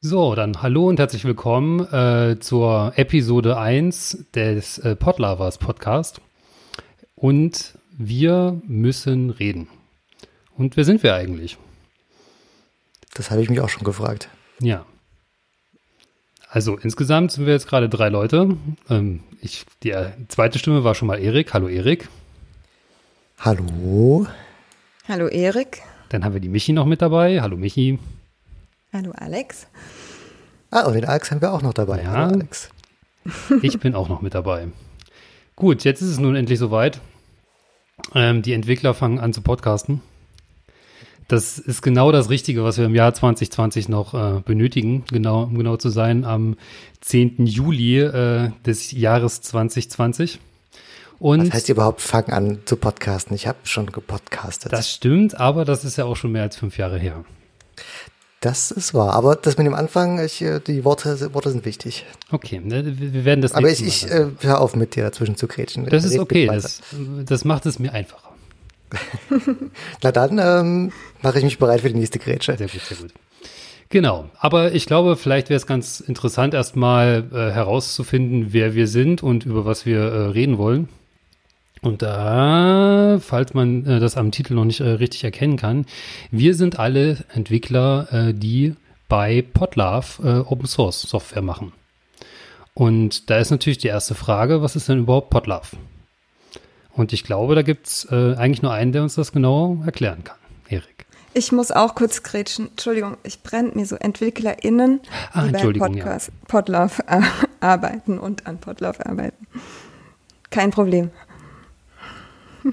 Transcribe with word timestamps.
So, 0.00 0.36
dann 0.36 0.62
hallo 0.62 0.86
und 0.86 1.00
herzlich 1.00 1.24
willkommen 1.24 1.80
äh, 1.92 2.38
zur 2.38 2.92
Episode 2.94 3.58
1 3.58 4.26
des 4.32 4.78
äh, 4.78 4.94
Podlovers 4.94 5.58
Podcast. 5.58 6.20
Und 7.16 7.74
wir 7.90 8.62
müssen 8.64 9.30
reden. 9.30 9.66
Und 10.56 10.76
wer 10.76 10.84
sind 10.84 11.02
wir 11.02 11.16
eigentlich? 11.16 11.58
Das 13.14 13.32
habe 13.32 13.42
ich 13.42 13.50
mich 13.50 13.58
auch 13.60 13.68
schon 13.68 13.82
gefragt. 13.82 14.28
Ja. 14.60 14.86
Also 16.48 16.78
insgesamt 16.78 17.32
sind 17.32 17.46
wir 17.46 17.52
jetzt 17.54 17.66
gerade 17.66 17.88
drei 17.88 18.08
Leute. 18.08 18.56
Ähm, 18.88 19.24
ich, 19.40 19.66
die 19.82 19.90
äh, 19.90 20.12
zweite 20.28 20.60
Stimme 20.60 20.84
war 20.84 20.94
schon 20.94 21.08
mal 21.08 21.18
Erik. 21.18 21.52
Hallo 21.54 21.66
Erik. 21.66 22.08
Hallo. 23.40 24.28
Hallo 25.08 25.26
Erik. 25.26 25.82
Dann 26.10 26.24
haben 26.24 26.34
wir 26.34 26.40
die 26.40 26.48
Michi 26.48 26.72
noch 26.72 26.86
mit 26.86 27.02
dabei. 27.02 27.42
Hallo 27.42 27.56
Michi. 27.56 27.98
Hallo 28.92 29.12
Alex. 29.14 29.66
Ah, 30.70 30.86
und 30.86 30.94
den 30.94 31.04
Alex 31.04 31.30
haben 31.30 31.40
wir 31.42 31.52
auch 31.52 31.62
noch 31.62 31.74
dabei. 31.74 32.02
Ja. 32.02 32.10
Hallo 32.12 32.34
Alex. 32.34 32.70
Ich 33.62 33.78
bin 33.78 33.94
auch 33.94 34.08
noch 34.08 34.22
mit 34.22 34.34
dabei. 34.34 34.68
Gut, 35.54 35.84
jetzt 35.84 36.00
ist 36.00 36.08
es 36.08 36.18
nun 36.18 36.34
endlich 36.34 36.58
soweit. 36.58 37.00
Ähm, 38.14 38.40
die 38.40 38.54
Entwickler 38.54 38.94
fangen 38.94 39.18
an 39.18 39.34
zu 39.34 39.42
podcasten. 39.42 40.00
Das 41.26 41.58
ist 41.58 41.82
genau 41.82 42.10
das 42.10 42.30
Richtige, 42.30 42.64
was 42.64 42.78
wir 42.78 42.86
im 42.86 42.94
Jahr 42.94 43.12
2020 43.12 43.90
noch 43.90 44.14
äh, 44.14 44.40
benötigen, 44.40 45.04
genau, 45.10 45.42
um 45.42 45.58
genau 45.58 45.76
zu 45.76 45.90
sein, 45.90 46.24
am 46.24 46.56
10. 47.02 47.44
Juli 47.44 47.98
äh, 48.00 48.50
des 48.64 48.92
Jahres 48.92 49.42
2020. 49.42 50.38
Und 51.18 51.48
Was 51.48 51.52
heißt 51.52 51.68
überhaupt, 51.68 52.00
fangen 52.00 52.30
an 52.30 52.58
zu 52.64 52.76
podcasten? 52.76 53.34
Ich 53.34 53.46
habe 53.46 53.58
schon 53.64 53.92
gepodcastet. 53.92 54.72
das 54.72 54.90
stimmt, 54.90 55.38
aber 55.38 55.66
das 55.66 55.84
ist 55.84 55.98
ja 55.98 56.06
auch 56.06 56.16
schon 56.16 56.32
mehr 56.32 56.42
als 56.44 56.56
fünf 56.56 56.78
Jahre 56.78 56.98
her. 56.98 57.24
Das 58.40 58.70
ist 58.70 58.94
wahr. 58.94 59.14
Aber 59.14 59.34
das 59.34 59.58
mit 59.58 59.66
dem 59.66 59.74
Anfang, 59.74 60.24
ich, 60.24 60.42
äh, 60.42 60.60
die 60.60 60.84
Worte, 60.84 61.34
Worte 61.34 61.50
sind 61.50 61.64
wichtig. 61.64 62.06
Okay, 62.30 62.60
ne, 62.62 62.84
wir 62.86 63.24
werden 63.24 63.40
das 63.40 63.52
Aber 63.52 63.68
ich, 63.68 63.84
ich 63.84 64.08
äh, 64.08 64.26
hör 64.40 64.60
auf 64.60 64.76
mit 64.76 64.94
dir 64.94 65.04
dazwischen 65.04 65.36
zu 65.36 65.48
grätschen. 65.48 65.86
Das 65.86 66.04
ist 66.04 66.18
okay, 66.18 66.46
das, 66.46 66.80
das 67.24 67.44
macht 67.44 67.66
es 67.66 67.78
mir 67.78 67.92
einfacher. 67.92 68.28
Na 70.02 70.12
dann 70.12 70.38
ähm, 70.38 70.92
mache 71.20 71.38
ich 71.38 71.44
mich 71.44 71.58
bereit 71.58 71.80
für 71.80 71.88
die 71.88 71.98
nächste 71.98 72.18
Grätsche. 72.18 72.56
Sehr 72.56 72.68
gut, 72.68 72.80
sehr 72.80 72.96
gut. 72.96 73.12
Genau, 73.90 74.28
aber 74.38 74.72
ich 74.72 74.86
glaube, 74.86 75.16
vielleicht 75.16 75.48
wäre 75.48 75.56
es 75.56 75.66
ganz 75.66 76.00
interessant, 76.00 76.52
erstmal 76.52 77.24
äh, 77.32 77.50
herauszufinden, 77.52 78.48
wer 78.50 78.74
wir 78.74 78.86
sind 78.86 79.22
und 79.22 79.46
über 79.46 79.64
was 79.64 79.86
wir 79.86 80.00
äh, 80.00 80.26
reden 80.28 80.58
wollen. 80.58 80.88
Und 81.80 82.02
da, 82.02 83.18
falls 83.20 83.54
man 83.54 83.86
äh, 83.86 84.00
das 84.00 84.16
am 84.16 84.30
Titel 84.32 84.54
noch 84.54 84.64
nicht 84.64 84.80
äh, 84.80 84.88
richtig 84.88 85.24
erkennen 85.24 85.56
kann, 85.56 85.86
wir 86.30 86.54
sind 86.54 86.78
alle 86.78 87.18
Entwickler, 87.32 88.08
äh, 88.12 88.34
die 88.34 88.74
bei 89.08 89.42
Podlove 89.42 90.22
äh, 90.22 90.38
Open 90.40 90.66
Source 90.66 91.02
Software 91.02 91.42
machen. 91.42 91.72
Und 92.74 93.30
da 93.30 93.38
ist 93.38 93.50
natürlich 93.50 93.78
die 93.78 93.88
erste 93.88 94.14
Frage, 94.14 94.62
was 94.62 94.76
ist 94.76 94.88
denn 94.88 95.00
überhaupt 95.00 95.30
Podlove? 95.30 95.76
Und 96.92 97.12
ich 97.12 97.24
glaube, 97.24 97.54
da 97.54 97.62
gibt's 97.62 98.06
äh, 98.10 98.34
eigentlich 98.34 98.62
nur 98.62 98.72
einen, 98.72 98.92
der 98.92 99.02
uns 99.02 99.14
das 99.14 99.32
genau 99.32 99.78
erklären 99.84 100.24
kann. 100.24 100.36
Erik. 100.68 101.06
Ich 101.34 101.52
muss 101.52 101.70
auch 101.70 101.94
kurz 101.94 102.22
grätschen. 102.22 102.68
Entschuldigung, 102.70 103.16
ich 103.22 103.42
brennt 103.42 103.76
mir 103.76 103.86
so 103.86 103.94
EntwicklerInnen, 103.96 105.00
Ah, 105.32 105.42
die 105.42 105.52
bei 105.52 105.58
Entschuldigung, 105.58 105.94
ja. 105.94 106.04
Podcast, 106.04 106.32
Podlove 106.48 107.02
äh, 107.06 107.20
arbeiten 107.60 108.18
und 108.18 108.46
an 108.46 108.58
Podlove 108.58 109.06
arbeiten. 109.06 109.46
Kein 110.50 110.70
Problem. 110.70 111.10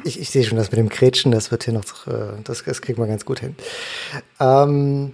Ich, 0.04 0.20
ich 0.20 0.30
sehe 0.30 0.44
schon, 0.44 0.58
das 0.58 0.72
mit 0.72 0.80
dem 0.80 0.90
Grätschen, 0.90 1.32
das 1.32 1.52
wird 1.52 1.64
hier 1.64 1.74
noch, 1.74 2.08
äh, 2.08 2.42
das, 2.44 2.64
das 2.64 2.82
kriegen 2.82 3.02
wir 3.02 3.08
ganz 3.08 3.26
gut 3.26 3.40
hin. 3.40 3.56
Ähm, 4.40 5.14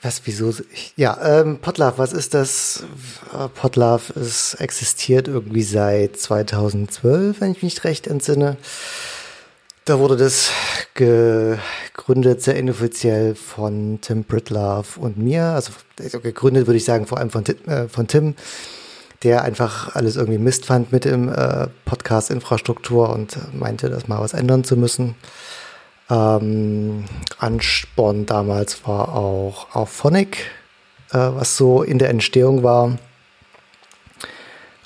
was, 0.00 0.22
wieso? 0.24 0.54
Ja, 0.96 1.40
ähm, 1.40 1.58
Podlove, 1.58 1.98
was 1.98 2.12
ist 2.12 2.34
das? 2.34 2.84
Äh, 3.32 3.48
Podlove 3.48 4.12
ist, 4.14 4.54
existiert 4.54 5.28
irgendwie 5.28 5.62
seit 5.62 6.16
2012, 6.16 7.40
wenn 7.40 7.52
ich 7.52 7.62
mich 7.62 7.82
recht 7.84 8.06
entsinne. 8.06 8.56
Da 9.84 9.98
wurde 9.98 10.16
das 10.16 10.52
gegründet, 10.94 12.40
sehr 12.40 12.54
inoffiziell 12.54 13.34
von 13.34 13.98
Tim 14.00 14.22
Britlove 14.22 15.00
und 15.00 15.18
mir. 15.18 15.46
Also 15.46 15.72
also 15.98 16.20
gegründet 16.20 16.66
würde 16.66 16.76
ich 16.76 16.84
sagen, 16.84 17.06
vor 17.06 17.18
allem 17.18 17.30
von, 17.30 17.44
äh, 17.44 17.88
von 17.88 18.06
Tim, 18.06 18.34
der 19.22 19.42
einfach 19.42 19.94
alles 19.94 20.16
irgendwie 20.16 20.38
Mist 20.38 20.66
fand 20.66 20.92
mit 20.92 21.04
dem 21.04 21.28
äh, 21.28 21.68
Podcast-Infrastruktur 21.84 23.10
und 23.10 23.36
meinte, 23.54 23.88
das 23.88 24.08
mal 24.08 24.20
was 24.20 24.34
ändern 24.34 24.64
zu 24.64 24.76
müssen. 24.76 25.14
Ähm, 26.10 27.04
Ansporn 27.38 28.26
damals 28.26 28.86
war 28.86 29.14
auch 29.14 29.74
auf 29.74 29.90
Phonic, 29.90 30.50
äh, 31.10 31.18
was 31.18 31.56
so 31.56 31.82
in 31.82 31.98
der 31.98 32.10
Entstehung 32.10 32.62
war. 32.62 32.98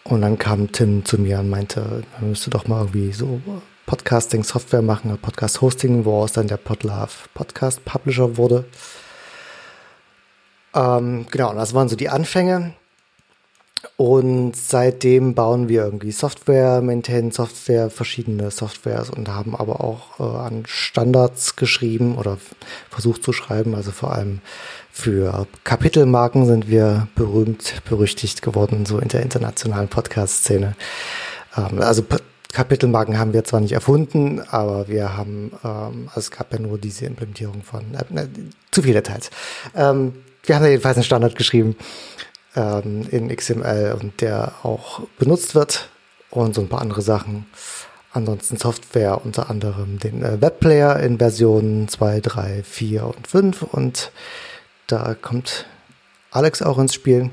Und 0.04 0.20
dann 0.20 0.38
kam 0.38 0.70
Tim 0.70 1.04
zu 1.04 1.18
mir 1.18 1.40
und 1.40 1.50
meinte, 1.50 2.04
man 2.20 2.30
müsste 2.30 2.50
doch 2.50 2.68
mal 2.68 2.78
irgendwie 2.80 3.12
so 3.12 3.40
Podcasting-Software 3.86 4.82
machen, 4.82 5.16
Podcast-Hosting, 5.18 6.04
woraus 6.04 6.32
dann 6.32 6.46
der 6.46 6.58
Podlove 6.58 7.08
Podcast-Publisher 7.34 8.36
wurde. 8.36 8.66
Ähm, 10.74 11.26
genau, 11.30 11.54
das 11.54 11.74
waren 11.74 11.88
so 11.88 11.96
die 11.96 12.08
Anfänge. 12.08 12.74
Und 13.96 14.56
seitdem 14.56 15.34
bauen 15.34 15.68
wir 15.68 15.84
irgendwie 15.84 16.12
Software, 16.12 16.82
maintainen 16.82 17.30
Software, 17.30 17.90
verschiedene 17.90 18.50
Softwares 18.50 19.10
und 19.10 19.28
haben 19.28 19.54
aber 19.54 19.82
auch 19.82 20.20
äh, 20.20 20.22
an 20.22 20.64
Standards 20.66 21.56
geschrieben 21.56 22.18
oder 22.18 22.38
versucht 22.90 23.22
zu 23.22 23.32
schreiben. 23.32 23.74
Also 23.74 23.92
vor 23.92 24.12
allem 24.12 24.40
für 24.90 25.46
Kapitelmarken 25.64 26.46
sind 26.46 26.68
wir 26.68 27.08
berühmt, 27.14 27.82
berüchtigt 27.88 28.42
geworden, 28.42 28.86
so 28.86 28.98
in 28.98 29.08
der 29.08 29.22
internationalen 29.22 29.88
Podcast-Szene. 29.88 30.74
Ähm, 31.56 31.80
also 31.80 32.02
Kapitelmarken 32.52 33.18
haben 33.18 33.32
wir 33.32 33.44
zwar 33.44 33.60
nicht 33.60 33.72
erfunden, 33.72 34.40
aber 34.40 34.88
wir 34.88 35.16
haben, 35.16 35.52
ähm, 35.64 36.08
also 36.08 36.20
es 36.20 36.30
gab 36.30 36.52
ja 36.52 36.58
nur 36.58 36.78
diese 36.78 37.06
Implementierung 37.06 37.62
von, 37.62 37.82
äh, 37.94 38.04
ne, 38.10 38.28
zu 38.70 38.82
viele 38.82 39.02
Details. 39.02 39.30
Ähm, 39.74 40.14
wir 40.44 40.54
haben 40.54 40.62
da 40.62 40.68
jedenfalls 40.68 40.96
einen 40.96 41.04
Standard 41.04 41.36
geschrieben 41.36 41.76
ähm, 42.56 43.06
in 43.10 43.34
XML 43.34 43.96
und 44.00 44.20
der 44.20 44.52
auch 44.62 45.00
benutzt 45.18 45.54
wird 45.54 45.88
und 46.30 46.54
so 46.54 46.62
ein 46.62 46.68
paar 46.68 46.80
andere 46.82 47.02
Sachen. 47.02 47.46
Ansonsten 48.12 48.56
Software, 48.56 49.24
unter 49.24 49.50
anderem 49.50 49.98
den 49.98 50.22
äh, 50.22 50.40
Webplayer 50.40 50.98
in 51.00 51.18
Versionen 51.18 51.86
2, 51.86 52.20
3, 52.20 52.62
4 52.62 53.04
und 53.04 53.26
5 53.26 53.62
und 53.62 54.10
da 54.86 55.14
kommt 55.14 55.66
Alex 56.30 56.62
auch 56.62 56.78
ins 56.78 56.94
Spiel. 56.94 57.30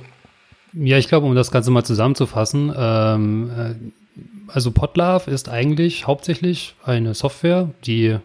Ja, 0.73 0.97
ich 0.97 1.07
glaube, 1.07 1.25
um 1.25 1.35
das 1.35 1.51
Ganze 1.51 1.71
mal 1.71 1.83
zusammenzufassen, 1.83 2.73
ähm, 2.75 3.51
äh, 3.57 3.75
also 4.47 4.71
Podlove 4.71 5.29
ist 5.29 5.49
eigentlich 5.49 6.05
hauptsächlich 6.05 6.75
eine 6.83 7.13
Software, 7.13 7.69
die 7.85 8.17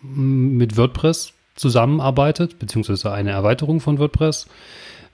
mit 0.00 0.76
WordPress 0.76 1.32
zusammenarbeitet, 1.54 2.58
beziehungsweise 2.58 3.12
eine 3.12 3.30
Erweiterung 3.30 3.80
von 3.80 3.98
WordPress, 3.98 4.46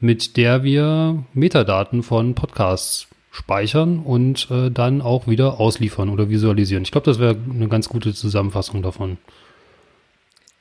mit 0.01 0.37
der 0.37 0.63
wir 0.63 1.25
Metadaten 1.35 2.03
von 2.03 2.35
Podcasts 2.35 3.09
speichern 3.31 4.01
und 4.01 4.49
äh, 4.51 4.71
dann 4.71 5.01
auch 5.01 5.27
wieder 5.27 5.61
ausliefern 5.61 6.09
oder 6.09 6.29
visualisieren. 6.29 6.83
Ich 6.83 6.91
glaube, 6.91 7.05
das 7.05 7.19
wäre 7.19 7.37
eine 7.49 7.69
ganz 7.69 7.89
gute 7.89 8.15
Zusammenfassung 8.15 8.83
davon. 8.83 9.19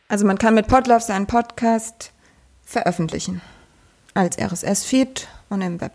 Also 0.09 0.25
man 0.25 0.37
kann 0.37 0.53
mit 0.55 0.67
Podlove 0.67 1.01
seinen 1.01 1.27
Podcast 1.27 2.11
veröffentlichen. 2.63 3.41
Als 4.13 4.37
RSS-Feed 4.37 5.27
und 5.49 5.61
im 5.61 5.79
Web. 5.81 5.93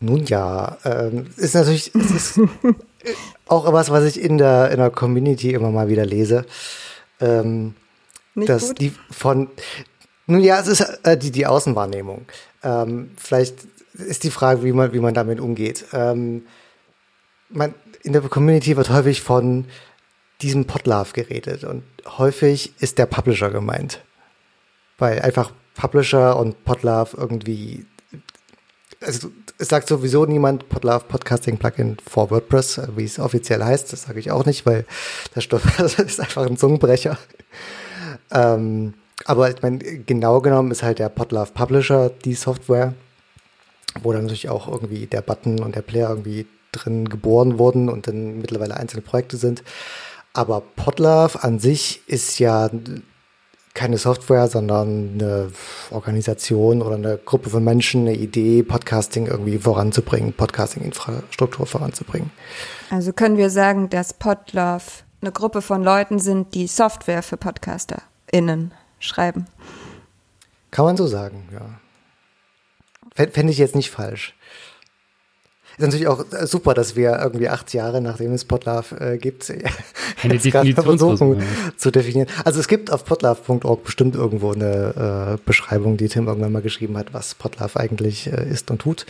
Nun 0.00 0.24
ja, 0.24 0.78
ähm, 0.84 1.26
ist 1.36 1.54
natürlich 1.54 1.94
ist 1.94 2.40
auch 3.48 3.72
was, 3.72 3.90
was 3.90 4.04
ich 4.04 4.20
in 4.20 4.38
der, 4.38 4.70
in 4.70 4.78
der 4.78 4.90
Community 4.90 5.52
immer 5.52 5.70
mal 5.70 5.88
wieder 5.88 6.06
lese. 6.06 6.46
Ähm, 7.20 7.74
Nicht 8.34 8.48
dass 8.48 8.68
gut? 8.68 8.80
die 8.80 8.92
von 9.10 9.48
nun 10.30 10.40
ja, 10.40 10.60
es 10.60 10.68
ist 10.68 10.80
äh, 11.04 11.16
die, 11.16 11.30
die 11.30 11.46
Außenwahrnehmung. 11.46 12.26
Ähm, 12.62 13.10
vielleicht 13.16 13.56
ist 13.94 14.24
die 14.24 14.30
Frage, 14.30 14.62
wie 14.62 14.72
man, 14.72 14.92
wie 14.92 15.00
man 15.00 15.14
damit 15.14 15.40
umgeht. 15.40 15.86
Ähm, 15.92 16.46
man, 17.48 17.74
in 18.02 18.12
der 18.12 18.22
Community 18.22 18.76
wird 18.76 18.90
häufig 18.90 19.22
von 19.22 19.66
diesem 20.40 20.66
Podlove 20.66 21.12
geredet 21.12 21.64
und 21.64 21.82
häufig 22.18 22.72
ist 22.80 22.98
der 22.98 23.06
Publisher 23.06 23.50
gemeint. 23.50 24.00
Weil 24.98 25.20
einfach 25.20 25.52
Publisher 25.74 26.38
und 26.38 26.64
Podlove 26.64 27.16
irgendwie 27.16 27.86
also 29.00 29.30
es 29.58 29.68
sagt 29.68 29.88
sowieso 29.88 30.26
niemand 30.26 30.68
Podlove 30.68 31.04
Podcasting 31.06 31.58
Plugin 31.58 31.96
for 32.06 32.30
WordPress, 32.30 32.82
wie 32.96 33.04
es 33.04 33.18
offiziell 33.18 33.62
heißt. 33.62 33.92
Das 33.92 34.02
sage 34.02 34.20
ich 34.20 34.30
auch 34.30 34.44
nicht, 34.44 34.66
weil 34.66 34.84
das, 35.34 35.44
Stoff, 35.44 35.62
das 35.78 35.94
ist 35.98 36.20
einfach 36.20 36.46
ein 36.46 36.56
Zungenbrecher. 36.56 37.18
Ähm, 38.30 38.94
aber 39.26 39.50
ich 39.50 39.62
meine, 39.62 39.78
genau 39.78 40.40
genommen 40.40 40.70
ist 40.70 40.82
halt 40.82 40.98
der 40.98 41.08
Podlove 41.08 41.52
Publisher 41.52 42.10
die 42.10 42.34
Software, 42.34 42.94
wo 44.02 44.12
dann 44.12 44.22
natürlich 44.22 44.48
auch 44.48 44.68
irgendwie 44.68 45.06
der 45.06 45.22
Button 45.22 45.60
und 45.60 45.74
der 45.74 45.82
Player 45.82 46.10
irgendwie 46.10 46.46
drin 46.72 47.08
geboren 47.08 47.58
wurden 47.58 47.88
und 47.88 48.06
dann 48.06 48.38
mittlerweile 48.38 48.76
einzelne 48.76 49.02
Projekte 49.02 49.36
sind. 49.36 49.62
Aber 50.32 50.62
Podlove 50.76 51.42
an 51.42 51.58
sich 51.58 52.02
ist 52.06 52.38
ja 52.38 52.70
keine 53.74 53.98
Software, 53.98 54.48
sondern 54.48 55.10
eine 55.14 55.52
Organisation 55.90 56.82
oder 56.82 56.96
eine 56.96 57.18
Gruppe 57.18 57.50
von 57.50 57.62
Menschen, 57.62 58.02
eine 58.02 58.14
Idee, 58.14 58.62
Podcasting 58.62 59.26
irgendwie 59.26 59.58
voranzubringen, 59.58 60.32
Podcasting-Infrastruktur 60.32 61.66
voranzubringen. 61.66 62.30
Also 62.90 63.12
können 63.12 63.36
wir 63.36 63.50
sagen, 63.50 63.88
dass 63.88 64.12
Podlove 64.12 64.82
eine 65.22 65.32
Gruppe 65.32 65.62
von 65.62 65.82
Leuten 65.82 66.18
sind, 66.18 66.54
die 66.54 66.66
Software 66.66 67.22
für 67.22 67.36
PodcasterInnen 67.36 68.72
schreiben. 69.00 69.46
Kann 70.70 70.84
man 70.84 70.96
so 70.96 71.06
sagen, 71.06 71.48
ja. 71.52 71.80
Fände 73.32 73.50
ich 73.52 73.58
jetzt 73.58 73.74
nicht 73.74 73.90
falsch. 73.90 74.34
Ist 75.76 75.86
natürlich 75.86 76.08
auch 76.08 76.24
super, 76.42 76.74
dass 76.74 76.94
wir 76.94 77.18
irgendwie 77.18 77.48
acht 77.48 77.72
Jahre, 77.72 78.00
nachdem 78.00 78.32
es 78.32 78.44
Podlove 78.44 79.00
äh, 79.00 79.18
gibt, 79.18 79.50
eine 80.22 80.38
Definition 80.38 81.42
zu 81.76 81.90
definieren. 81.90 82.28
Also 82.44 82.60
es 82.60 82.68
gibt 82.68 82.92
auf 82.92 83.04
podlove.org 83.04 83.82
bestimmt 83.82 84.14
irgendwo 84.14 84.52
eine 84.52 85.38
äh, 85.38 85.42
Beschreibung, 85.44 85.96
die 85.96 86.08
Tim 86.08 86.28
irgendwann 86.28 86.52
mal 86.52 86.62
geschrieben 86.62 86.98
hat, 86.98 87.14
was 87.14 87.34
Podlove 87.34 87.80
eigentlich 87.80 88.26
äh, 88.26 88.48
ist 88.48 88.70
und 88.70 88.82
tut. 88.82 89.06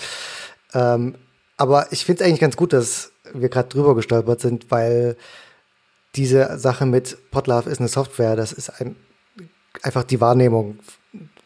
Ähm, 0.72 1.16
aber 1.56 1.93
ich 1.93 2.04
finde 2.04 2.22
es 2.22 2.28
eigentlich 2.28 2.40
ganz 2.40 2.56
gut, 2.56 2.72
dass 2.72 3.10
wir 3.34 3.48
gerade 3.48 3.69
drüber 3.69 3.94
gestolpert 3.94 4.40
sind, 4.40 4.70
weil 4.70 5.16
diese 6.14 6.58
Sache 6.58 6.86
mit 6.86 7.19
Podlove 7.31 7.69
ist 7.69 7.81
eine 7.81 7.88
Software, 7.88 8.36
das 8.36 8.52
ist 8.52 8.70
ein, 8.81 8.96
einfach 9.82 10.05
die 10.05 10.21
Wahrnehmung 10.21 10.79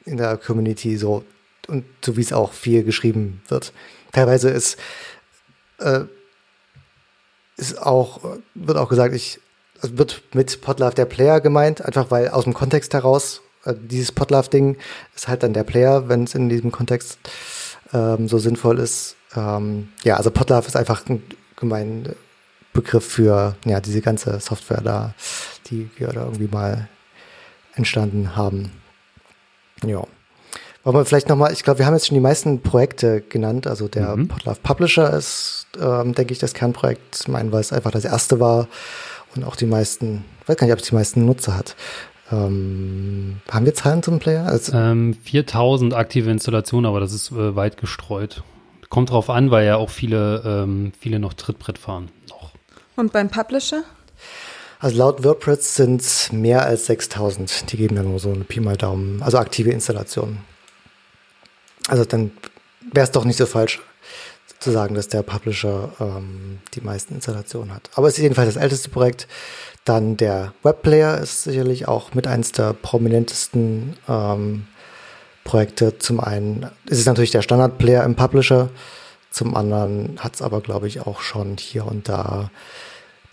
in 0.05 0.17
der 0.17 0.37
Community 0.37 0.97
so 0.97 1.25
und 1.69 1.85
so 2.05 2.17
wie 2.17 2.21
es 2.21 2.33
auch 2.33 2.53
viel 2.53 2.85
geschrieben 2.85 3.43
wird. 3.49 3.73
Teilweise 4.13 4.51
ist, 4.51 4.79
äh, 5.79 6.01
ist 7.57 7.81
auch, 7.81 8.21
wird 8.55 8.79
auch 8.79 8.89
gesagt, 8.89 9.15
ich, 9.15 9.41
es 9.83 9.97
wird 9.97 10.23
mit 10.35 10.61
Podlove 10.61 10.95
der 10.95 11.07
Player 11.07 11.41
gemeint, 11.41 11.85
einfach 11.85 12.11
weil 12.11 12.29
aus 12.29 12.45
dem 12.45 12.55
Kontext 12.55 12.95
heraus, 12.95 13.43
äh, 13.65 13.75
dieses 13.77 14.13
Podlove-Ding 14.13 14.77
ist 15.15 15.29
halt 15.29 15.43
dann 15.43 15.53
der 15.53 15.65
Player, 15.65 16.09
wenn 16.09 16.25
es 16.25 16.35
in 16.35 16.49
diesem 16.49 16.71
Kontext 16.73 17.19
ähm, 17.93 18.29
so 18.29 18.39
sinnvoll 18.39 18.79
ist. 18.79 19.17
Ähm, 19.35 19.89
ja, 20.03 20.17
also 20.17 20.31
Podlove 20.31 20.67
ist 20.67 20.77
einfach 20.77 21.09
ein 21.09 21.23
gemein 21.57 22.15
Begriff 22.73 23.07
für 23.07 23.57
ja, 23.65 23.81
diese 23.81 24.01
ganze 24.01 24.41
Software 24.41 24.81
da, 24.83 25.15
die 25.67 25.89
wir 25.97 26.09
da 26.09 26.25
irgendwie 26.25 26.49
mal 26.49 26.89
entstanden 27.75 28.37
haben. 28.37 28.73
Ja. 29.85 30.05
Wollen 30.85 30.97
wir 30.97 31.05
vielleicht 31.07 31.31
nochmal, 31.31 31.53
ich 31.53 31.63
glaube, 31.63 31.79
wir 31.79 31.87
haben 31.87 31.95
jetzt 31.95 32.09
schon 32.09 32.15
die 32.15 32.21
meisten 32.21 32.61
Projekte 32.61 33.23
genannt. 33.23 33.67
Also 33.67 33.89
der 33.89 34.17
mhm. 34.17 34.29
Podlove 34.29 34.61
Publisher 34.63 35.13
ist, 35.15 35.67
ähm, 35.81 36.15
denke 36.15 36.33
ich, 36.33 36.39
das 36.39 36.53
Kernprojekt. 36.53 37.21
Ich 37.23 37.29
meine, 37.29 37.51
weil 37.53 37.61
es 37.61 37.73
einfach 37.73 37.91
das 37.91 38.05
erste 38.05 38.39
war 38.39 38.69
und 39.35 39.45
auch 39.45 39.57
die 39.57 39.67
meisten, 39.67 40.25
ich 40.43 40.49
weiß 40.49 40.57
gar 40.57 40.67
nicht, 40.67 40.75
ob 40.75 40.81
es 40.81 40.89
die 40.89 40.95
meisten 40.95 41.25
Nutzer 41.25 41.57
hat. 41.57 41.75
Ähm, 42.31 43.41
haben 43.51 43.67
wir 43.67 43.75
Zahlen 43.75 44.03
zum 44.03 44.19
Player? 44.19 44.47
Also, 44.47 44.77
ähm, 44.77 45.15
4000 45.23 45.95
aktive 45.95 46.31
Installationen, 46.31 46.87
aber 46.87 47.01
das 47.01 47.13
ist 47.13 47.31
äh, 47.33 47.57
weit 47.57 47.77
gestreut. 47.77 48.43
Kommt 48.89 49.11
drauf 49.11 49.31
an, 49.31 49.51
weil 49.51 49.67
ja 49.67 49.77
auch 49.77 49.91
viele, 49.91 50.43
ähm, 50.45 50.93
viele 50.99 51.19
noch 51.19 51.35
Trittbrett 51.35 51.79
fahren. 51.79 52.11
Noch. 52.29 52.53
Und 52.97 53.13
beim 53.13 53.29
Publisher? 53.29 53.85
Also 54.85 54.99
laut 54.99 55.25
WordPress 55.25 55.77
sind 55.77 56.03
es 56.03 56.31
mehr 56.31 56.67
als 56.67 56.85
6000. 56.85 57.73
Die 57.73 57.79
geben 57.79 57.97
dann 57.97 58.05
nur 58.05 58.19
so 58.19 58.31
eine 58.31 58.45
Pi 58.45 58.61
mal 58.61 58.77
Daumen. 58.77 59.23
Also 59.23 59.39
aktive 59.39 59.71
Installationen. 59.71 60.41
Also 61.89 62.05
dann 62.05 62.33
wäre 62.93 63.05
es 63.05 63.11
doch 63.11 63.25
nicht 63.25 63.39
so 63.39 63.47
falsch 63.47 63.81
zu 64.61 64.71
sagen, 64.73 64.95
dass 64.95 65.09
der 65.09 65.23
Publisher 65.23 65.91
ähm, 66.01 66.59
die 66.75 66.83
meisten 66.83 67.15
Installationen 67.15 67.75
hat. 67.75 67.89
Aber 67.95 68.09
es 68.09 68.19
ist 68.19 68.25
jedenfalls 68.25 68.53
das 68.53 68.63
älteste 68.63 68.91
Projekt. 68.91 69.27
Dann 69.87 70.19
der 70.19 70.53
Webplayer 70.63 71.17
ist 71.17 71.45
sicherlich 71.45 71.89
auch 71.89 72.13
mit 72.13 72.27
eins 72.27 72.53
der 72.53 72.75
prominentesten 72.75 73.97
ähm, 74.07 74.67
Projekte. 75.45 75.97
Zum 75.97 76.21
einen 76.21 76.71
ist 76.85 76.99
es 76.99 77.07
natürlich 77.07 77.31
der 77.31 77.41
Standardplayer 77.41 78.05
im 78.05 78.17
Publisher. 78.17 78.69
Zum 79.31 79.57
anderen 79.57 80.19
hat 80.19 80.35
es 80.35 80.43
aber, 80.43 80.61
glaube 80.61 80.89
ich, 80.89 81.07
auch 81.07 81.23
schon 81.23 81.57
hier 81.57 81.87
und 81.87 82.11
da 82.11 82.51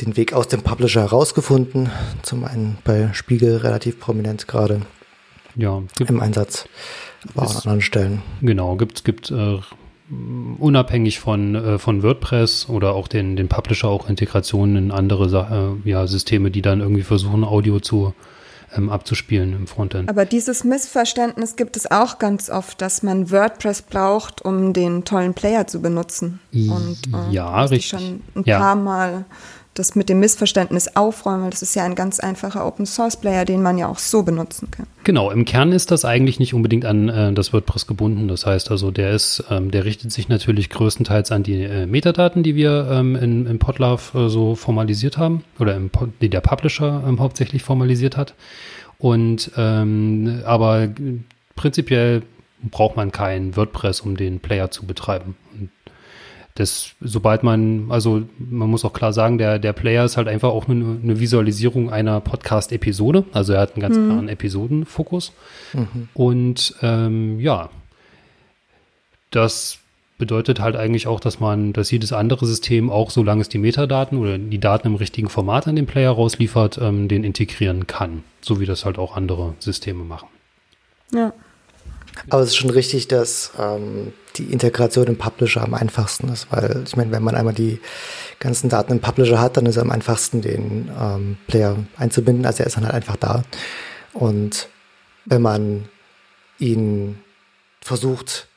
den 0.02 0.18
Weg 0.18 0.34
aus 0.34 0.48
dem 0.48 0.62
Publisher 0.62 1.02
herausgefunden. 1.02 1.90
Zum 2.22 2.44
einen 2.44 2.78
bei 2.84 3.10
Spiegel 3.14 3.58
relativ 3.58 4.00
prominent 4.00 4.48
gerade 4.48 4.82
ja, 5.56 5.82
im 6.08 6.20
Einsatz, 6.20 6.68
aber 7.34 7.46
auch 7.46 7.52
an 7.52 7.58
anderen 7.58 7.82
Stellen. 7.82 8.22
Genau, 8.42 8.76
gibt, 8.76 9.04
gibt 9.06 9.32
äh, 9.32 9.60
unabhängig 10.60 11.20
von, 11.20 11.56
äh, 11.56 11.80
von 11.80 12.04
WordPress 12.04 12.70
oder 12.70 12.94
auch 12.94 13.08
den, 13.08 13.36
den 13.36 13.48
Publisher 13.48 13.88
auch 13.88 14.10
Integrationen 14.10 14.76
in 14.76 14.92
andere 14.92 15.78
äh, 15.86 15.90
ja, 15.90 16.08
Systeme, 16.08 16.52
die 16.52 16.62
dann 16.62 16.82
irgendwie 16.82 17.04
versuchen, 17.04 17.44
Audio 17.44 17.80
zu 17.80 18.14
ähm, 18.76 18.90
abzuspielen 18.90 19.54
im 19.54 19.68
Frontend. 19.68 20.10
Aber 20.10 20.26
dieses 20.26 20.64
Missverständnis 20.64 21.56
gibt 21.56 21.78
es 21.78 21.90
auch 21.90 22.20
ganz 22.20 22.50
oft, 22.50 22.82
dass 22.82 23.04
man 23.04 23.32
WordPress 23.32 23.84
braucht, 23.84 24.42
um 24.42 24.74
den 24.74 25.04
tollen 25.04 25.34
Player 25.34 25.68
zu 25.68 25.82
benutzen. 25.82 26.40
Und 26.54 27.00
äh, 27.14 27.34
ja, 27.34 27.64
richtig. 27.64 27.90
schon 27.90 28.22
ein 28.36 28.44
ja. 28.46 28.60
paar 28.60 28.76
Mal 28.76 29.26
das 29.74 29.96
mit 29.96 30.10
dem 30.10 30.20
Missverständnis 30.20 30.96
aufräumen, 30.96 31.44
weil 31.44 31.50
das 31.50 31.62
ist 31.62 31.76
ja 31.76 31.84
ein 31.86 31.96
ganz 31.96 32.20
einfacher 32.20 32.66
Open 32.66 32.86
Source 32.86 33.16
Player, 33.16 33.46
den 33.46 33.62
man 33.62 33.78
ja 33.78 33.88
auch 33.88 34.00
so 34.00 34.24
benutzen 34.24 34.70
kann. 34.70 34.86
Genau, 35.04 35.32
im 35.32 35.46
Kern 35.46 35.72
ist 35.72 35.92
das 35.92 36.04
eigentlich 36.04 36.40
nicht 36.40 36.54
unbedingt 36.54 36.86
an 36.86 37.08
äh, 37.08 37.34
das 37.34 37.54
WordPress 37.54 37.88
gebunden. 37.88 38.28
Das 38.28 38.46
heißt 38.46 38.70
also, 38.70 38.92
der 38.92 39.12
ist, 39.12 39.46
ähm, 39.50 39.72
der 39.72 39.86
richtet 39.86 40.12
sich 40.12 40.28
natürlich 40.28 40.70
größtenteils 40.70 41.32
an 41.32 41.44
die 41.44 41.64
äh, 41.64 41.86
Metadaten, 41.86 42.44
die 42.44 42.56
wir 42.56 42.90
ähm, 42.92 43.16
in, 43.16 43.46
in 43.46 43.60
Podlove 43.60 44.26
äh, 44.26 44.30
so 44.30 44.56
formalisiert 44.56 45.18
haben 45.18 45.44
oder 45.58 45.76
im, 45.76 45.90
die 46.20 46.30
der 46.30 46.42
Publisher 46.42 47.04
ähm, 47.08 47.20
hauptsächlich 47.20 47.64
formalisiert 47.64 48.18
hat. 48.18 48.34
Und 48.98 49.52
ähm, 49.58 50.42
aber 50.46 50.90
prinzipiell 51.56 52.24
braucht 52.62 52.96
man 52.96 53.12
kein 53.12 53.56
WordPress, 53.56 54.02
um 54.02 54.18
den 54.18 54.40
Player 54.40 54.70
zu 54.70 54.86
betreiben. 54.86 55.36
Und 55.54 55.70
das, 56.56 56.92
sobald 57.00 57.44
man, 57.44 57.88
also 57.90 58.24
man 58.38 58.70
muss 58.70 58.84
auch 58.84 58.94
klar 58.94 59.14
sagen, 59.14 59.38
der, 59.38 59.58
der 59.58 59.74
Player 59.74 60.04
ist 60.04 60.18
halt 60.18 60.28
einfach 60.28 60.50
auch 60.50 60.68
eine, 60.68 61.00
eine 61.02 61.20
Visualisierung 61.20 61.90
einer 61.90 62.20
Podcast-Episode. 62.20 63.26
Also 63.32 63.54
er 63.54 63.62
hat 63.62 63.74
einen 63.74 63.82
ganz 63.82 63.98
mhm. 63.98 64.08
klaren 64.08 64.30
Episodenfokus. 64.30 65.32
Mhm. 65.74 66.10
Und 66.14 66.76
ähm, 66.82 67.40
ja, 67.40 67.70
das 69.32 69.80
bedeutet 70.18 70.60
halt 70.60 70.76
eigentlich 70.76 71.08
auch, 71.08 71.20
dass 71.20 71.40
man, 71.40 71.74
dass 71.74 71.90
jedes 71.90 72.14
andere 72.14 72.46
System 72.46 72.90
auch, 72.92 73.10
solange 73.10 73.42
es 73.42 73.50
die 73.50 73.58
Metadaten 73.58 74.18
oder 74.20 74.38
die 74.38 74.60
Daten 74.60 74.88
im 74.88 74.96
richtigen 74.96 75.30
Format 75.30 75.68
an 75.68 75.76
den 75.76 75.88
Player 75.88 76.12
rausliefert, 76.12 76.78
ähm, 76.80 77.08
den 77.08 77.24
integrieren 77.24 77.88
kann. 77.88 78.24
So 78.42 78.60
wie 78.60 78.66
das 78.66 78.86
halt 78.86 79.00
auch 79.00 79.16
andere 79.16 79.56
Systeme 79.60 80.04
machen. 80.04 80.28
Ja. 81.14 81.34
Aber 82.30 82.42
es 82.42 82.50
ist 82.50 82.58
schon 82.58 82.70
richtig, 82.70 83.08
dass 83.08 83.52
ähm, 83.58 84.14
die 84.36 84.52
Integration 84.52 85.08
im 85.08 85.18
Publisher 85.18 85.64
am 85.64 85.74
einfachsten 85.74 86.30
ist, 86.30 86.48
weil 86.52 86.84
ich 86.86 86.96
meine, 86.96 87.12
wenn 87.12 87.24
man 87.24 87.36
einmal 87.36 87.54
die 87.54 87.80
ganzen 88.40 88.70
Daten 88.70 88.92
im 88.92 89.00
Publisher 89.00 89.40
hat, 89.40 89.58
dann 89.58 89.66
ist 89.66 89.78
es 89.78 89.82
am 89.82 89.92
einfachsten, 89.92 90.42
den 90.42 90.92
ähm, 91.00 91.38
Player 91.48 91.78
einzubinden. 91.98 92.46
Also 92.46 92.64
er 92.64 92.68
ist 92.68 92.78
dann 92.78 92.86
halt 92.86 92.96
einfach 92.96 93.16
da. 93.16 93.44
Und 94.14 94.68
wenn 95.26 95.42
man 95.42 95.90
ihn 96.60 97.20
versucht, 97.82 98.48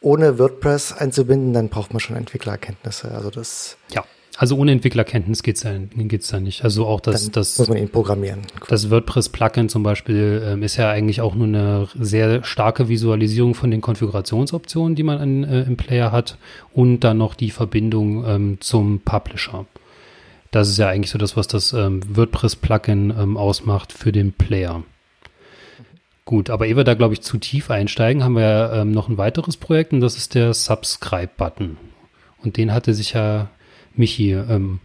ohne 0.00 0.38
WordPress 0.38 0.92
einzubinden, 0.92 1.52
dann 1.52 1.68
braucht 1.68 1.92
man 1.92 2.00
schon 2.00 2.16
Entwicklererkenntnisse. 2.16 3.10
Also 3.10 3.30
das. 3.30 3.76
Ja. 3.90 4.04
Also 4.40 4.56
ohne 4.56 4.72
Entwicklerkenntnis 4.72 5.42
geht's 5.42 5.60
da, 5.60 5.74
geht's 5.76 6.28
da 6.28 6.40
nicht. 6.40 6.64
Also 6.64 6.86
auch 6.86 7.00
das, 7.00 7.24
Dann 7.24 7.32
das 7.32 7.58
muss 7.58 7.68
man 7.68 7.76
ihn 7.76 7.90
programmieren. 7.90 8.40
Das 8.68 8.90
WordPress-Plugin 8.90 9.68
zum 9.68 9.82
Beispiel 9.82 10.42
ähm, 10.42 10.62
ist 10.62 10.78
ja 10.78 10.88
eigentlich 10.88 11.20
auch 11.20 11.34
nur 11.34 11.46
eine 11.46 11.88
sehr 11.94 12.42
starke 12.42 12.88
Visualisierung 12.88 13.54
von 13.54 13.70
den 13.70 13.82
Konfigurationsoptionen, 13.82 14.94
die 14.94 15.02
man 15.02 15.20
in, 15.20 15.44
äh, 15.44 15.64
im 15.64 15.76
Player 15.76 16.10
hat 16.10 16.38
und 16.72 17.00
dann 17.00 17.18
noch 17.18 17.34
die 17.34 17.50
Verbindung 17.50 18.24
ähm, 18.26 18.56
zum 18.60 19.00
Publisher. 19.00 19.66
Das 20.52 20.70
ist 20.70 20.78
ja 20.78 20.88
eigentlich 20.88 21.10
so 21.10 21.18
das, 21.18 21.36
was 21.36 21.46
das 21.46 21.74
ähm, 21.74 22.00
WordPress-Plugin 22.08 23.10
ähm, 23.10 23.36
ausmacht 23.36 23.92
für 23.92 24.10
den 24.10 24.32
Player. 24.32 24.82
Gut, 26.24 26.48
aber 26.48 26.66
ehe 26.66 26.78
wir 26.78 26.84
da, 26.84 26.94
glaube 26.94 27.12
ich, 27.12 27.20
zu 27.20 27.36
tief 27.36 27.70
einsteigen, 27.70 28.24
haben 28.24 28.36
wir 28.36 28.72
ähm, 28.72 28.90
noch 28.90 29.10
ein 29.10 29.18
weiteres 29.18 29.58
Projekt 29.58 29.92
und 29.92 30.00
das 30.00 30.16
ist 30.16 30.34
der 30.34 30.54
Subscribe-Button. 30.54 31.76
Und 32.42 32.56
den 32.56 32.72
hatte 32.72 32.94
sich 32.94 33.12
ja 33.12 33.50
Michi 34.00 34.32
ähm, 34.32 34.80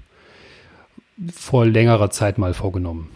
vor 1.33 1.65
längerer 1.65 2.11
Zeit 2.11 2.37
mal 2.37 2.53
vorgenommen. 2.53 3.09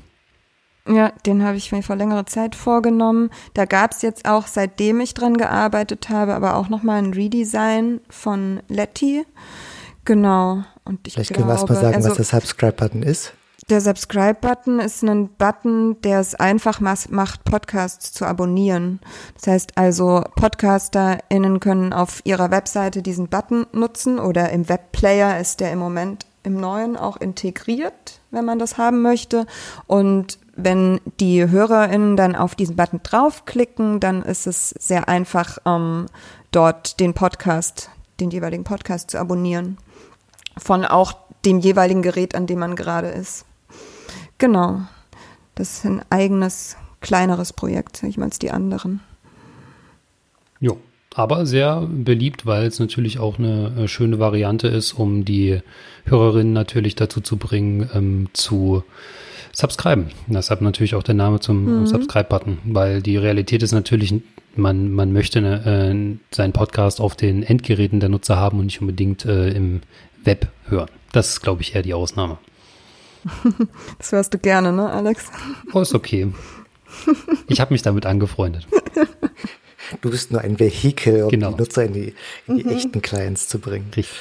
Ja, 0.88 1.12
den 1.26 1.44
habe 1.44 1.58
ich 1.58 1.72
mir 1.72 1.84
vor 1.84 1.96
längerer 1.96 2.26
Zeit 2.26 2.56
vorgenommen. 2.56 3.30
Da 3.54 3.66
gab 3.66 3.92
es 3.92 4.02
jetzt 4.02 4.28
auch, 4.28 4.48
seitdem 4.48 5.00
ich 5.02 5.14
dran 5.14 5.38
gearbeitet 5.38 6.10
habe, 6.10 6.34
aber 6.34 6.56
auch 6.56 6.70
nochmal 6.70 6.98
ein 6.98 7.14
Redesign 7.14 8.02
von 8.10 8.62
Letty. 8.70 9.26
Genau. 10.06 10.64
Und 10.86 11.06
ich 11.06 11.14
Vielleicht 11.14 11.34
glaube, 11.34 11.44
können 11.44 11.50
wir 11.50 11.60
erstmal 11.60 11.80
sagen, 11.80 11.96
also, 11.96 12.10
was 12.10 12.16
der 12.16 12.26
Subscribe-Button 12.26 13.04
ist. 13.04 13.34
Der 13.70 13.82
Subscribe-Button 13.82 14.80
ist 14.80 15.04
ein 15.04 15.30
Button, 15.30 16.02
der 16.02 16.22
es 16.22 16.34
einfach 16.34 16.80
macht, 16.80 17.44
Podcasts 17.44 18.12
zu 18.12 18.26
abonnieren. 18.26 19.00
Das 19.36 19.46
heißt 19.46 19.78
also, 19.78 20.24
PodcasterInnen 20.38 21.60
können 21.60 21.94
auf 21.94 22.22
ihrer 22.24 22.50
Webseite 22.50 23.04
diesen 23.04 23.28
Button 23.28 23.68
nutzen 23.72 24.18
oder 24.18 24.50
im 24.50 24.68
Webplayer 24.70 25.40
ist 25.40 25.60
der 25.60 25.72
im 25.72 25.78
Moment 25.78 26.26
im 26.42 26.60
neuen 26.60 26.98
auch 26.98 27.18
integriert, 27.18 28.22
wenn 28.32 28.44
man 28.44 28.58
das 28.58 28.80
haben 28.80 29.04
möchte. 29.04 29.46
Und 29.86 30.40
wenn 30.56 31.00
die 31.20 31.48
HörerInnen 31.48 32.18
dann 32.18 32.36
auf 32.36 32.56
diesen 32.56 32.76
Button 32.76 33.02
draufklicken, 33.04 34.00
dann 34.00 34.24
ist 34.24 34.48
es 34.48 34.70
sehr 34.80 35.08
einfach, 35.08 35.60
ähm, 35.68 36.08
dort 36.52 37.00
den 37.00 37.14
Podcast, 37.14 37.92
den 38.20 38.32
jeweiligen 38.32 38.64
Podcast 38.64 39.12
zu 39.12 39.20
abonnieren. 39.20 39.78
Von 40.58 40.86
auch 40.86 41.14
dem 41.46 41.60
jeweiligen 41.60 42.02
Gerät, 42.02 42.34
an 42.34 42.48
dem 42.48 42.58
man 42.58 42.76
gerade 42.76 43.10
ist. 43.10 43.46
Genau. 44.40 44.82
Das 45.56 45.78
ist 45.78 45.86
ein 45.86 46.02
eigenes, 46.10 46.78
kleineres 47.02 47.54
Projekt, 47.54 47.98
sag 47.98 48.10
ich 48.10 48.18
mal, 48.18 48.26
als 48.26 48.40
die 48.40 48.52
anderen. 48.52 49.02
Jo, 50.60 50.78
aber 51.14 51.46
sehr 51.46 51.88
beliebt, 51.88 52.46
weil 52.46 52.66
es 52.66 52.80
natürlich 52.80 53.20
auch 53.20 53.40
eine 53.40 53.74
äh, 53.78 53.88
schöne 53.88 54.20
Variante 54.20 54.68
ist, 54.68 54.94
um 54.94 55.26
die 55.26 55.60
Hörerinnen 56.06 56.54
natürlich 56.54 56.96
dazu 56.96 57.22
zu 57.22 57.38
bringen, 57.38 57.90
ähm, 57.94 58.30
zu 58.34 58.84
subscriben. 59.52 60.08
Deshalb 60.28 60.62
natürlich 60.62 60.96
auch 60.96 61.04
der 61.04 61.16
Name 61.16 61.40
zum 61.40 61.82
mhm. 61.82 61.88
Subscribe-Button, 61.88 62.60
weil 62.66 63.02
die 63.02 63.18
Realität 63.18 63.64
ist 63.64 63.74
natürlich, 63.74 64.14
man, 64.56 64.92
man 64.92 65.12
möchte 65.12 65.40
äh, 65.40 66.18
seinen 66.34 66.54
Podcast 66.54 67.02
auf 67.02 67.16
den 67.16 67.44
Endgeräten 67.44 68.00
der 68.00 68.10
Nutzer 68.10 68.38
haben 68.38 68.60
und 68.60 68.66
nicht 68.66 68.82
unbedingt 68.82 69.26
äh, 69.26 69.50
im 69.50 69.82
Web 70.24 70.48
hören. 70.68 70.90
Das 71.12 71.30
ist, 71.30 71.42
glaube 71.42 71.62
ich, 71.62 71.76
eher 71.76 71.82
die 71.82 71.94
Ausnahme. 71.94 72.38
Das 73.98 74.12
hörst 74.12 74.34
du 74.34 74.38
gerne, 74.38 74.72
ne, 74.72 74.90
Alex? 74.90 75.26
Oh, 75.74 75.82
ist 75.82 75.94
okay. 75.94 76.32
Ich 77.48 77.60
habe 77.60 77.74
mich 77.74 77.82
damit 77.82 78.06
angefreundet. 78.06 78.68
Du 80.02 80.12
bist 80.12 80.32
nur 80.32 80.42
ein 80.42 80.60
Vehikel, 80.60 81.24
um 81.24 81.30
genau. 81.30 81.52
die 81.52 81.58
Nutzer 81.58 81.84
in 81.84 81.94
die, 81.94 82.14
in 82.48 82.58
die 82.58 82.64
mhm. 82.64 82.72
echten 82.72 83.02
Clients 83.02 83.48
zu 83.48 83.60
bringen. 83.60 83.88
Richtig. 83.96 84.16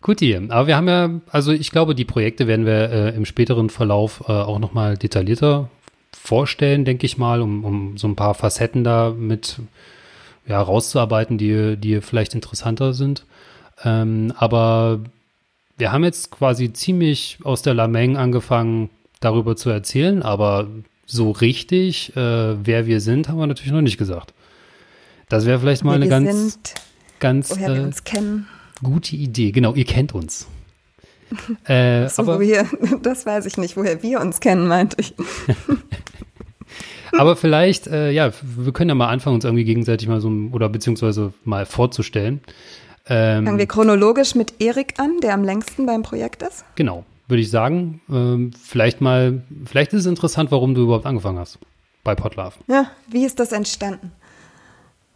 Guti, 0.00 0.36
aber 0.36 0.66
wir 0.66 0.76
haben 0.76 0.88
ja, 0.88 1.10
also 1.30 1.52
ich 1.52 1.70
glaube, 1.70 1.94
die 1.94 2.04
Projekte 2.04 2.46
werden 2.46 2.66
wir 2.66 2.90
äh, 2.90 3.16
im 3.16 3.24
späteren 3.24 3.68
Verlauf 3.68 4.24
äh, 4.28 4.32
auch 4.32 4.58
nochmal 4.58 4.96
detaillierter 4.96 5.68
vorstellen, 6.12 6.84
denke 6.84 7.04
ich 7.04 7.18
mal, 7.18 7.40
um, 7.40 7.64
um 7.64 7.96
so 7.96 8.06
ein 8.06 8.16
paar 8.16 8.34
Facetten 8.34 8.84
da 8.84 9.10
mit 9.10 9.58
ja, 10.46 10.60
rauszuarbeiten, 10.60 11.36
die, 11.36 11.76
die 11.76 12.00
vielleicht 12.00 12.34
interessanter 12.34 12.94
sind. 12.94 13.24
Ähm, 13.84 14.32
aber 14.36 15.00
wir 15.78 15.92
haben 15.92 16.04
jetzt 16.04 16.30
quasi 16.30 16.72
ziemlich 16.72 17.38
aus 17.44 17.62
der 17.62 17.74
Lameng 17.74 18.16
angefangen, 18.16 18.90
darüber 19.20 19.56
zu 19.56 19.70
erzählen, 19.70 20.22
aber 20.22 20.68
so 21.06 21.30
richtig, 21.30 22.14
äh, 22.16 22.64
wer 22.64 22.86
wir 22.86 23.00
sind, 23.00 23.28
haben 23.28 23.38
wir 23.38 23.46
natürlich 23.46 23.72
noch 23.72 23.80
nicht 23.80 23.98
gesagt. 23.98 24.34
Das 25.28 25.46
wäre 25.46 25.58
vielleicht 25.58 25.84
mal 25.84 25.94
eine 25.94 26.08
ganz, 26.08 26.52
sind, 26.52 26.74
ganz 27.18 27.50
woher 27.50 27.70
äh, 27.70 27.74
wir 27.76 27.82
uns 27.82 28.04
kennen. 28.04 28.46
gute 28.82 29.16
Idee. 29.16 29.50
Genau, 29.50 29.74
ihr 29.74 29.84
kennt 29.84 30.14
uns. 30.14 30.46
äh, 31.64 32.08
so, 32.08 32.22
aber, 32.22 32.40
wir, 32.40 32.66
das 33.02 33.26
weiß 33.26 33.46
ich 33.46 33.56
nicht, 33.56 33.76
woher 33.76 34.02
wir 34.02 34.20
uns 34.20 34.40
kennen, 34.40 34.66
meinte 34.66 34.96
ich. 35.00 35.14
aber 37.12 37.36
vielleicht, 37.36 37.86
äh, 37.86 38.10
ja, 38.10 38.32
wir 38.42 38.72
können 38.72 38.88
ja 38.88 38.94
mal 38.94 39.08
anfangen, 39.08 39.34
uns 39.34 39.44
irgendwie 39.44 39.64
gegenseitig 39.64 40.08
mal 40.08 40.20
so, 40.20 40.30
oder 40.52 40.68
beziehungsweise 40.68 41.32
mal 41.44 41.66
vorzustellen. 41.66 42.40
Ähm, 43.08 43.44
Fangen 43.46 43.58
wir 43.58 43.66
chronologisch 43.66 44.34
mit 44.34 44.60
Erik 44.60 44.94
an, 44.98 45.20
der 45.22 45.34
am 45.34 45.42
längsten 45.44 45.86
beim 45.86 46.02
Projekt 46.02 46.42
ist? 46.42 46.64
Genau, 46.74 47.04
würde 47.26 47.42
ich 47.42 47.50
sagen. 47.50 48.00
Ähm, 48.10 48.52
vielleicht 48.62 49.00
mal, 49.00 49.42
vielleicht 49.64 49.92
ist 49.92 50.00
es 50.00 50.06
interessant, 50.06 50.50
warum 50.50 50.74
du 50.74 50.82
überhaupt 50.82 51.06
angefangen 51.06 51.38
hast 51.38 51.58
bei 52.04 52.14
Potlove. 52.14 52.54
Ja, 52.66 52.90
wie 53.08 53.24
ist 53.24 53.40
das 53.40 53.52
entstanden? 53.52 54.12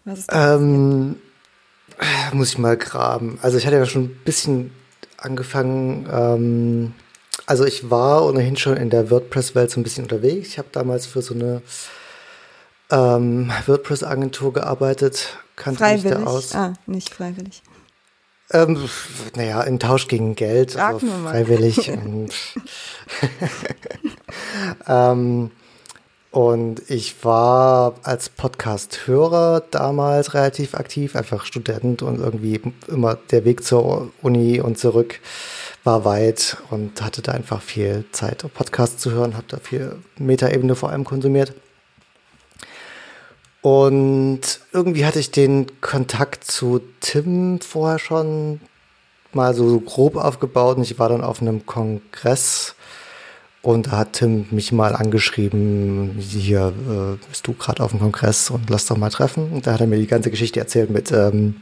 Was 0.04 0.20
ist 0.20 0.32
das 0.32 0.60
ähm, 0.60 1.16
muss 2.32 2.50
ich 2.50 2.58
mal 2.58 2.76
graben. 2.76 3.38
Also 3.42 3.58
ich 3.58 3.66
hatte 3.66 3.76
ja 3.76 3.86
schon 3.86 4.04
ein 4.04 4.20
bisschen 4.24 4.72
angefangen. 5.18 6.08
Ähm, 6.10 6.94
also 7.46 7.64
ich 7.64 7.90
war 7.90 8.24
ohnehin 8.24 8.56
schon 8.56 8.76
in 8.76 8.90
der 8.90 9.10
WordPress-Welt 9.10 9.70
so 9.70 9.80
ein 9.80 9.82
bisschen 9.82 10.04
unterwegs. 10.04 10.48
Ich 10.48 10.58
habe 10.58 10.68
damals 10.72 11.06
für 11.06 11.22
so 11.22 11.34
eine 11.34 11.62
ähm, 12.90 13.52
WordPress-Agentur 13.66 14.52
gearbeitet. 14.52 15.38
Kannte 15.56 15.78
freiwillig? 15.78 16.18
Mich 16.18 16.24
da 16.24 16.30
aus. 16.30 16.54
Ah, 16.54 16.72
nicht 16.86 17.10
freiwillig. 17.10 17.62
Ähm, 18.50 18.88
naja, 19.36 19.62
im 19.62 19.78
Tausch 19.78 20.08
gegen 20.08 20.34
Geld, 20.34 20.72
Sag 20.72 20.94
also 20.94 21.06
freiwillig. 21.06 21.90
und, 21.90 22.30
ähm, 24.88 25.50
und 26.30 26.90
ich 26.90 27.24
war 27.24 27.94
als 28.02 28.28
Podcast-Hörer 28.28 29.62
damals 29.70 30.34
relativ 30.34 30.74
aktiv, 30.74 31.16
einfach 31.16 31.44
Student 31.44 32.02
und 32.02 32.20
irgendwie 32.20 32.60
immer 32.88 33.16
der 33.30 33.44
Weg 33.44 33.64
zur 33.64 34.10
Uni 34.22 34.60
und 34.60 34.78
zurück 34.78 35.20
war 35.84 36.04
weit 36.04 36.56
und 36.70 37.02
hatte 37.02 37.22
da 37.22 37.32
einfach 37.32 37.60
viel 37.60 38.04
Zeit, 38.12 38.44
Podcasts 38.54 39.02
zu 39.02 39.10
hören, 39.10 39.34
habe 39.34 39.46
da 39.48 39.58
viel 39.58 39.96
Metaebene 40.16 40.74
vor 40.74 40.90
allem 40.90 41.04
konsumiert. 41.04 41.54
Und 43.62 44.60
irgendwie 44.72 45.06
hatte 45.06 45.20
ich 45.20 45.30
den 45.30 45.80
Kontakt 45.80 46.44
zu 46.44 46.80
Tim 47.00 47.60
vorher 47.60 47.98
schon 47.98 48.60
mal 49.32 49.54
so 49.54 49.80
grob 49.80 50.16
aufgebaut 50.16 50.76
und 50.76 50.82
ich 50.82 50.98
war 50.98 51.08
dann 51.08 51.22
auf 51.22 51.40
einem 51.40 51.64
Kongress 51.64 52.74
und 53.62 53.86
da 53.86 53.92
hat 53.92 54.14
Tim 54.14 54.46
mich 54.50 54.72
mal 54.72 54.96
angeschrieben, 54.96 56.16
hier 56.18 56.72
äh, 56.88 57.16
bist 57.28 57.46
du 57.46 57.52
gerade 57.54 57.84
auf 57.84 57.92
dem 57.92 58.00
Kongress 58.00 58.50
und 58.50 58.68
lass 58.68 58.86
doch 58.86 58.96
mal 58.96 59.10
treffen. 59.10 59.52
Und 59.52 59.68
da 59.68 59.74
hat 59.74 59.80
er 59.80 59.86
mir 59.86 60.00
die 60.00 60.08
ganze 60.08 60.32
Geschichte 60.32 60.58
erzählt 60.58 60.90
mit 60.90 61.12
ähm, 61.12 61.54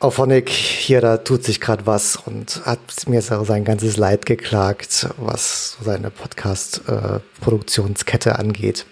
Auphonic, 0.00 0.48
hier, 0.48 1.02
da 1.02 1.18
tut 1.18 1.44
sich 1.44 1.60
gerade 1.60 1.84
was 1.86 2.16
und 2.16 2.62
hat 2.64 2.80
mir 3.06 3.20
sein 3.20 3.64
ganzes 3.64 3.98
Leid 3.98 4.24
geklagt, 4.24 5.10
was 5.18 5.76
seine 5.82 6.10
Podcast-Produktionskette 6.10 8.30
äh, 8.30 8.34
angeht. 8.34 8.86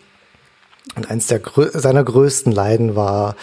Und 0.96 1.10
eins 1.10 1.26
der 1.26 1.40
seiner 1.72 2.04
größten 2.04 2.52
Leiden 2.52 2.94
war 2.94 3.36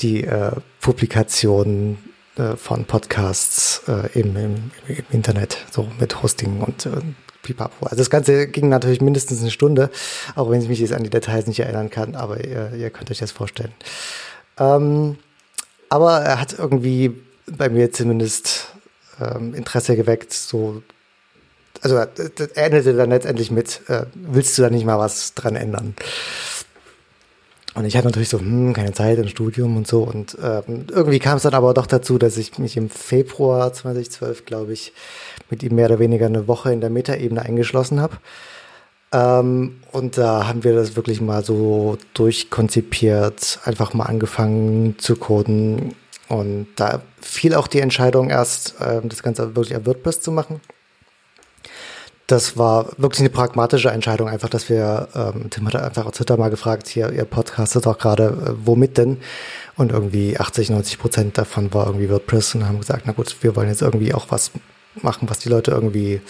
die 0.00 0.24
äh, 0.24 0.52
Publikation 0.80 1.98
äh, 2.36 2.56
von 2.56 2.84
Podcasts 2.84 3.82
äh, 3.88 4.18
im, 4.18 4.36
im, 4.36 4.70
im, 4.88 5.04
Internet, 5.10 5.58
so 5.70 5.88
mit 5.98 6.22
Hosting 6.22 6.60
und 6.60 6.86
äh, 6.86 6.90
pipapo. 7.42 7.86
Also 7.86 7.96
das 7.96 8.10
Ganze 8.10 8.46
ging 8.48 8.68
natürlich 8.68 9.00
mindestens 9.00 9.40
eine 9.40 9.50
Stunde, 9.50 9.90
auch 10.34 10.50
wenn 10.50 10.62
ich 10.62 10.68
mich 10.68 10.80
jetzt 10.80 10.92
an 10.92 11.02
die 11.02 11.10
Details 11.10 11.46
nicht 11.46 11.60
erinnern 11.60 11.90
kann, 11.90 12.14
aber 12.14 12.44
ihr, 12.44 12.72
ihr 12.74 12.90
könnt 12.90 13.10
euch 13.10 13.18
das 13.18 13.32
vorstellen. 13.32 13.72
Ähm, 14.58 15.18
aber 15.88 16.20
er 16.20 16.40
hat 16.40 16.58
irgendwie 16.58 17.14
bei 17.46 17.68
mir 17.68 17.92
zumindest 17.92 18.68
ähm, 19.20 19.54
Interesse 19.54 19.96
geweckt, 19.96 20.32
so 20.32 20.82
also 21.82 21.96
er 21.96 22.08
endete 22.54 22.94
dann 22.94 23.10
letztendlich 23.10 23.50
mit, 23.50 23.82
äh, 23.88 24.06
willst 24.14 24.56
du 24.56 24.62
da 24.62 24.70
nicht 24.70 24.84
mal 24.84 24.98
was 24.98 25.34
dran 25.34 25.56
ändern? 25.56 25.94
Und 27.76 27.84
ich 27.84 27.94
hatte 27.94 28.06
natürlich 28.06 28.30
so, 28.30 28.40
hm, 28.40 28.72
keine 28.72 28.92
Zeit 28.92 29.18
im 29.18 29.28
Studium 29.28 29.76
und 29.76 29.86
so. 29.86 30.02
Und 30.02 30.36
ähm, 30.42 30.86
irgendwie 30.90 31.18
kam 31.18 31.36
es 31.36 31.42
dann 31.42 31.52
aber 31.52 31.74
doch 31.74 31.86
dazu, 31.86 32.16
dass 32.16 32.38
ich 32.38 32.58
mich 32.58 32.78
im 32.78 32.88
Februar 32.88 33.70
2012, 33.70 34.46
glaube 34.46 34.72
ich, 34.72 34.94
mit 35.50 35.62
ihm 35.62 35.74
mehr 35.74 35.86
oder 35.86 35.98
weniger 35.98 36.24
eine 36.24 36.48
Woche 36.48 36.72
in 36.72 36.80
der 36.80 36.88
Metaebene 36.88 37.42
eingeschlossen 37.42 38.00
habe. 38.00 38.16
Ähm, 39.12 39.76
und 39.92 40.16
da 40.16 40.48
haben 40.48 40.64
wir 40.64 40.74
das 40.74 40.96
wirklich 40.96 41.20
mal 41.20 41.44
so 41.44 41.98
durchkonzipiert, 42.14 43.60
einfach 43.64 43.92
mal 43.92 44.04
angefangen 44.04 44.98
zu 44.98 45.16
coden. 45.16 45.94
Und 46.28 46.68
da 46.76 47.02
fiel 47.20 47.54
auch 47.54 47.66
die 47.66 47.80
Entscheidung 47.80 48.30
erst, 48.30 48.80
äh, 48.80 49.02
das 49.04 49.22
Ganze 49.22 49.54
wirklich 49.54 49.76
auf 49.76 49.84
WordPress 49.84 50.22
zu 50.22 50.32
machen 50.32 50.62
das 52.26 52.56
war 52.56 52.86
wirklich 52.98 53.20
eine 53.20 53.30
pragmatische 53.30 53.90
Entscheidung, 53.90 54.28
einfach, 54.28 54.48
dass 54.48 54.68
wir, 54.68 55.08
ähm, 55.14 55.48
Tim 55.50 55.66
hat 55.66 55.76
einfach 55.76 56.06
auf 56.06 56.12
Twitter 56.12 56.36
mal 56.36 56.50
gefragt, 56.50 56.88
hier, 56.88 57.12
ihr 57.12 57.24
podcastet 57.24 57.86
auch 57.86 57.98
gerade, 57.98 58.24
äh, 58.24 58.66
womit 58.66 58.98
denn? 58.98 59.18
Und 59.76 59.92
irgendwie 59.92 60.38
80, 60.38 60.70
90 60.70 60.98
Prozent 60.98 61.38
davon 61.38 61.72
war 61.72 61.86
irgendwie 61.86 62.10
WordPress 62.10 62.56
und 62.56 62.66
haben 62.66 62.80
gesagt, 62.80 63.02
na 63.06 63.12
gut, 63.12 63.36
wir 63.42 63.54
wollen 63.54 63.68
jetzt 63.68 63.82
irgendwie 63.82 64.12
auch 64.12 64.26
was 64.30 64.50
machen, 65.02 65.28
was 65.30 65.38
die 65.38 65.48
Leute 65.48 65.70
irgendwie 65.70 66.20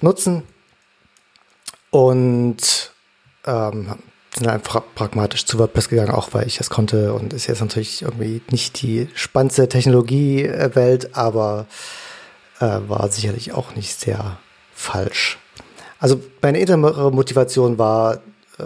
nutzen. 0.00 0.42
Und 1.90 2.92
ähm, 3.46 3.94
sind 4.36 4.46
einfach 4.46 4.82
pragmatisch 4.94 5.44
zu 5.44 5.58
WordPress 5.58 5.88
gegangen, 5.88 6.12
auch 6.12 6.28
weil 6.32 6.46
ich 6.46 6.60
es 6.60 6.70
konnte 6.70 7.14
und 7.14 7.32
ist 7.32 7.48
jetzt 7.48 7.60
natürlich 7.60 8.02
irgendwie 8.02 8.42
nicht 8.50 8.80
die 8.80 9.08
spannendste 9.14 9.68
Technologiewelt, 9.68 11.16
aber 11.16 11.66
äh, 12.60 12.78
war 12.86 13.08
sicherlich 13.10 13.52
auch 13.52 13.74
nicht 13.74 13.98
sehr 13.98 14.38
falsch. 14.80 15.38
Also 15.98 16.20
meine 16.40 16.58
innere 16.58 17.12
Motivation 17.12 17.78
war 17.78 18.16
äh, 18.58 18.64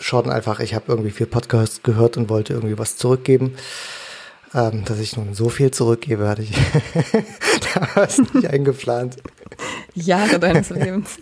schon 0.00 0.28
einfach, 0.28 0.60
ich 0.60 0.74
habe 0.74 0.86
irgendwie 0.88 1.10
viel 1.10 1.26
Podcasts 1.26 1.82
gehört 1.82 2.16
und 2.16 2.28
wollte 2.28 2.54
irgendwie 2.54 2.78
was 2.78 2.96
zurückgeben. 2.96 3.54
Ähm, 4.54 4.84
dass 4.86 4.98
ich 4.98 5.14
nun 5.16 5.34
so 5.34 5.50
viel 5.50 5.70
zurückgebe, 5.70 6.26
hatte 6.26 6.42
ich 6.42 6.52
damals 7.74 8.18
nicht 8.18 8.46
eingeplant. 8.50 9.16
Jahre 9.94 10.40
deines 10.40 10.70
Lebens. 10.70 11.18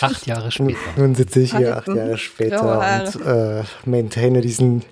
Acht 0.00 0.26
Jahre 0.26 0.50
später. 0.50 0.78
Nun 0.96 1.14
sitze 1.14 1.40
ich 1.40 1.54
hier 1.54 1.76
acht 1.76 1.88
Jahre 1.88 2.16
später 2.16 2.78
und 2.78 3.26
äh, 3.26 3.64
maintaine 3.84 4.40
diesen, 4.40 4.82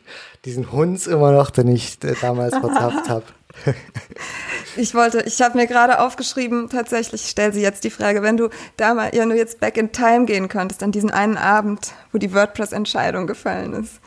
diesen 0.45 0.71
Hund 0.71 1.07
immer 1.07 1.33
noch, 1.33 1.49
den 1.49 1.69
ich 1.69 1.99
damals 1.99 2.55
verzapft 2.61 3.09
habe. 3.09 3.25
ich 4.77 4.95
wollte, 4.95 5.23
ich 5.23 5.41
habe 5.41 5.57
mir 5.57 5.67
gerade 5.67 6.00
aufgeschrieben, 6.00 6.69
tatsächlich, 6.69 7.23
ich 7.25 7.31
stelle 7.31 7.53
sie 7.53 7.62
jetzt 7.62 7.85
die 7.85 7.91
Frage, 7.91 8.23
wenn 8.23 8.37
du 8.37 8.49
damals, 8.77 9.17
ja, 9.17 9.27
nur 9.27 9.37
jetzt 9.37 9.61
back 9.61 9.77
in 9.77 9.93
time 9.93 10.25
gehen 10.25 10.49
könntest, 10.49 10.83
an 10.83 10.93
diesen 10.93 11.11
einen 11.11 11.37
Abend, 11.37 11.93
wo 12.12 12.19
die 12.19 12.33
WordPress-Entscheidung 12.33 13.27
gefallen 13.27 13.75
ist. 13.75 14.00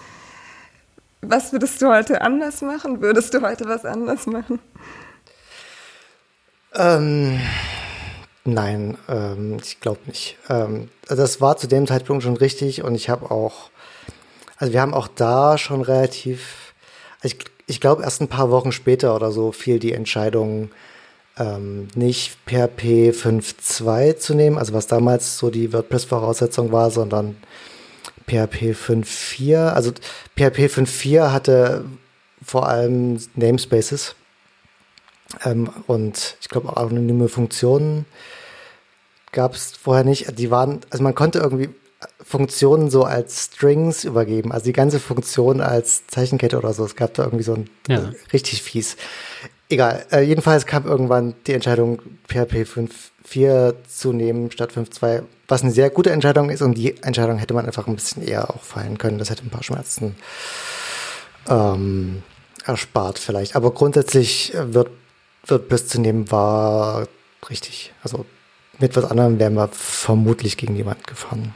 Was 1.22 1.52
würdest 1.52 1.82
du 1.82 1.88
heute 1.88 2.22
anders 2.22 2.62
machen? 2.62 3.02
Würdest 3.02 3.34
du 3.34 3.42
heute 3.42 3.66
was 3.66 3.86
anders 3.86 4.26
machen? 4.26 4.60
Ähm, 6.74 7.40
nein, 8.44 8.98
ähm, 9.08 9.58
ich 9.62 9.80
glaube 9.80 10.00
nicht. 10.08 10.38
Ähm, 10.50 10.90
also 11.08 11.22
das 11.22 11.42
war 11.42 11.58
zu 11.58 11.68
dem 11.68 11.86
Zeitpunkt 11.86 12.24
schon 12.24 12.38
richtig 12.38 12.84
und 12.84 12.96
ich 12.96 13.10
habe 13.10 13.30
auch, 13.30 13.70
also 14.58 14.74
wir 14.74 14.82
haben 14.82 14.94
auch 14.94 15.08
da 15.08 15.58
schon 15.58 15.82
relativ, 15.82 16.74
also 17.22 17.36
ich, 17.36 17.46
ich 17.72 17.80
glaube 17.80 18.04
erst 18.04 18.22
ein 18.22 18.28
paar 18.28 18.52
Wochen 18.52 18.72
später 18.72 19.16
oder 19.16 19.32
so 19.32 19.52
fiel 19.52 19.80
die 19.80 19.94
Entscheidung, 19.94 20.72
ähm, 21.38 21.88
nicht 21.96 22.38
PHP 22.46 23.12
5.2 23.12 24.18
zu 24.18 24.36
nehmen, 24.36 24.58
also 24.58 24.74
was 24.74 24.88
damals 24.88 25.38
so 25.38 25.50
die 25.50 25.72
WordPress-Voraussetzung 25.72 26.72
war, 26.74 26.92
sondern 26.92 27.38
PHP 28.28 28.74
5.4. 28.74 29.70
Also 29.70 29.92
PHP 30.36 30.68
5.4 30.68 31.32
hatte 31.32 31.86
vor 32.44 32.68
allem 32.68 33.18
Namespaces 33.36 34.16
ähm, 35.46 35.70
und 35.88 36.36
ich 36.42 36.50
glaube 36.50 36.70
auch 36.70 36.76
anonyme 36.76 37.30
Funktionen 37.30 38.06
gab 39.32 39.54
es 39.54 39.72
vorher 39.72 40.04
nicht. 40.04 40.38
Die 40.38 40.52
waren, 40.52 40.82
also 40.90 41.04
man 41.04 41.16
konnte 41.16 41.40
irgendwie 41.40 41.70
Funktionen 42.24 42.90
so 42.90 43.04
als 43.04 43.46
Strings 43.46 44.04
übergeben, 44.04 44.52
also 44.52 44.66
die 44.66 44.74
ganze 44.74 45.00
Funktion 45.00 45.62
als 45.62 46.08
Zeichenkette 46.08 46.58
oder 46.58 46.74
so. 46.74 46.86
Es 46.86 46.96
gab 46.96 47.14
da 47.14 47.24
irgendwie 47.24 47.44
so 47.44 47.54
ein 47.56 47.70
ja. 47.88 48.12
richtig 48.34 48.62
fies. 48.64 48.98
Egal, 49.70 50.06
äh, 50.12 50.22
jedenfalls 50.22 50.66
kam 50.66 50.86
irgendwann 50.86 51.34
die 51.48 51.54
Entscheidung, 51.54 52.02
PHP 52.28 52.64
5.4 52.64 53.76
zu 53.88 54.14
nehmen 54.14 54.52
statt 54.52 54.72
5.2, 54.72 55.24
was 55.48 55.62
eine 55.62 55.72
sehr 55.72 55.90
gute 55.90 56.12
Entscheidung 56.12 56.50
ist 56.50 56.62
und 56.62 56.76
die 56.76 57.02
Entscheidung 57.04 57.38
hätte 57.38 57.54
man 57.54 57.66
einfach 57.66 57.88
ein 57.88 57.96
bisschen 57.96 58.24
eher 58.24 58.50
auch 58.50 58.62
fallen 58.62 58.98
können. 58.98 59.18
Das 59.18 59.30
hätte 59.30 59.46
ein 59.46 59.50
paar 59.50 59.64
Schmerzen 59.64 60.16
ähm, 61.50 62.24
erspart 62.66 63.20
vielleicht. 63.20 63.56
Aber 63.56 63.72
grundsätzlich 63.72 64.54
wird 64.56 64.90
WordPress 65.48 65.88
zu 65.88 66.02
nehmen 66.02 66.32
war 66.32 67.08
richtig. 67.50 67.94
Also 68.04 68.26
mit 68.80 68.96
was 68.96 69.06
anderem 69.06 69.40
wären 69.40 69.54
wir 69.54 69.70
vermutlich 69.70 70.58
gegen 70.58 70.76
jemanden 70.76 71.04
gefahren. 71.04 71.54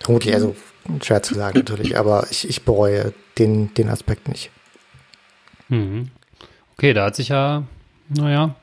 Vermutlich, 0.00 0.34
also 0.34 0.56
schwer 1.02 1.22
zu 1.22 1.34
sagen 1.34 1.58
natürlich, 1.58 1.98
aber 1.98 2.26
ich, 2.30 2.48
ich 2.48 2.62
bereue 2.62 3.12
den, 3.38 3.72
den 3.74 3.88
Aspekt 3.88 4.28
nicht. 4.28 4.50
Mhm. 5.68 6.10
Okay, 6.76 6.92
da 6.94 7.06
hat 7.06 7.16
sich 7.16 7.28
ja, 7.28 7.64
naja, 8.08 8.54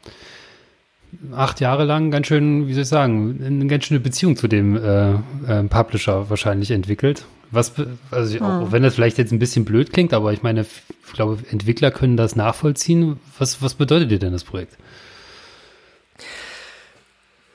acht 1.33 1.59
Jahre 1.59 1.85
lang 1.85 2.11
ganz 2.11 2.27
schön, 2.27 2.67
wie 2.67 2.73
soll 2.73 2.83
ich 2.83 2.89
sagen, 2.89 3.41
eine 3.45 3.67
ganz 3.67 3.85
schöne 3.85 3.99
Beziehung 3.99 4.35
zu 4.35 4.47
dem 4.47 4.75
äh, 4.75 5.13
äh, 5.13 5.63
Publisher 5.69 6.29
wahrscheinlich 6.29 6.71
entwickelt. 6.71 7.25
Was, 7.51 7.73
also 8.11 8.39
auch, 8.39 8.61
hm. 8.61 8.71
wenn 8.71 8.83
das 8.83 8.95
vielleicht 8.95 9.17
jetzt 9.17 9.31
ein 9.31 9.39
bisschen 9.39 9.65
blöd 9.65 9.93
klingt, 9.93 10.13
aber 10.13 10.33
ich 10.33 10.43
meine, 10.43 10.61
ich 10.61 11.13
glaube, 11.13 11.37
Entwickler 11.51 11.91
können 11.91 12.17
das 12.17 12.35
nachvollziehen. 12.35 13.19
Was, 13.37 13.61
was 13.61 13.75
bedeutet 13.75 14.11
dir 14.11 14.19
denn 14.19 14.33
das 14.33 14.43
Projekt? 14.43 14.77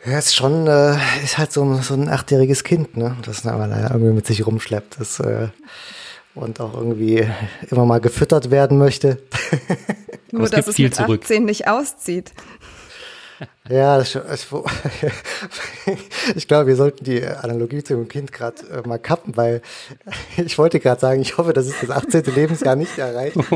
Ja, 0.05 0.19
ist 0.19 0.35
schon, 0.35 0.67
äh, 0.67 0.97
ist 1.23 1.37
halt 1.37 1.53
so, 1.53 1.75
so 1.83 1.95
ein 1.95 2.09
achtjähriges 2.09 2.65
Kind, 2.65 2.97
ne? 2.97 3.17
Das 3.25 3.47
aber 3.47 3.67
leider 3.67 3.91
irgendwie 3.91 4.15
mit 4.15 4.27
sich 4.27 4.47
rumschleppt. 4.47 4.99
Das, 4.99 5.21
äh, 5.21 5.49
und 6.35 6.61
auch 6.61 6.75
irgendwie 6.75 7.29
immer 7.71 7.85
mal 7.85 8.01
gefüttert 8.01 8.51
werden 8.51 8.79
möchte. 8.79 9.19
Nur, 10.31 10.49
dass 10.49 10.69
es 10.69 10.79
mit 10.79 10.93
18 10.99 11.07
zurück. 11.07 11.45
nicht 11.45 11.69
auszieht. 11.69 12.33
Ja, 13.69 13.99
das, 13.99 14.15
ich, 14.15 14.47
ich 16.35 16.49
glaube, 16.49 16.67
wir 16.67 16.77
sollten 16.77 17.05
die 17.05 17.25
Analogie 17.25 17.83
zu 17.83 17.95
dem 17.95 18.09
Kind 18.09 18.33
gerade 18.33 18.57
äh, 18.69 18.87
mal 18.87 18.99
kappen, 18.99 19.37
weil 19.37 19.63
ich 20.37 20.59
wollte 20.59 20.81
gerade 20.81 21.01
sagen, 21.01 21.23
ich 21.23 21.39
hoffe, 21.39 21.53
dass 21.53 21.67
es 21.67 21.81
das 21.81 21.91
18. 21.91 22.25
Lebensjahr 22.35 22.77
nicht 22.77 22.99
erreicht. 22.99 23.37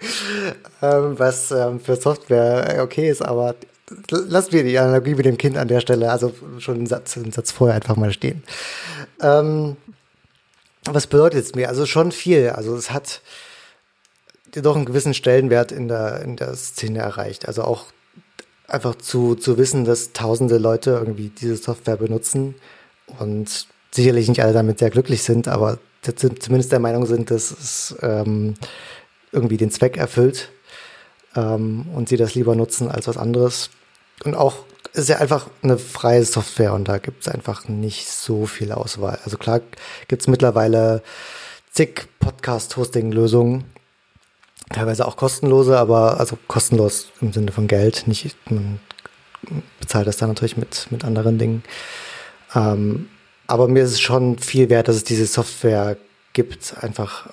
ähm, 0.82 1.18
was 1.18 1.50
ähm, 1.50 1.80
für 1.80 1.96
Software 1.96 2.80
okay 2.82 3.10
ist, 3.10 3.22
aber 3.22 3.54
lassen 4.10 4.52
wir 4.52 4.64
die 4.64 4.78
Analogie 4.78 5.14
mit 5.14 5.24
dem 5.24 5.38
Kind 5.38 5.56
an 5.56 5.68
der 5.68 5.80
Stelle, 5.80 6.10
also 6.10 6.32
schon 6.58 6.76
einen 6.76 6.86
Satz, 6.86 7.16
einen 7.16 7.32
Satz 7.32 7.52
vorher 7.52 7.76
einfach 7.76 7.96
mal 7.96 8.12
stehen. 8.12 8.42
Ähm, 9.20 9.76
was 10.84 11.06
bedeutet 11.06 11.44
es 11.44 11.54
mir? 11.54 11.68
Also 11.68 11.86
schon 11.86 12.12
viel. 12.12 12.50
Also 12.50 12.76
es 12.76 12.90
hat 12.90 13.20
doch 14.54 14.76
einen 14.76 14.86
gewissen 14.86 15.14
Stellenwert 15.14 15.72
in 15.72 15.88
der, 15.88 16.22
in 16.22 16.36
der 16.36 16.54
Szene 16.54 17.00
erreicht. 17.00 17.46
Also 17.46 17.62
auch 17.62 17.86
einfach 18.66 18.94
zu, 18.94 19.34
zu 19.34 19.58
wissen, 19.58 19.84
dass 19.84 20.12
tausende 20.12 20.58
Leute 20.58 20.90
irgendwie 20.90 21.30
diese 21.30 21.56
Software 21.56 21.96
benutzen 21.96 22.54
und 23.18 23.66
sicherlich 23.90 24.28
nicht 24.28 24.42
alle 24.42 24.52
damit 24.52 24.78
sehr 24.78 24.90
glücklich 24.90 25.22
sind, 25.22 25.48
aber 25.48 25.78
zumindest 26.02 26.72
der 26.72 26.78
Meinung 26.78 27.06
sind, 27.06 27.30
dass 27.30 27.50
es 27.50 27.96
ähm, 28.02 28.54
irgendwie 29.32 29.56
den 29.56 29.70
Zweck 29.70 29.96
erfüllt 29.96 30.50
ähm, 31.36 31.86
und 31.94 32.08
sie 32.08 32.16
das 32.16 32.34
lieber 32.34 32.54
nutzen 32.54 32.90
als 32.90 33.08
was 33.08 33.16
anderes. 33.16 33.70
Und 34.24 34.34
auch 34.34 34.64
ist 34.92 35.08
ja 35.08 35.18
einfach 35.18 35.48
eine 35.62 35.78
freie 35.78 36.24
Software 36.24 36.72
und 36.72 36.88
da 36.88 36.98
gibt 36.98 37.22
es 37.22 37.28
einfach 37.32 37.68
nicht 37.68 38.08
so 38.08 38.46
viel 38.46 38.72
Auswahl. 38.72 39.18
Also 39.24 39.36
klar 39.36 39.60
gibt 40.08 40.22
es 40.22 40.28
mittlerweile 40.28 41.02
zig 41.70 42.08
Podcast-Hosting-Lösungen, 42.20 43.64
teilweise 44.70 45.06
auch 45.06 45.16
kostenlose, 45.16 45.78
aber 45.78 46.18
also 46.18 46.38
kostenlos 46.48 47.08
im 47.20 47.32
Sinne 47.32 47.52
von 47.52 47.68
Geld, 47.68 48.04
nicht, 48.06 48.36
man 48.50 48.80
bezahlt 49.80 50.06
das 50.06 50.16
dann 50.16 50.28
natürlich 50.28 50.56
mit, 50.56 50.88
mit 50.90 51.04
anderen 51.04 51.38
Dingen. 51.38 51.62
Ähm, 52.54 53.08
aber 53.46 53.68
mir 53.68 53.84
ist 53.84 53.92
es 53.92 54.00
schon 54.00 54.38
viel 54.38 54.68
wert, 54.68 54.88
dass 54.88 54.96
es 54.96 55.04
diese 55.04 55.26
Software 55.26 55.96
gibt, 56.32 56.74
einfach, 56.82 57.30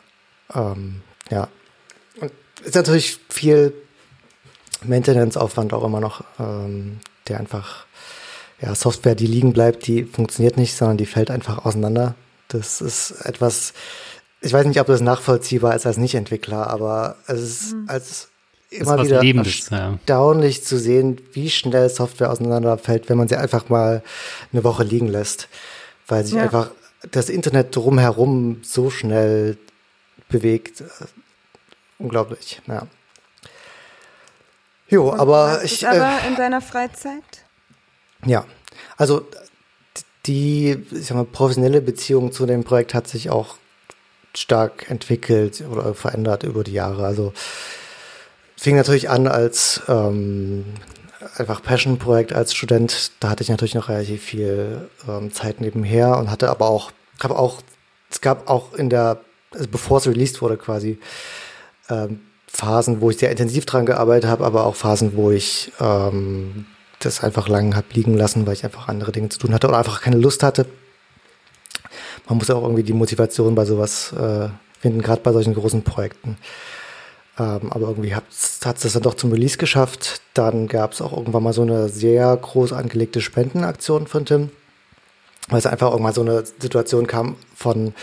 ähm, 0.53 1.01
ja. 1.29 1.47
Ist 2.63 2.75
natürlich 2.75 3.19
viel 3.29 3.73
Maintenance-Aufwand 4.83 5.73
auch 5.73 5.83
immer 5.83 5.99
noch, 5.99 6.23
ähm, 6.39 6.99
der 7.27 7.39
einfach, 7.39 7.85
ja, 8.61 8.73
Software, 8.75 9.15
die 9.15 9.27
liegen 9.27 9.53
bleibt, 9.53 9.87
die 9.87 10.03
funktioniert 10.03 10.57
nicht, 10.57 10.75
sondern 10.75 10.97
die 10.97 11.05
fällt 11.05 11.31
einfach 11.31 11.65
auseinander. 11.65 12.15
Das 12.47 12.81
ist 12.81 13.11
etwas, 13.25 13.73
ich 14.41 14.53
weiß 14.53 14.65
nicht, 14.65 14.79
ob 14.79 14.87
das 14.87 15.01
nachvollziehbar 15.01 15.75
ist 15.75 15.85
als 15.85 15.97
Nicht-Entwickler, 15.97 16.67
aber 16.67 17.17
es 17.27 17.41
ist 17.41 17.73
mhm. 17.73 17.85
als 17.87 18.29
immer 18.69 19.03
wieder 19.03 19.21
Lebendes, 19.21 19.71
erstaunlich 19.71 20.57
ja. 20.57 20.63
zu 20.63 20.77
sehen, 20.77 21.21
wie 21.33 21.49
schnell 21.49 21.89
Software 21.89 22.31
auseinanderfällt, 22.31 23.09
wenn 23.09 23.17
man 23.17 23.27
sie 23.27 23.37
einfach 23.37 23.69
mal 23.69 24.03
eine 24.51 24.63
Woche 24.63 24.83
liegen 24.83 25.07
lässt, 25.07 25.47
weil 26.07 26.25
sich 26.25 26.35
ja. 26.35 26.43
einfach 26.43 26.71
das 27.11 27.29
Internet 27.29 27.75
drumherum 27.75 28.59
so 28.63 28.89
schnell 28.89 29.57
bewegt. 30.29 30.83
Unglaublich, 31.97 32.62
ja. 32.67 32.88
Jo, 34.88 35.10
Und 35.10 35.19
aber 35.19 35.63
ich. 35.63 35.73
Ist 35.73 35.86
aber 35.86 36.19
äh, 36.23 36.27
in 36.27 36.36
deiner 36.36 36.62
Freizeit? 36.62 37.23
Ja, 38.25 38.45
also 38.97 39.25
die, 40.25 40.84
ich 40.91 41.08
sag 41.08 41.17
mal, 41.17 41.25
professionelle 41.25 41.81
Beziehung 41.81 42.31
zu 42.31 42.45
dem 42.45 42.63
Projekt 42.63 42.93
hat 42.93 43.08
sich 43.08 43.29
auch 43.29 43.58
stark 44.36 44.89
entwickelt 44.89 45.63
oder 45.69 45.93
verändert 45.93 46.43
über 46.43 46.63
die 46.63 46.73
Jahre. 46.73 47.05
Also 47.05 47.34
fing 48.58 48.75
natürlich 48.75 49.10
an 49.10 49.27
als 49.27 49.81
ähm, 49.88 50.65
einfach 51.38 51.62
Passion-Projekt 51.62 52.34
als 52.34 52.53
Student. 52.53 53.12
Da 53.19 53.29
hatte 53.29 53.43
ich 53.43 53.49
natürlich 53.49 53.75
noch 53.75 53.89
relativ 53.89 54.23
viel 54.23 54.89
ähm, 55.08 55.31
Zeit 55.34 55.62
nebenher 55.62 56.17
und 56.17 56.29
hatte 56.29 56.49
aber 56.49 56.67
auch, 56.67 56.91
habe 57.21 57.38
auch, 57.38 57.62
es 58.10 58.21
gab 58.21 58.49
auch 58.49 58.73
in 58.73 58.89
der, 58.89 59.19
also 59.53 59.67
bevor 59.69 59.99
es 59.99 60.08
released 60.08 60.41
wurde 60.41 60.58
quasi, 60.58 60.99
ähm, 61.89 62.21
Phasen, 62.48 63.02
wo 63.02 63.10
ich 63.10 63.17
sehr 63.17 63.32
intensiv 63.32 63.65
dran 63.65 63.86
gearbeitet 63.86 64.30
habe, 64.30 64.45
aber 64.45 64.65
auch 64.65 64.76
Phasen, 64.76 65.15
wo 65.15 65.32
ich 65.32 65.71
ähm, 65.80 66.65
das 67.00 67.24
einfach 67.24 67.48
lang 67.48 67.76
habe 67.76 67.88
liegen 67.93 68.15
lassen, 68.15 68.45
weil 68.45 68.54
ich 68.54 68.63
einfach 68.63 68.88
andere 68.88 69.12
Dinge 69.12 69.30
zu 69.30 69.39
tun 69.39 69.54
hatte 69.54 69.67
oder 69.67 69.78
einfach 69.78 70.02
keine 70.02 70.17
Lust 70.17 70.43
hatte 70.43 70.65
man 72.28 72.38
muss 72.38 72.50
auch 72.50 72.63
irgendwie 72.63 72.84
die 72.84 72.93
Motivation 72.93 73.56
bei 73.56 73.65
sowas 73.65 74.13
äh, 74.13 74.50
finden, 74.80 75.02
gerade 75.02 75.21
bei 75.21 75.32
solchen 75.32 75.54
großen 75.54 75.84
Projekten. 75.84 76.38
Ähm, 77.38 77.71
aber 77.71 77.88
irgendwie 77.88 78.15
hat 78.15 78.24
es 78.30 78.60
das 78.60 78.93
dann 78.93 79.04
doch 79.04 79.15
zum 79.15 79.32
Release 79.32 79.58
geschafft. 79.58 80.21
Dann 80.34 80.67
gab 80.67 80.93
es 80.93 81.02
auch 81.02 81.15
irgendwann 81.15 81.43
mal 81.43 81.54
so 81.54 81.62
eine 81.62 81.89
sehr 81.89 82.36
groß 82.36 82.74
angelegte 82.74 83.21
Spendenaktion 83.21 84.08
von 84.08 84.26
Tim, 84.26 84.50
weil 85.50 85.60
es 85.60 85.65
einfach 85.65 85.91
irgendwann 85.91 86.13
so 86.13 86.21
eine 86.21 86.43
Situation 86.45 87.08
kam 87.08 87.36
von, 87.56 87.93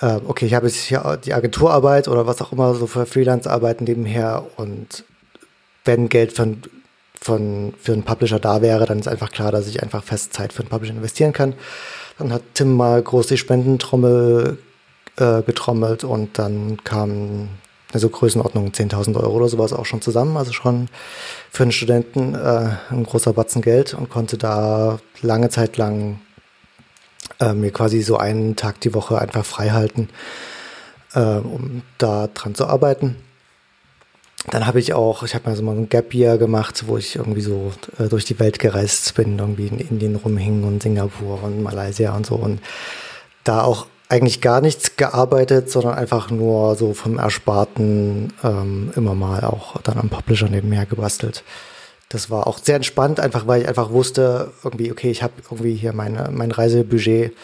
äh, 0.00 0.20
okay, 0.26 0.46
ich 0.46 0.54
habe 0.54 0.66
jetzt 0.66 0.76
hier 0.76 1.18
die 1.24 1.34
Agenturarbeit 1.34 2.08
oder 2.08 2.26
was 2.26 2.40
auch 2.40 2.52
immer 2.52 2.74
so 2.74 2.86
für 2.86 3.06
Freelance-Arbeiten 3.06 3.84
nebenher 3.84 4.46
und 4.56 5.04
wenn 5.84 6.08
Geld 6.08 6.32
von, 6.32 6.62
von, 7.20 7.74
für 7.80 7.92
einen 7.92 8.04
Publisher 8.04 8.38
da 8.38 8.62
wäre, 8.62 8.86
dann 8.86 8.98
ist 8.98 9.08
einfach 9.08 9.30
klar, 9.30 9.52
dass 9.52 9.66
ich 9.66 9.82
einfach 9.82 10.04
fest 10.04 10.34
Zeit 10.34 10.52
für 10.52 10.60
einen 10.60 10.68
Publisher 10.68 10.94
investieren 10.94 11.32
kann. 11.32 11.54
Dann 12.18 12.32
hat 12.32 12.42
Tim 12.54 12.76
mal 12.76 13.02
groß 13.02 13.28
die 13.28 13.36
Spendentrommel 13.38 14.58
äh, 15.16 15.42
getrommelt 15.42 16.04
und 16.04 16.38
dann 16.38 16.78
kamen 16.84 17.48
also 17.92 18.08
Größenordnung 18.08 18.70
10.000 18.70 19.16
Euro 19.16 19.36
oder 19.36 19.48
sowas 19.48 19.72
auch 19.72 19.86
schon 19.86 20.02
zusammen, 20.02 20.36
also 20.36 20.52
schon 20.52 20.88
für 21.50 21.62
einen 21.62 21.72
Studenten 21.72 22.34
äh, 22.34 22.70
ein 22.90 23.04
großer 23.04 23.32
Batzen 23.32 23.62
Geld 23.62 23.94
und 23.94 24.10
konnte 24.10 24.36
da 24.36 24.98
lange 25.22 25.48
Zeit 25.48 25.78
lang 25.78 26.20
äh, 27.40 27.52
mir 27.52 27.70
quasi 27.70 28.02
so 28.02 28.16
einen 28.16 28.56
Tag 28.56 28.80
die 28.80 28.94
Woche 28.94 29.18
einfach 29.18 29.44
frei 29.44 29.70
halten, 29.70 30.08
äh, 31.14 31.20
um 31.20 31.82
da 31.98 32.28
dran 32.28 32.54
zu 32.54 32.66
arbeiten. 32.66 33.16
Dann 34.50 34.66
habe 34.66 34.80
ich 34.80 34.94
auch, 34.94 35.24
ich 35.24 35.34
habe 35.34 35.50
mal 35.50 35.56
so 35.56 35.62
mal 35.62 35.76
ein 35.76 35.88
Gap 35.88 36.14
Year 36.14 36.38
gemacht, 36.38 36.84
wo 36.86 36.96
ich 36.96 37.16
irgendwie 37.16 37.40
so 37.40 37.72
äh, 37.98 38.08
durch 38.08 38.24
die 38.24 38.38
Welt 38.38 38.58
gereist 38.58 39.14
bin, 39.14 39.38
irgendwie 39.38 39.66
in 39.66 39.78
Indien 39.78 40.16
rumhing 40.16 40.64
und 40.64 40.82
Singapur 40.82 41.42
und 41.42 41.62
Malaysia 41.62 42.14
und 42.16 42.24
so 42.24 42.36
und 42.36 42.60
da 43.44 43.62
auch 43.62 43.86
eigentlich 44.08 44.40
gar 44.40 44.60
nichts 44.60 44.96
gearbeitet, 44.96 45.70
sondern 45.70 45.94
einfach 45.94 46.30
nur 46.30 46.76
so 46.76 46.94
vom 46.94 47.18
Ersparten 47.18 48.32
ähm, 48.42 48.92
immer 48.96 49.14
mal 49.14 49.44
auch 49.44 49.80
dann 49.82 49.98
am 49.98 50.08
Publisher 50.08 50.48
nebenher 50.48 50.86
gebastelt. 50.86 51.44
Das 52.08 52.30
war 52.30 52.46
auch 52.46 52.58
sehr 52.58 52.76
entspannt, 52.76 53.20
einfach 53.20 53.46
weil 53.46 53.62
ich 53.62 53.68
einfach 53.68 53.90
wusste, 53.90 54.52
irgendwie, 54.64 54.90
okay, 54.90 55.10
ich 55.10 55.22
habe 55.22 55.34
irgendwie 55.44 55.74
hier 55.74 55.92
meine, 55.92 56.30
mein 56.32 56.50
Reisebudget 56.50 57.34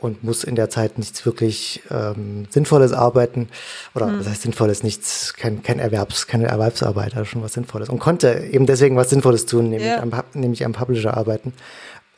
und 0.00 0.24
muss 0.24 0.44
in 0.44 0.56
der 0.56 0.70
Zeit 0.70 0.98
nichts 0.98 1.24
wirklich 1.26 1.82
ähm, 1.90 2.46
Sinnvolles 2.50 2.92
arbeiten. 2.92 3.48
Oder 3.94 4.06
hm. 4.06 4.18
was 4.18 4.28
heißt 4.28 4.42
Sinnvolles? 4.42 4.82
Nichts, 4.82 5.34
kein, 5.34 5.62
kein 5.62 5.78
Erwerbs, 5.78 6.26
keine 6.26 6.46
Erwerbsarbeit, 6.46 7.14
also 7.14 7.26
schon 7.26 7.42
was 7.42 7.52
Sinnvolles. 7.52 7.88
Und 7.88 7.98
konnte 7.98 8.32
eben 8.50 8.66
deswegen 8.66 8.96
was 8.96 9.10
Sinnvolles 9.10 9.46
tun, 9.46 9.68
nämlich, 9.70 9.88
ja. 9.88 10.00
am, 10.00 10.10
nämlich 10.32 10.64
am 10.64 10.72
Publisher 10.72 11.16
arbeiten. 11.16 11.52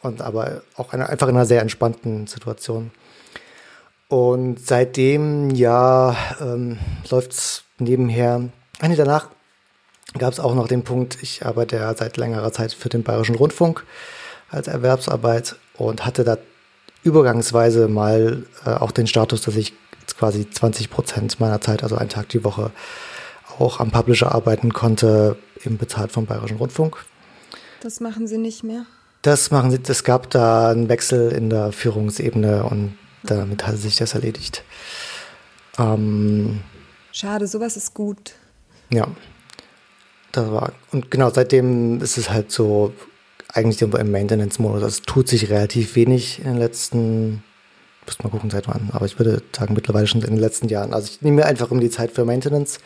Und 0.00 0.22
aber 0.22 0.62
auch 0.76 0.92
eine, 0.92 1.08
einfach 1.08 1.28
in 1.28 1.36
einer 1.36 1.46
sehr 1.46 1.60
entspannten 1.60 2.26
Situation. 2.26 2.90
Und 4.08 4.64
seitdem, 4.64 5.50
ja, 5.50 6.16
ähm, 6.40 6.78
läuft 7.10 7.32
es 7.32 7.64
nebenher. 7.78 8.48
Eine 8.80 8.96
danach 8.96 9.28
gab 10.18 10.32
es 10.32 10.40
auch 10.40 10.54
noch 10.54 10.68
den 10.68 10.84
Punkt, 10.84 11.18
ich 11.22 11.44
arbeite 11.44 11.76
ja 11.76 11.94
seit 11.94 12.16
längerer 12.16 12.52
Zeit 12.52 12.72
für 12.72 12.88
den 12.88 13.02
Bayerischen 13.02 13.34
Rundfunk 13.34 13.84
als 14.50 14.68
Erwerbsarbeit 14.68 15.56
und 15.76 16.04
hatte 16.04 16.24
da 16.24 16.38
übergangsweise 17.02 17.88
mal 17.88 18.44
äh, 18.64 18.70
auch 18.70 18.92
den 18.92 19.06
Status, 19.06 19.42
dass 19.42 19.56
ich 19.56 19.74
quasi 20.18 20.48
20 20.48 20.90
Prozent 20.90 21.40
meiner 21.40 21.60
Zeit, 21.60 21.82
also 21.82 21.96
einen 21.96 22.10
Tag 22.10 22.28
die 22.28 22.44
Woche, 22.44 22.70
auch 23.58 23.80
am 23.80 23.90
Publisher 23.90 24.34
arbeiten 24.34 24.72
konnte, 24.72 25.36
eben 25.64 25.78
bezahlt 25.78 26.12
vom 26.12 26.26
Bayerischen 26.26 26.56
Rundfunk. 26.56 26.96
Das 27.80 28.00
machen 28.00 28.26
Sie 28.26 28.38
nicht 28.38 28.62
mehr? 28.62 28.86
Das 29.22 29.50
machen 29.50 29.70
Sie, 29.70 29.78
es 29.86 30.04
gab 30.04 30.30
da 30.30 30.70
einen 30.70 30.88
Wechsel 30.88 31.32
in 31.32 31.50
der 31.50 31.72
Führungsebene 31.72 32.64
und 32.64 32.96
damit 33.22 33.66
hat 33.66 33.76
sich 33.76 33.96
das 33.96 34.14
erledigt. 34.14 34.64
Ähm, 35.78 36.60
Schade, 37.12 37.46
sowas 37.46 37.76
ist 37.76 37.94
gut. 37.94 38.32
Ja. 38.90 39.06
Das 40.32 40.50
war, 40.50 40.72
und 40.90 41.10
genau, 41.10 41.30
seitdem 41.30 42.00
ist 42.00 42.16
es 42.16 42.30
halt 42.30 42.50
so, 42.50 42.92
eigentlich 43.52 43.82
im 43.82 44.10
Maintenance-Modus. 44.10 44.82
Es 44.82 45.02
tut 45.02 45.28
sich 45.28 45.50
relativ 45.50 45.94
wenig 45.94 46.38
in 46.38 46.44
den 46.44 46.58
letzten, 46.58 47.42
müsste 48.06 48.22
mal 48.22 48.30
gucken, 48.30 48.50
seit 48.50 48.66
wann, 48.68 48.90
aber 48.92 49.06
ich 49.06 49.18
würde 49.18 49.42
sagen, 49.54 49.74
mittlerweile 49.74 50.06
schon 50.06 50.22
in 50.22 50.30
den 50.30 50.38
letzten 50.38 50.68
Jahren. 50.68 50.94
Also 50.94 51.10
ich 51.12 51.22
nehme 51.22 51.36
mir 51.36 51.46
einfach 51.46 51.70
um 51.70 51.80
die 51.80 51.90
Zeit 51.90 52.12
für 52.12 52.24
Maintenance. 52.24 52.80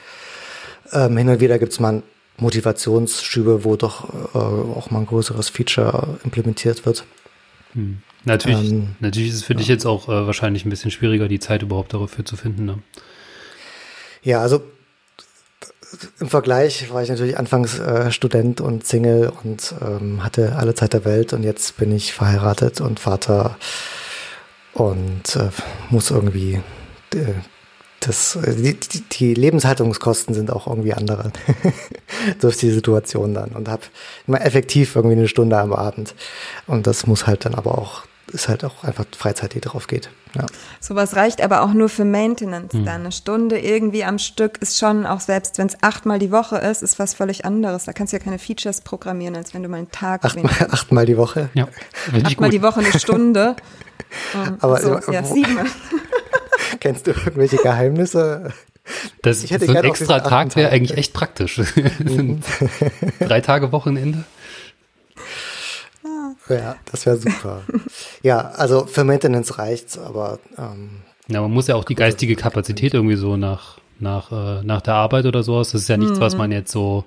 Ähm, 0.93 1.17
hin 1.17 1.29
und 1.29 1.41
wieder 1.41 1.59
gibt 1.59 1.73
es 1.73 1.81
mal 1.81 2.03
Motivationsschübe, 2.39 3.65
wo 3.65 3.77
doch 3.77 4.35
äh, 4.35 4.39
auch 4.39 4.91
mal 4.91 5.01
ein 5.01 5.07
größeres 5.07 5.49
Feature 5.49 6.19
implementiert 6.25 6.85
wird. 6.85 7.05
Hm. 7.73 7.99
Natürlich, 8.25 8.71
ähm, 8.71 8.97
natürlich 8.99 9.31
ist 9.31 9.37
es 9.37 9.45
für 9.45 9.53
ja. 9.53 9.59
dich 9.59 9.69
jetzt 9.69 9.87
auch 9.87 10.09
äh, 10.09 10.27
wahrscheinlich 10.27 10.65
ein 10.65 10.71
bisschen 10.71 10.91
schwieriger, 10.91 11.29
die 11.29 11.39
Zeit 11.39 11.63
überhaupt 11.63 11.95
dafür 11.95 12.25
zu 12.25 12.37
finden. 12.37 12.65
Ne? 12.65 12.79
Ja, 14.23 14.41
also 14.41 14.63
im 16.21 16.29
Vergleich 16.29 16.93
war 16.93 17.03
ich 17.03 17.09
natürlich 17.09 17.39
anfangs 17.39 17.79
äh, 17.79 18.11
Student 18.11 18.61
und 18.61 18.87
Single 18.87 19.33
und 19.43 19.75
ähm, 19.81 20.25
hatte 20.25 20.57
alle 20.57 20.75
Zeit 20.75 20.93
der 20.93 21.05
Welt 21.05 21.33
und 21.33 21.43
jetzt 21.43 21.77
bin 21.77 21.95
ich 21.95 22.13
verheiratet 22.13 22.81
und 22.81 23.01
Vater 23.01 23.57
und 24.73 25.37
äh, 25.37 25.51
muss 25.91 26.11
irgendwie 26.11 26.61
äh, 27.15 27.35
das, 28.01 28.39
die, 28.45 28.77
die, 29.01 29.35
Lebenshaltungskosten 29.35 30.35
sind 30.35 30.53
auch 30.53 30.67
irgendwie 30.67 30.93
andere 30.93 31.33
durch 32.41 32.57
die 32.57 32.71
Situation 32.71 33.35
dann 33.35 33.51
und 33.51 33.69
habe 33.69 33.83
immer 34.27 34.45
effektiv 34.45 34.95
irgendwie 34.95 35.17
eine 35.17 35.29
Stunde 35.29 35.59
am 35.59 35.73
Abend 35.73 36.15
und 36.67 36.87
das 36.87 37.07
muss 37.07 37.27
halt 37.27 37.45
dann 37.45 37.55
aber 37.55 37.79
auch 37.79 38.05
ist 38.33 38.49
halt 38.49 38.65
auch 38.65 38.83
einfach 38.83 39.05
Freizeit, 39.17 39.55
die 39.55 39.61
drauf 39.61 39.87
geht. 39.87 40.11
Ja. 40.35 40.47
Sowas 40.81 41.17
reicht 41.17 41.41
aber 41.41 41.63
auch 41.63 41.73
nur 41.73 41.89
für 41.89 42.05
Maintenance 42.05 42.73
hm. 42.73 42.85
dann. 42.85 43.01
Eine 43.03 43.13
Stunde 43.13 43.59
irgendwie 43.59 44.05
am 44.05 44.19
Stück 44.19 44.59
ist 44.59 44.79
schon, 44.79 45.07
auch 45.07 45.21
selbst 45.21 45.59
wenn 45.59 45.69
es 45.69 45.77
achtmal 45.83 46.19
die 46.19 46.33
Woche 46.33 46.57
ist, 46.57 46.83
ist 46.83 46.99
was 46.99 47.15
völlig 47.15 47.45
anderes. 47.45 47.85
Da 47.85 47.93
kannst 47.93 48.13
du 48.13 48.19
ja 48.19 48.23
keine 48.23 48.39
Features 48.39 48.81
programmieren, 48.81 49.37
als 49.37 49.55
wenn 49.55 49.63
du 49.63 49.69
mal 49.69 49.79
einen 49.79 49.91
Tag 49.91 50.25
Achtmal, 50.25 50.53
achtmal 50.71 51.07
die 51.07 51.17
Woche? 51.17 51.51
Ja. 51.55 51.69
Achtmal 52.25 52.51
die 52.51 52.63
Woche 52.63 52.81
eine 52.81 52.99
Stunde. 52.99 53.57
aber 54.61 54.81
so, 54.81 55.13
ja, 55.13 55.23
sieben. 55.23 55.59
Kennst 56.81 57.07
du 57.07 57.13
irgendwelche 57.13 57.57
Geheimnisse? 57.57 58.53
Das, 59.23 59.43
ich 59.43 59.51
hätte 59.51 59.67
so 59.67 59.75
ein 59.75 59.85
extra 59.85 60.21
Tag 60.21 60.55
wäre 60.57 60.71
eigentlich 60.71 60.97
echt 60.97 61.13
praktisch. 61.13 61.61
drei 63.19 63.41
Tage 63.41 63.73
Wochenende. 63.73 64.25
Ja, 66.49 66.77
das 66.91 67.07
wäre 67.07 67.17
super. 67.17 67.63
ja, 68.23 68.51
also 68.51 68.87
für 68.87 69.05
Maintenance 69.05 69.59
reicht's, 69.59 69.99
aber 69.99 70.39
ähm, 70.59 71.03
ja, 71.29 71.41
man 71.41 71.51
muss 71.51 71.67
ja 71.67 71.75
auch 71.75 71.85
die 71.85 71.95
geistige 71.95 72.37
Kapazität 72.37 72.95
irgendwie 72.95 73.17
so 73.17 73.37
nach 73.37 73.79
nach 73.99 74.31
äh, 74.31 74.63
nach 74.63 74.81
der 74.83 74.95
Arbeit 74.95 75.27
oder 75.27 75.43
sowas. 75.43 75.73
Das 75.73 75.83
ist 75.83 75.89
ja 75.89 75.97
nichts, 75.97 76.19
mhm. 76.19 76.23
was 76.23 76.37
man 76.37 76.53
jetzt 76.53 76.71
so 76.71 77.05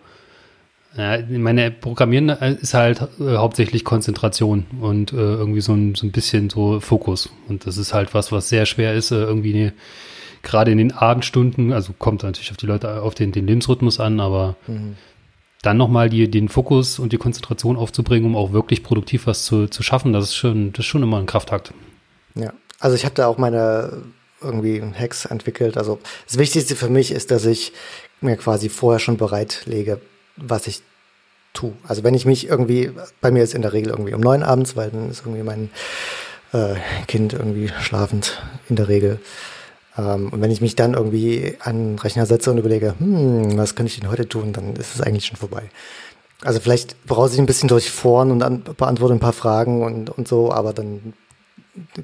ja, 0.97 1.19
meine 1.29 1.71
Programmieren 1.71 2.29
äh, 2.29 2.55
ist 2.55 2.73
halt 2.73 3.07
äh, 3.19 3.37
hauptsächlich 3.37 3.85
Konzentration 3.85 4.65
und 4.81 5.13
äh, 5.13 5.17
irgendwie 5.17 5.61
so 5.61 5.73
ein, 5.73 5.93
so 5.95 6.07
ein 6.07 6.11
bisschen 6.11 6.49
so 6.49 6.79
Fokus. 6.79 7.29
Und 7.47 7.67
das 7.67 7.77
ist 7.77 7.93
halt 7.93 8.13
was, 8.15 8.31
was 8.31 8.49
sehr 8.49 8.65
schwer 8.65 8.95
ist, 8.95 9.11
äh, 9.11 9.21
irgendwie 9.21 9.71
gerade 10.41 10.71
in 10.71 10.79
den 10.79 10.91
Abendstunden, 10.91 11.73
also 11.73 11.93
kommt 11.93 12.23
natürlich 12.23 12.49
auf 12.49 12.57
die 12.57 12.65
Leute, 12.65 13.03
auf 13.03 13.13
den, 13.13 13.31
den 13.31 13.45
Lebensrhythmus 13.45 13.99
an, 13.99 14.19
aber 14.19 14.55
mhm 14.67 14.95
dann 15.61 15.77
nochmal 15.77 16.09
die, 16.09 16.29
den 16.29 16.49
Fokus 16.49 16.99
und 16.99 17.11
die 17.11 17.17
Konzentration 17.17 17.75
aufzubringen, 17.75 18.25
um 18.25 18.35
auch 18.35 18.53
wirklich 18.53 18.83
produktiv 18.83 19.27
was 19.27 19.43
zu, 19.43 19.67
zu 19.67 19.83
schaffen, 19.83 20.13
das 20.13 20.25
ist 20.25 20.35
schon, 20.35 20.71
das 20.71 20.79
ist 20.79 20.85
schon 20.85 21.03
immer 21.03 21.19
ein 21.19 21.25
Kraftakt. 21.25 21.73
Ja, 22.35 22.53
also 22.79 22.95
ich 22.95 23.05
habe 23.05 23.15
da 23.15 23.27
auch 23.27 23.37
meine 23.37 24.03
irgendwie 24.41 24.81
Hacks 24.81 25.25
entwickelt. 25.25 25.77
Also 25.77 25.99
das 26.25 26.37
Wichtigste 26.37 26.75
für 26.75 26.89
mich 26.89 27.11
ist, 27.11 27.31
dass 27.31 27.45
ich 27.45 27.73
mir 28.21 28.37
quasi 28.37 28.69
vorher 28.69 28.99
schon 28.99 29.17
bereitlege, 29.17 29.99
was 30.37 30.67
ich 30.67 30.81
tue. 31.53 31.73
Also 31.85 32.03
wenn 32.03 32.13
ich 32.13 32.25
mich 32.25 32.47
irgendwie, 32.47 32.91
bei 33.19 33.31
mir 33.31 33.43
ist 33.43 33.53
in 33.53 33.61
der 33.61 33.73
Regel 33.73 33.91
irgendwie 33.91 34.13
um 34.13 34.21
neun 34.21 34.43
abends, 34.43 34.75
weil 34.75 34.91
dann 34.91 35.09
ist 35.09 35.23
irgendwie 35.25 35.43
mein 35.43 35.69
äh, 36.53 36.75
Kind 37.07 37.33
irgendwie 37.33 37.69
schlafend 37.81 38.41
in 38.69 38.75
der 38.75 38.87
Regel. 38.87 39.19
Ähm, 39.99 40.29
und 40.29 40.41
wenn 40.41 40.51
ich 40.51 40.61
mich 40.61 40.75
dann 40.75 40.93
irgendwie 40.93 41.57
an 41.59 41.95
den 41.95 41.99
Rechner 41.99 42.25
setze 42.25 42.51
und 42.51 42.57
überlege, 42.57 42.95
hm, 42.97 43.57
was 43.57 43.75
kann 43.75 43.85
ich 43.85 43.99
denn 43.99 44.09
heute 44.09 44.27
tun, 44.27 44.53
dann 44.53 44.75
ist 44.75 44.95
es 44.95 45.01
eigentlich 45.01 45.25
schon 45.25 45.37
vorbei. 45.37 45.69
Also 46.41 46.61
vielleicht 46.61 47.05
brauche 47.05 47.29
ich 47.29 47.37
ein 47.37 47.45
bisschen 47.45 47.67
durch 47.67 47.91
vorn 47.91 48.31
und 48.31 48.39
dann 48.39 48.63
beantworte 48.63 49.13
ein 49.13 49.19
paar 49.19 49.33
Fragen 49.33 49.83
und, 49.83 50.09
und 50.09 50.27
so, 50.27 50.53
aber 50.53 50.71
dann 50.71 51.13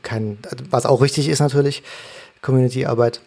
kein, 0.04 0.38
was 0.70 0.86
auch 0.86 1.02
richtig 1.02 1.30
ist 1.30 1.40
natürlich, 1.40 1.84
Community-Arbeit. 2.42 3.22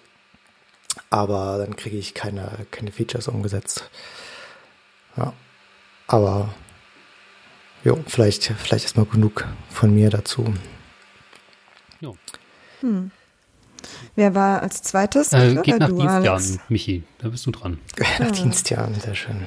Aber 1.10 1.58
dann 1.58 1.76
kriege 1.76 1.96
ich 1.96 2.12
keine, 2.12 2.50
keine 2.70 2.92
Features 2.92 3.28
umgesetzt. 3.28 3.88
Ja. 5.16 5.32
Aber 6.06 6.54
jo, 7.84 7.98
vielleicht, 8.06 8.52
vielleicht 8.58 8.84
ist 8.84 8.96
mal 8.96 9.06
genug 9.06 9.46
von 9.70 9.94
mir 9.94 10.10
dazu. 10.10 10.52
Jo. 12.00 12.16
Hm. 12.80 13.10
Wer 14.16 14.34
war 14.34 14.62
als 14.62 14.82
zweites? 14.82 15.32
Äh, 15.32 15.56
geht 15.62 15.78
nach 15.78 15.88
Dienstjahren, 15.88 16.60
Michi. 16.68 17.04
Da 17.18 17.28
bist 17.28 17.46
du 17.46 17.50
dran. 17.50 17.78
Nach 18.18 18.30
Dienstjahren, 18.30 18.94
sehr 19.00 19.14
schön. 19.14 19.46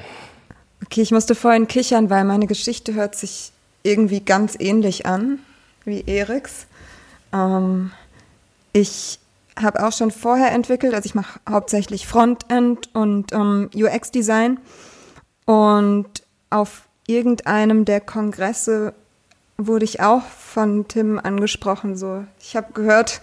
Okay, 0.84 1.02
ich 1.02 1.10
musste 1.10 1.34
vorhin 1.34 1.68
kichern, 1.68 2.10
weil 2.10 2.24
meine 2.24 2.46
Geschichte 2.46 2.94
hört 2.94 3.14
sich 3.14 3.52
irgendwie 3.82 4.20
ganz 4.20 4.56
ähnlich 4.58 5.06
an 5.06 5.38
wie 5.84 6.04
Eriks. 6.06 6.66
Ähm, 7.32 7.90
ich 8.72 9.18
habe 9.60 9.84
auch 9.86 9.92
schon 9.92 10.10
vorher 10.10 10.52
entwickelt, 10.52 10.94
also 10.94 11.06
ich 11.06 11.14
mache 11.14 11.40
hauptsächlich 11.48 12.06
Frontend 12.06 12.94
und 12.94 13.32
ähm, 13.32 13.70
UX-Design. 13.74 14.58
Und 15.44 16.08
auf 16.50 16.82
irgendeinem 17.06 17.84
der 17.84 18.00
Kongresse 18.00 18.94
wurde 19.58 19.84
ich 19.84 20.00
auch 20.00 20.22
von 20.22 20.88
Tim 20.88 21.18
angesprochen. 21.18 21.96
So, 21.96 22.24
ich 22.40 22.56
habe 22.56 22.72
gehört, 22.72 23.20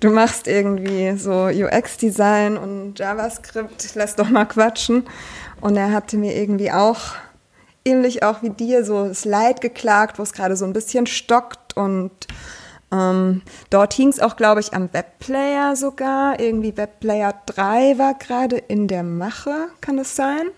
du 0.00 0.10
machst 0.10 0.46
irgendwie 0.46 1.16
so 1.16 1.44
UX-Design 1.46 2.56
und 2.56 2.98
JavaScript, 2.98 3.94
lass 3.94 4.16
doch 4.16 4.28
mal 4.28 4.44
quatschen. 4.46 5.04
Und 5.60 5.76
er 5.76 5.92
hatte 5.92 6.16
mir 6.16 6.36
irgendwie 6.36 6.72
auch, 6.72 7.00
ähnlich 7.84 8.22
auch 8.22 8.42
wie 8.42 8.50
dir, 8.50 8.84
so 8.84 9.08
das 9.08 9.24
Leid 9.24 9.60
geklagt, 9.60 10.18
wo 10.18 10.22
es 10.22 10.32
gerade 10.32 10.56
so 10.56 10.64
ein 10.64 10.72
bisschen 10.72 11.06
stockt 11.06 11.76
und 11.76 12.10
Ähm, 12.92 13.42
dort 13.70 13.94
hing 13.94 14.08
es 14.08 14.18
auch, 14.18 14.34
glaube 14.34 14.58
ich, 14.58 14.74
am 14.74 14.92
Webplayer 14.92 15.76
sogar. 15.76 16.40
Irgendwie 16.40 16.76
Webplayer 16.76 17.34
3 17.46 17.98
war 17.98 18.14
gerade 18.14 18.56
in 18.56 18.88
der 18.88 19.04
Mache, 19.04 19.68
kann 19.80 19.96
es 20.00 20.16
sein? 20.16 20.48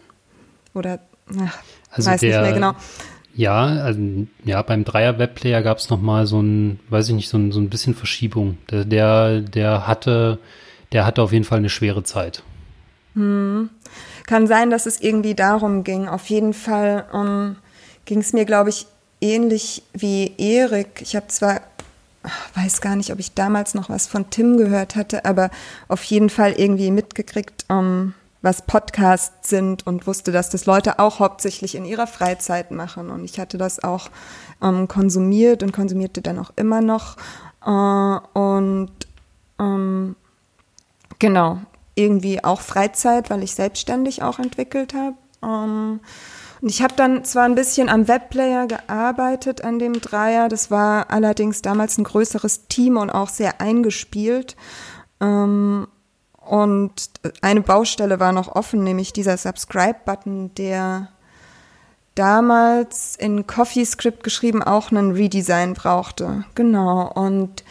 Oder, 0.72 1.00
ach, 1.28 1.58
Also 1.90 2.10
weiß 2.10 2.22
nicht 2.22 2.32
der- 2.32 2.40
mehr 2.40 2.52
genau. 2.54 2.72
Ja, 3.34 3.64
also, 3.64 4.00
ja, 4.44 4.60
beim 4.62 4.84
Dreier-Webplayer 4.84 5.62
gab 5.62 5.78
es 5.78 5.88
nochmal 5.88 6.26
so 6.26 6.40
ein, 6.40 6.80
weiß 6.90 7.08
ich 7.08 7.14
nicht, 7.14 7.28
so 7.28 7.38
ein, 7.38 7.50
so 7.52 7.60
ein 7.60 7.70
bisschen 7.70 7.94
Verschiebung. 7.94 8.58
Der, 8.70 8.84
der, 8.84 9.40
der 9.40 9.86
hatte, 9.86 10.38
der 10.92 11.06
hatte 11.06 11.22
auf 11.22 11.32
jeden 11.32 11.44
Fall 11.44 11.58
eine 11.58 11.70
schwere 11.70 12.02
Zeit. 12.02 12.42
Kann 14.26 14.46
sein, 14.46 14.70
dass 14.70 14.86
es 14.86 15.00
irgendwie 15.00 15.34
darum 15.34 15.84
ging. 15.84 16.08
Auf 16.08 16.26
jeden 16.26 16.52
Fall 16.54 17.06
ähm, 17.12 17.56
ging 18.04 18.20
es 18.20 18.32
mir, 18.32 18.44
glaube 18.44 18.70
ich, 18.70 18.86
ähnlich 19.20 19.82
wie 19.92 20.34
Erik. 20.38 21.00
Ich 21.00 21.16
habe 21.16 21.28
zwar, 21.28 21.60
weiß 22.54 22.80
gar 22.80 22.96
nicht, 22.96 23.12
ob 23.12 23.18
ich 23.18 23.34
damals 23.34 23.74
noch 23.74 23.88
was 23.88 24.06
von 24.06 24.30
Tim 24.30 24.56
gehört 24.56 24.96
hatte, 24.96 25.24
aber 25.24 25.50
auf 25.88 26.02
jeden 26.04 26.30
Fall 26.30 26.52
irgendwie 26.52 26.90
mitgekriegt, 26.90 27.64
ähm, 27.70 28.14
was 28.42 28.62
Podcasts 28.62 29.48
sind 29.48 29.86
und 29.86 30.06
wusste, 30.06 30.32
dass 30.32 30.50
das 30.50 30.66
Leute 30.66 30.98
auch 30.98 31.20
hauptsächlich 31.20 31.74
in 31.74 31.84
ihrer 31.84 32.06
Freizeit 32.06 32.70
machen. 32.70 33.10
Und 33.10 33.24
ich 33.24 33.38
hatte 33.40 33.56
das 33.56 33.82
auch 33.82 34.10
ähm, 34.60 34.88
konsumiert 34.88 35.62
und 35.62 35.72
konsumierte 35.72 36.20
dann 36.22 36.38
auch 36.38 36.52
immer 36.56 36.80
noch. 36.80 37.16
Äh, 37.64 38.38
und 38.38 38.90
ähm, 39.58 40.16
Genau, 41.22 41.58
irgendwie 41.94 42.42
auch 42.42 42.60
Freizeit, 42.60 43.30
weil 43.30 43.44
ich 43.44 43.54
selbstständig 43.54 44.24
auch 44.24 44.40
entwickelt 44.40 44.92
habe. 44.92 45.14
Ähm, 45.40 46.00
und 46.60 46.68
ich 46.68 46.82
habe 46.82 46.94
dann 46.96 47.24
zwar 47.24 47.44
ein 47.44 47.54
bisschen 47.54 47.88
am 47.88 48.08
Webplayer 48.08 48.66
gearbeitet, 48.66 49.62
an 49.62 49.78
dem 49.78 49.92
Dreier, 50.00 50.48
das 50.48 50.72
war 50.72 51.12
allerdings 51.12 51.62
damals 51.62 51.96
ein 51.96 52.02
größeres 52.02 52.66
Team 52.66 52.96
und 52.96 53.08
auch 53.08 53.28
sehr 53.28 53.60
eingespielt. 53.60 54.56
Ähm, 55.20 55.86
und 56.46 56.92
eine 57.40 57.60
Baustelle 57.60 58.20
war 58.20 58.32
noch 58.32 58.48
offen, 58.54 58.84
nämlich 58.84 59.12
dieser 59.12 59.36
Subscribe-Button, 59.36 60.54
der 60.54 61.08
damals 62.14 63.16
in 63.16 63.46
CoffeeScript 63.46 64.22
geschrieben 64.22 64.62
auch 64.62 64.90
einen 64.90 65.12
Redesign 65.12 65.74
brauchte. 65.74 66.44
Genau, 66.54 67.10
und 67.12 67.64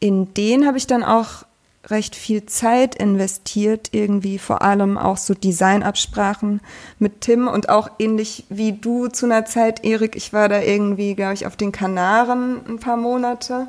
in 0.00 0.32
den 0.34 0.66
habe 0.66 0.78
ich 0.78 0.86
dann 0.86 1.04
auch 1.04 1.44
recht 1.86 2.14
viel 2.14 2.46
Zeit 2.46 2.94
investiert, 2.94 3.88
irgendwie 3.92 4.38
vor 4.38 4.62
allem 4.62 4.96
auch 4.96 5.16
so 5.16 5.34
Designabsprachen 5.34 6.60
mit 6.98 7.22
Tim 7.22 7.48
und 7.48 7.68
auch 7.68 7.90
ähnlich 7.98 8.44
wie 8.48 8.72
du 8.72 9.08
zu 9.08 9.26
einer 9.26 9.44
Zeit, 9.44 9.84
Erik, 9.84 10.14
ich 10.14 10.32
war 10.32 10.48
da 10.48 10.60
irgendwie, 10.60 11.14
glaube 11.14 11.34
ich, 11.34 11.46
auf 11.46 11.56
den 11.56 11.72
Kanaren 11.72 12.60
ein 12.68 12.78
paar 12.78 12.96
Monate 12.96 13.66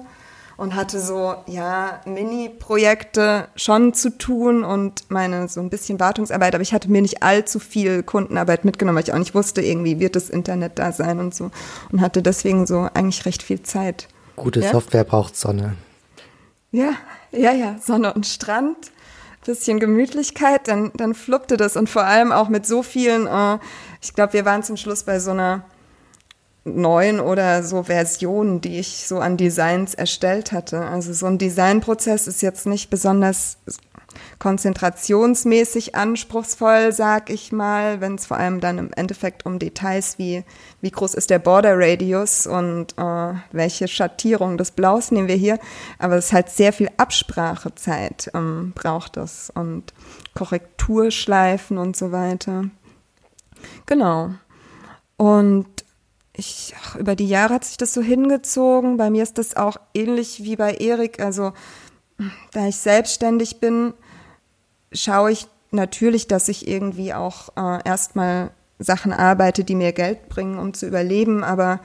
und 0.58 0.76
hatte 0.76 1.00
so, 1.00 1.36
ja, 1.48 2.02
Mini-Projekte 2.06 3.48
schon 3.56 3.94
zu 3.94 4.18
tun 4.18 4.64
und 4.64 5.10
meine 5.10 5.48
so 5.48 5.60
ein 5.60 5.70
bisschen 5.70 6.00
Wartungsarbeit, 6.00 6.54
aber 6.54 6.62
ich 6.62 6.74
hatte 6.74 6.92
mir 6.92 7.02
nicht 7.02 7.24
allzu 7.24 7.60
viel 7.60 8.04
Kundenarbeit 8.04 8.66
mitgenommen, 8.66 8.98
weil 8.98 9.04
ich 9.04 9.14
auch 9.14 9.20
nicht 9.20 9.36
wusste, 9.36 9.62
irgendwie 9.62 10.00
wird 10.00 10.16
das 10.16 10.30
Internet 10.30 10.78
da 10.80 10.92
sein 10.92 11.20
und 11.20 11.34
so 11.34 11.52
und 11.92 12.02
hatte 12.02 12.22
deswegen 12.22 12.68
so 12.68 12.88
eigentlich 12.94 13.26
recht 13.26 13.44
viel 13.44 13.64
Zeit. 13.64 14.08
Gute 14.36 14.62
Ja? 14.62 14.72
Software 14.72 15.04
braucht 15.04 15.36
Sonne. 15.36 15.76
Ja, 16.72 16.94
ja, 17.32 17.52
ja, 17.52 17.76
Sonne 17.82 18.14
und 18.14 18.26
Strand, 18.26 18.92
bisschen 19.46 19.80
Gemütlichkeit, 19.80 20.68
dann, 20.68 20.92
dann 20.96 21.14
fluppte 21.14 21.58
das 21.58 21.76
und 21.76 21.90
vor 21.90 22.06
allem 22.06 22.32
auch 22.32 22.50
mit 22.50 22.66
so 22.66 22.82
vielen, 22.84 23.28
äh, 23.28 23.60
ich 24.02 24.14
glaube, 24.14 24.34
wir 24.34 24.46
waren 24.46 24.64
zum 24.64 24.78
Schluss 24.78 25.04
bei 25.04 25.20
so 25.20 25.32
einer 25.32 25.66
neun 26.66 27.20
oder 27.20 27.64
so 27.64 27.84
Versionen, 27.84 28.62
die 28.62 28.80
ich 28.80 29.08
so 29.08 29.20
an 29.20 29.38
Designs 29.38 29.94
erstellt 29.94 30.52
hatte. 30.52 30.82
Also 30.86 31.14
so 31.14 31.26
ein 31.26 31.38
Designprozess 31.38 32.28
ist 32.28 32.42
jetzt 32.42 32.66
nicht 32.66 32.90
besonders 32.90 33.58
konzentrationsmäßig 34.40 35.96
anspruchsvoll, 35.96 36.92
sag 36.92 37.30
ich 37.30 37.52
mal, 37.52 38.02
wenn 38.02 38.16
es 38.16 38.26
vor 38.26 38.38
allem 38.38 38.60
dann 38.60 38.78
im 38.78 38.92
Endeffekt 38.94 39.46
um 39.46 39.60
Details 39.60 40.18
wie 40.18 40.44
wie 40.82 40.92
groß 40.92 41.14
ist 41.14 41.30
der 41.30 41.40
Border 41.40 41.76
Radius 41.78 42.46
und 42.46 42.94
äh, 42.98 43.34
welche 43.52 43.88
Schattierung 43.88 44.58
des 44.58 44.72
Blaus 44.72 45.12
nehmen 45.12 45.28
wir 45.28 45.36
hier. 45.36 45.60
Aber 45.98 46.16
es 46.16 46.26
ist 46.26 46.34
halt 46.34 46.50
sehr 46.50 46.74
viel 46.74 46.90
Absprachezeit 46.98 48.32
ähm, 48.34 48.74
braucht 48.76 49.18
das 49.18 49.50
und 49.50 49.94
Korrekturschleifen 50.36 51.78
und 51.78 51.96
so 51.96 52.12
weiter. 52.12 52.66
Genau. 53.86 54.32
Und 55.18 55.68
ich, 56.36 56.74
ach, 56.82 56.96
über 56.96 57.16
die 57.16 57.28
Jahre 57.28 57.56
hat 57.56 57.66
sich 57.66 57.78
das 57.78 57.94
so 57.94 58.02
hingezogen. 58.02 58.98
Bei 58.98 59.10
mir 59.10 59.24
ist 59.24 59.38
das 59.38 59.56
auch 59.56 59.78
ähnlich 59.94 60.44
wie 60.44 60.56
bei 60.56 60.74
Erik. 60.74 61.20
Also, 61.20 61.54
da 62.52 62.68
ich 62.68 62.78
selbstständig 62.78 63.60
bin, 63.60 63.94
schaue 64.92 65.32
ich 65.32 65.48
natürlich, 65.72 66.28
dass 66.28 66.50
ich 66.50 66.68
irgendwie 66.68 67.14
auch 67.14 67.50
äh, 67.56 67.88
erstmal 67.88 68.52
Sachen 68.80 69.14
arbeite, 69.14 69.64
die 69.64 69.76
mir 69.76 69.92
Geld 69.92 70.30
bringen, 70.30 70.58
um 70.58 70.74
zu 70.74 70.88
überleben. 70.88 71.44
Aber 71.44 71.80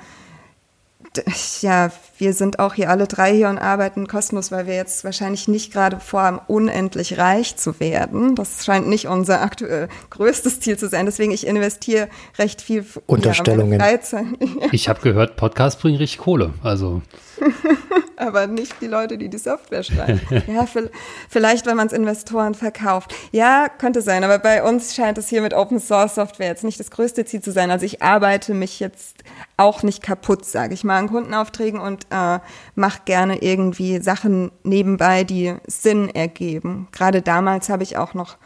ja, 1.61 1.90
wir 2.18 2.33
sind 2.33 2.59
auch 2.59 2.75
hier 2.75 2.90
alle 2.90 3.07
drei 3.07 3.35
hier 3.35 3.49
und 3.49 3.59
arbeiten 3.59 4.07
Kosmos, 4.07 4.53
weil 4.53 4.66
wir 4.66 4.75
jetzt 4.75 5.05
wahrscheinlich 5.05 5.49
nicht 5.49 5.73
gerade 5.73 6.01
vorhaben, 6.01 6.40
unendlich 6.47 7.18
reich 7.18 7.57
zu 7.57 7.81
werden. 7.81 8.35
Das 8.35 8.64
scheint 8.64 8.88
nicht 8.88 9.07
unser 9.07 9.42
aktuell 9.42 9.88
größtes 10.11 10.61
Ziel 10.61 10.79
zu 10.79 10.88
sein. 10.88 11.07
Deswegen, 11.07 11.33
ich 11.33 11.47
investiere 11.47 12.09
recht 12.38 12.62
viel 12.62 12.85
Unterstellungen. 13.07 13.73
Ja, 13.73 13.79
meine 13.79 13.90
Freizeit. 13.90 14.27
Ich 14.73 14.88
habe 14.88 15.01
gehört, 15.01 15.37
Podcasts 15.37 15.81
bringen 15.81 15.97
richtig 15.97 16.18
Kohle. 16.18 16.53
Also, 16.62 17.03
aber 18.20 18.46
nicht 18.46 18.74
die 18.81 18.87
Leute, 18.87 19.18
die 19.18 19.28
die 19.28 19.38
Software 19.38 19.83
schreiben. 19.83 20.20
ja, 20.46 20.64
vi- 20.64 20.90
vielleicht, 21.28 21.66
wenn 21.66 21.76
man 21.76 21.87
es 21.87 21.92
Investoren 21.92 22.54
verkauft. 22.54 23.14
Ja, 23.33 23.68
könnte 23.68 24.02
sein, 24.02 24.24
aber 24.24 24.38
bei 24.38 24.62
uns 24.62 24.94
scheint 24.94 25.18
es 25.18 25.28
hier 25.28 25.42
mit 25.42 25.54
Open 25.54 25.81
Source 25.81 26.14
Software 26.16 26.48
jetzt 26.48 26.64
nicht 26.64 26.78
das 26.81 26.90
größte 26.90 27.24
Ziel 27.24 27.40
zu 27.40 27.52
sein. 27.52 27.70
Also 27.70 27.87
ich 27.87 28.02
arbeite 28.02 28.54
mich 28.54 28.81
jetzt 28.81 29.24
auch 29.57 29.83
nicht 29.83 30.02
kaputt, 30.02 30.44
sage 30.44 30.74
ich 30.74 30.85
mal, 30.85 30.98
an 30.98 31.09
Kundenaufträgen 31.09 31.81
und 31.81 32.07
äh, 32.11 32.38
mache 32.74 33.00
gerne 33.04 33.42
irgendwie 33.42 34.00
Sachen 34.00 34.50
nebenbei, 34.62 35.24
die 35.24 35.54
Sinn 35.66 36.09
ergeben. 36.09 36.88
Gerade 36.92 37.22
damals 37.22 37.68
habe 37.68 37.83
ich 37.83 37.96
auch 37.96 38.14
noch 38.14 38.37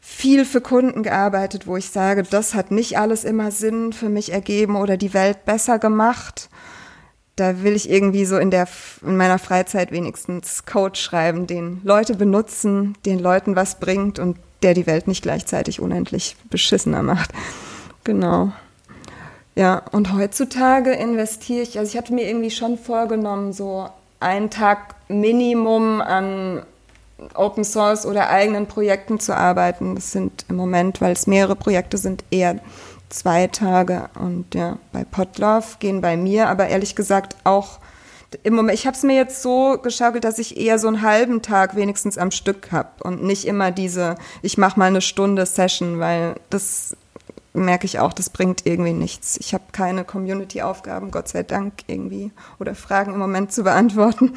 viel 0.00 0.44
für 0.46 0.60
Kunden 0.62 1.02
gearbeitet, 1.02 1.66
wo 1.66 1.76
ich 1.76 1.90
sage, 1.90 2.22
das 2.22 2.54
hat 2.54 2.70
nicht 2.70 2.98
alles 2.98 3.24
immer 3.24 3.50
Sinn 3.50 3.92
für 3.92 4.08
mich 4.08 4.32
ergeben 4.32 4.74
oder 4.76 4.96
die 4.96 5.12
Welt 5.12 5.44
besser 5.44 5.78
gemacht 5.78 6.48
da 7.38 7.62
will 7.62 7.74
ich 7.74 7.88
irgendwie 7.90 8.24
so 8.24 8.36
in 8.36 8.50
der 8.50 8.68
in 9.02 9.16
meiner 9.16 9.38
Freizeit 9.38 9.92
wenigstens 9.92 10.66
Code 10.66 10.98
schreiben, 10.98 11.46
den 11.46 11.80
Leute 11.84 12.14
benutzen, 12.14 12.96
den 13.06 13.18
Leuten 13.18 13.56
was 13.56 13.78
bringt 13.78 14.18
und 14.18 14.36
der 14.62 14.74
die 14.74 14.86
Welt 14.86 15.06
nicht 15.06 15.22
gleichzeitig 15.22 15.80
unendlich 15.80 16.36
beschissener 16.50 17.02
macht. 17.02 17.32
Genau. 18.04 18.52
Ja, 19.54 19.82
und 19.92 20.14
heutzutage 20.14 20.92
investiere 20.92 21.60
ich, 21.60 21.78
also 21.78 21.90
ich 21.90 21.98
hatte 21.98 22.14
mir 22.14 22.26
irgendwie 22.26 22.50
schon 22.50 22.78
vorgenommen, 22.78 23.52
so 23.52 23.86
einen 24.18 24.48
Tag 24.48 24.94
Minimum 25.08 26.00
an 26.00 26.62
Open 27.34 27.64
Source 27.64 28.06
oder 28.06 28.30
eigenen 28.30 28.66
Projekten 28.66 29.18
zu 29.20 29.36
arbeiten. 29.36 29.96
Das 29.96 30.12
sind 30.12 30.46
im 30.48 30.56
Moment, 30.56 31.00
weil 31.00 31.12
es 31.12 31.26
mehrere 31.26 31.56
Projekte 31.56 31.98
sind, 31.98 32.24
eher 32.30 32.60
zwei 33.08 33.46
Tage. 33.46 34.10
Und 34.18 34.54
ja, 34.54 34.78
bei 34.92 35.04
Podlove 35.04 35.76
gehen 35.78 36.00
bei 36.00 36.16
mir, 36.16 36.48
aber 36.48 36.68
ehrlich 36.68 36.94
gesagt 36.94 37.36
auch 37.44 37.78
im 38.42 38.54
Moment, 38.54 38.78
ich 38.78 38.86
habe 38.86 38.96
es 38.96 39.02
mir 39.02 39.16
jetzt 39.16 39.42
so 39.42 39.78
geschaukelt, 39.82 40.24
dass 40.24 40.38
ich 40.38 40.58
eher 40.58 40.78
so 40.78 40.88
einen 40.88 41.00
halben 41.00 41.40
Tag 41.40 41.76
wenigstens 41.76 42.18
am 42.18 42.30
Stück 42.30 42.72
habe 42.72 42.90
und 43.02 43.22
nicht 43.22 43.46
immer 43.46 43.70
diese, 43.70 44.16
ich 44.42 44.58
mache 44.58 44.78
mal 44.78 44.86
eine 44.86 45.00
Stunde 45.00 45.46
Session, 45.46 45.98
weil 45.98 46.34
das 46.50 46.94
merke 47.54 47.86
ich 47.86 47.98
auch, 47.98 48.12
das 48.12 48.28
bringt 48.28 48.66
irgendwie 48.66 48.92
nichts. 48.92 49.38
Ich 49.38 49.54
habe 49.54 49.64
keine 49.72 50.04
Community-Aufgaben, 50.04 51.10
Gott 51.10 51.28
sei 51.28 51.42
Dank 51.42 51.72
irgendwie, 51.86 52.30
oder 52.60 52.74
Fragen 52.74 53.14
im 53.14 53.18
Moment 53.18 53.52
zu 53.52 53.64
beantworten. 53.64 54.34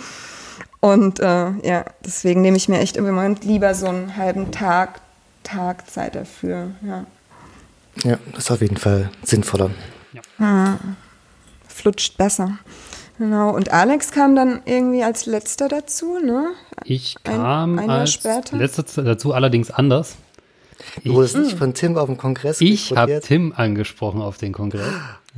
Und 0.80 1.20
äh, 1.20 1.52
ja, 1.62 1.86
deswegen 2.04 2.42
nehme 2.42 2.58
ich 2.58 2.70
mir 2.70 2.80
echt 2.80 2.98
im 2.98 3.06
Moment 3.06 3.44
lieber 3.44 3.76
so 3.76 3.88
einen 3.88 4.16
halben 4.16 4.52
Tag, 4.52 5.02
Tag 5.44 5.90
Zeit 5.90 6.16
dafür. 6.16 6.72
Ja. 6.82 7.06
Ja, 8.04 8.18
das 8.34 8.46
ist 8.46 8.52
auf 8.52 8.62
jeden 8.62 8.78
Fall 8.78 9.10
sinnvoller. 9.24 9.70
Flutscht 11.68 12.18
besser. 12.18 12.58
Genau. 13.18 13.52
Und 13.54 13.72
Alex 13.72 14.12
kam 14.12 14.36
dann 14.36 14.62
irgendwie 14.66 15.04
als 15.04 15.26
letzter 15.28 15.68
dazu, 15.68 16.18
ne? 16.20 16.50
ich 16.86 17.16
kam 17.24 17.78
ein 17.78 17.88
Jahr 17.88 18.00
als 18.00 18.14
später? 18.14 18.58
letzter 18.58 18.84
dazu 19.04 19.34
allerdings 19.34 19.70
anders. 19.70 20.16
Du 21.04 21.14
wurdest 21.14 21.38
nicht 21.38 21.56
von 21.58 21.76
Tim 21.76 21.96
auf 21.96 22.08
dem 22.08 22.18
Kongress 22.18 22.60
Ich 22.60 22.92
habe 22.96 23.20
Tim 23.24 23.54
angesprochen 23.56 24.20
auf 24.22 24.38
den 24.40 24.52
Kongress. 24.52 24.88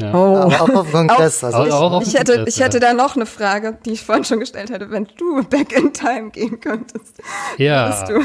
Ja. 0.01 0.13
Oh. 0.13 0.37
aber 0.37 0.61
auch 0.61 0.69
auf 0.69 0.85
dem 0.91 1.07
Kongress. 1.07 1.43
Auch- 1.43 1.53
also 1.53 1.73
auch 1.75 1.91
auf 1.91 2.07
Ich 2.07 2.13
hätte, 2.17 2.35
Kongress, 2.35 2.55
ich 2.55 2.63
hätte 2.63 2.77
ja. 2.77 2.87
da 2.87 2.93
noch 2.93 3.17
eine 3.17 3.25
Frage, 3.25 3.77
die 3.85 3.91
ich 3.91 4.03
vorhin 4.05 4.23
schon 4.23 4.39
gestellt 4.39 4.69
hätte, 4.69 4.89
wenn 4.89 5.07
du 5.17 5.43
back 5.43 5.73
in 5.77 5.91
time 5.91 6.29
gehen 6.31 6.61
könntest. 6.61 7.21
Ja, 7.57 7.89
Bist 7.89 8.07
du? 8.09 8.21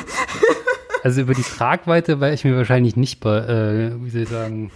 Also 1.03 1.21
über 1.21 1.35
die 1.35 1.43
Tragweite 1.43 2.21
wäre 2.21 2.35
ich 2.35 2.45
mir 2.45 2.57
wahrscheinlich 2.57 2.97
nicht, 2.97 3.21
bei, 3.21 3.39
äh, 3.39 4.05
wie 4.05 4.11
soll 4.11 4.23
ich 4.23 4.29
sagen, 4.29 4.71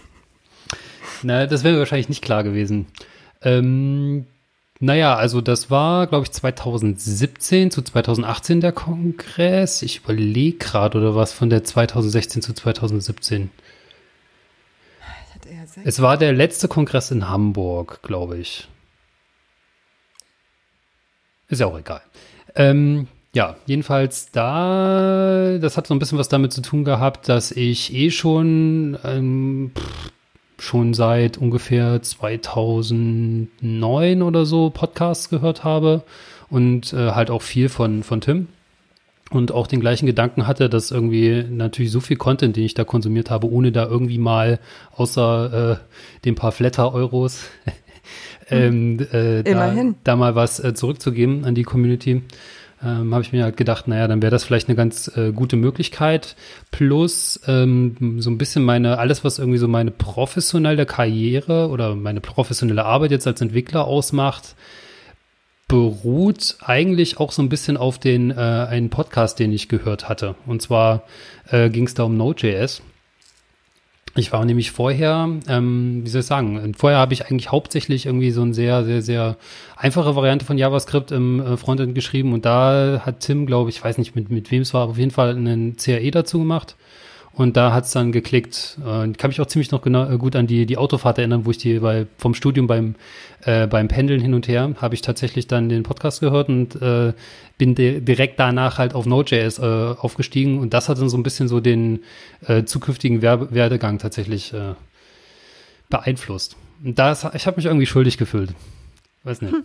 na, 1.22 1.46
das 1.46 1.64
wäre 1.64 1.74
mir 1.74 1.80
wahrscheinlich 1.80 2.08
nicht 2.08 2.22
klar 2.22 2.44
gewesen. 2.44 2.86
Ähm, 3.42 4.26
Naja, 4.84 5.14
also 5.14 5.40
das 5.40 5.70
war, 5.70 6.08
glaube 6.08 6.24
ich, 6.24 6.32
2017 6.32 7.70
zu 7.70 7.82
2018 7.82 8.60
der 8.60 8.72
Kongress. 8.72 9.82
Ich 9.82 9.98
überlege 9.98 10.58
gerade, 10.58 10.98
oder 10.98 11.14
was 11.14 11.32
von 11.32 11.50
der 11.50 11.62
2016 11.62 12.42
zu 12.42 12.52
2017. 12.52 13.52
Es 15.84 16.02
war 16.02 16.16
der 16.16 16.32
letzte 16.32 16.66
Kongress 16.66 17.12
in 17.12 17.28
Hamburg, 17.28 18.00
glaube 18.02 18.38
ich. 18.38 18.66
Ist 21.48 21.60
ja 21.60 21.66
auch 21.66 21.78
egal. 21.78 22.02
Ähm, 22.56 23.06
ja, 23.34 23.56
jedenfalls 23.66 24.30
da, 24.30 25.56
das 25.58 25.78
hat 25.78 25.86
so 25.86 25.94
ein 25.94 25.98
bisschen 25.98 26.18
was 26.18 26.28
damit 26.28 26.52
zu 26.52 26.60
tun 26.60 26.84
gehabt, 26.84 27.28
dass 27.28 27.50
ich 27.50 27.94
eh 27.94 28.10
schon, 28.10 28.98
ähm, 29.04 29.70
schon 30.58 30.92
seit 30.92 31.38
ungefähr 31.38 32.02
2009 32.02 34.22
oder 34.22 34.44
so 34.44 34.68
Podcasts 34.70 35.30
gehört 35.30 35.64
habe 35.64 36.02
und 36.50 36.92
äh, 36.92 37.12
halt 37.12 37.30
auch 37.30 37.42
viel 37.42 37.70
von, 37.70 38.02
von 38.02 38.20
Tim 38.20 38.48
und 39.30 39.50
auch 39.50 39.66
den 39.66 39.80
gleichen 39.80 40.04
Gedanken 40.04 40.46
hatte, 40.46 40.68
dass 40.68 40.90
irgendwie 40.90 41.42
natürlich 41.48 41.90
so 41.90 42.00
viel 42.00 42.18
Content, 42.18 42.56
den 42.56 42.64
ich 42.64 42.74
da 42.74 42.84
konsumiert 42.84 43.30
habe, 43.30 43.50
ohne 43.50 43.72
da 43.72 43.86
irgendwie 43.86 44.18
mal 44.18 44.60
außer 44.94 45.72
äh, 45.72 45.76
den 46.26 46.34
paar 46.34 46.52
Flatter-Euros 46.52 47.44
ähm, 48.50 49.00
äh, 49.10 49.42
da, 49.42 49.74
da, 50.04 50.16
mal 50.16 50.34
was 50.34 50.60
äh, 50.60 50.74
zurückzugeben 50.74 51.46
an 51.46 51.54
die 51.54 51.62
Community 51.62 52.20
ähm, 52.84 53.14
habe 53.14 53.22
ich 53.22 53.32
mir 53.32 53.44
halt 53.44 53.56
gedacht, 53.56 53.88
naja, 53.88 54.08
dann 54.08 54.22
wäre 54.22 54.30
das 54.30 54.44
vielleicht 54.44 54.68
eine 54.68 54.76
ganz 54.76 55.10
äh, 55.16 55.32
gute 55.32 55.56
Möglichkeit. 55.56 56.36
Plus 56.70 57.40
ähm, 57.46 58.18
so 58.20 58.30
ein 58.30 58.38
bisschen 58.38 58.64
meine, 58.64 58.98
alles, 58.98 59.24
was 59.24 59.38
irgendwie 59.38 59.58
so 59.58 59.68
meine 59.68 59.90
professionelle 59.90 60.86
Karriere 60.86 61.68
oder 61.68 61.94
meine 61.94 62.20
professionelle 62.20 62.84
Arbeit 62.84 63.10
jetzt 63.10 63.26
als 63.26 63.40
Entwickler 63.40 63.86
ausmacht, 63.86 64.56
beruht 65.68 66.56
eigentlich 66.60 67.18
auch 67.18 67.32
so 67.32 67.40
ein 67.40 67.48
bisschen 67.48 67.76
auf 67.76 67.98
den 67.98 68.30
äh, 68.30 68.34
einen 68.34 68.90
Podcast, 68.90 69.38
den 69.38 69.52
ich 69.52 69.68
gehört 69.68 70.08
hatte. 70.08 70.34
Und 70.46 70.60
zwar 70.60 71.04
äh, 71.50 71.70
ging 71.70 71.86
es 71.86 71.94
da 71.94 72.02
um 72.02 72.16
Node.js. 72.16 72.82
Ich 74.14 74.30
war 74.30 74.44
nämlich 74.44 74.72
vorher, 74.72 75.28
ähm, 75.48 76.02
wie 76.04 76.08
soll 76.10 76.20
ich 76.20 76.26
sagen, 76.26 76.74
vorher 76.74 76.98
habe 76.98 77.14
ich 77.14 77.24
eigentlich 77.26 77.50
hauptsächlich 77.50 78.04
irgendwie 78.04 78.30
so 78.30 78.42
eine 78.42 78.52
sehr, 78.52 78.84
sehr, 78.84 79.00
sehr 79.00 79.36
einfache 79.74 80.14
Variante 80.14 80.44
von 80.44 80.58
JavaScript 80.58 81.12
im 81.12 81.40
äh, 81.40 81.56
Frontend 81.56 81.94
geschrieben 81.94 82.34
und 82.34 82.44
da 82.44 83.02
hat 83.06 83.20
Tim, 83.20 83.46
glaube 83.46 83.70
ich, 83.70 83.82
weiß 83.82 83.96
nicht 83.96 84.14
mit, 84.14 84.30
mit 84.30 84.50
wem 84.50 84.62
es 84.62 84.74
war, 84.74 84.88
auf 84.88 84.98
jeden 84.98 85.12
Fall 85.12 85.30
einen 85.30 85.76
CAE 85.76 86.10
dazu 86.10 86.40
gemacht. 86.40 86.76
Und 87.34 87.56
da 87.56 87.72
hat's 87.72 87.92
dann 87.92 88.12
geklickt. 88.12 88.78
Äh, 88.80 89.12
kann 89.12 89.28
mich 89.28 89.40
auch 89.40 89.46
ziemlich 89.46 89.70
noch 89.70 89.80
genau, 89.80 90.08
äh, 90.10 90.18
gut 90.18 90.36
an 90.36 90.46
die, 90.46 90.66
die 90.66 90.76
Autofahrt 90.76 91.18
erinnern, 91.18 91.46
wo 91.46 91.50
ich 91.50 91.58
die 91.58 91.78
bei, 91.78 92.06
vom 92.18 92.34
Studium 92.34 92.66
beim, 92.66 92.94
äh, 93.44 93.66
beim 93.66 93.88
Pendeln 93.88 94.20
hin 94.20 94.34
und 94.34 94.48
her, 94.48 94.74
habe 94.80 94.94
ich 94.94 95.00
tatsächlich 95.00 95.46
dann 95.46 95.70
den 95.70 95.82
Podcast 95.82 96.20
gehört 96.20 96.48
und 96.48 96.80
äh, 96.82 97.14
bin 97.56 97.74
direkt 97.74 98.38
danach 98.38 98.78
halt 98.78 98.94
auf 98.94 99.06
Node.js 99.06 99.58
äh, 99.58 99.62
aufgestiegen. 99.62 100.58
Und 100.58 100.74
das 100.74 100.88
hat 100.88 100.98
dann 100.98 101.08
so 101.08 101.16
ein 101.16 101.22
bisschen 101.22 101.48
so 101.48 101.60
den 101.60 102.00
äh, 102.46 102.64
zukünftigen 102.64 103.22
Werbe 103.22 103.54
Werdegang 103.54 103.98
tatsächlich 103.98 104.52
äh, 104.52 104.74
beeinflusst. 105.88 106.56
Und 106.84 106.98
das, 106.98 107.26
ich 107.34 107.46
habe 107.46 107.56
mich 107.56 107.66
irgendwie 107.66 107.86
schuldig 107.86 108.18
gefühlt. 108.18 108.54
Weiß 109.24 109.40
nicht. 109.40 109.54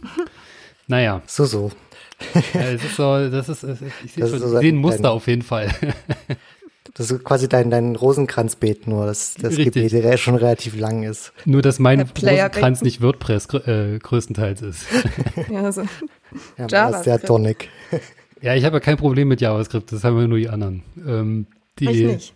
Naja. 0.90 1.22
So, 1.28 1.44
so. 1.44 1.72
ja, 2.54 2.62
es 2.62 2.84
ist 2.84 2.96
so, 2.96 3.30
das 3.30 3.50
ist, 3.50 3.64
ich 4.06 4.14
sehe 4.14 4.26
schon, 4.28 4.40
so 4.40 4.56
ein 4.56 4.76
Muster 4.78 5.12
auf 5.12 5.28
jeden 5.28 5.42
Fall. 5.42 5.70
Das 6.98 7.12
ist 7.12 7.24
quasi 7.24 7.48
dein, 7.48 7.70
dein 7.70 7.96
Rosenkranzbeet 7.96 8.88
nur, 8.88 9.06
das, 9.06 9.36
das 9.36 9.56
Gebet, 9.56 9.92
der 9.92 10.18
schon 10.18 10.36
relativ 10.36 10.78
lang 10.78 11.04
ist. 11.04 11.32
Nur, 11.46 11.62
dass 11.62 11.78
mein 11.78 12.02
Rosenkranz 12.02 12.82
nicht 12.82 13.02
WordPress 13.02 13.54
äh, 13.54 14.00
größtenteils 14.00 14.64
ist. 14.64 14.86
ja, 15.52 15.72
so. 15.72 15.84
ja, 16.58 16.68
JavaScript. 16.68 17.04
sehr 17.04 17.22
tonic. 17.22 17.70
Ja, 18.42 18.56
ich 18.56 18.66
habe 18.66 18.78
ja 18.78 18.80
kein 18.80 18.98
Problem 18.98 19.28
mit 19.28 19.42
JavaScript, 19.42 19.92
das 19.92 20.04
haben 20.04 20.18
wir 20.18 20.28
nur 20.28 20.40
die 20.40 20.50
anderen. 20.50 20.84
Ähm, 21.08 21.48
die, 21.78 21.90
ich 21.90 22.08
nicht. 22.08 22.34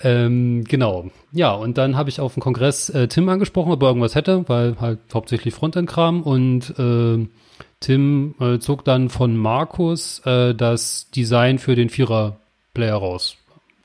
Ähm, 0.00 0.64
genau. 0.64 1.10
Ja, 1.32 1.52
und 1.52 1.76
dann 1.76 1.96
habe 1.96 2.08
ich 2.08 2.20
auf 2.20 2.34
dem 2.34 2.42
Kongress 2.42 2.88
äh, 2.88 3.08
Tim 3.08 3.28
angesprochen, 3.28 3.72
ob 3.72 3.82
er 3.82 3.88
irgendwas 3.88 4.14
hätte, 4.14 4.48
weil 4.48 4.80
halt 4.80 5.00
hauptsächlich 5.12 5.54
Frontend-Kram 5.54 6.22
und 6.22 6.74
äh, 6.78 7.26
Tim 7.80 8.34
äh, 8.40 8.58
zog 8.58 8.84
dann 8.84 9.08
von 9.08 9.36
Markus 9.36 10.20
äh, 10.24 10.54
das 10.54 11.10
Design 11.10 11.58
für 11.58 11.74
den 11.74 11.90
Vierer-Player 11.90 12.96
raus. 12.96 13.36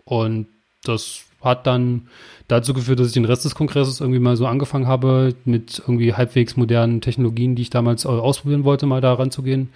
Und 0.06 0.48
das 0.84 1.24
hat 1.42 1.68
dann 1.68 2.08
dazu 2.48 2.74
geführt, 2.74 3.00
dass 3.00 3.08
ich 3.08 3.14
den 3.14 3.26
Rest 3.26 3.46
des 3.46 3.56
Kongresses 3.56 4.00
irgendwie 4.00 4.20
mal 4.20 4.38
so 4.38 4.48
angefangen 4.48 4.88
habe, 4.88 5.36
mit 5.46 5.80
irgendwie 5.80 6.14
halbwegs 6.14 6.56
modernen 6.56 7.02
Technologien, 7.02 7.56
die 7.56 7.64
ich 7.64 7.70
damals 7.70 8.06
ausprobieren 8.06 8.64
wollte, 8.64 8.86
mal 8.86 9.02
da 9.02 9.14
ranzugehen. 9.14 9.70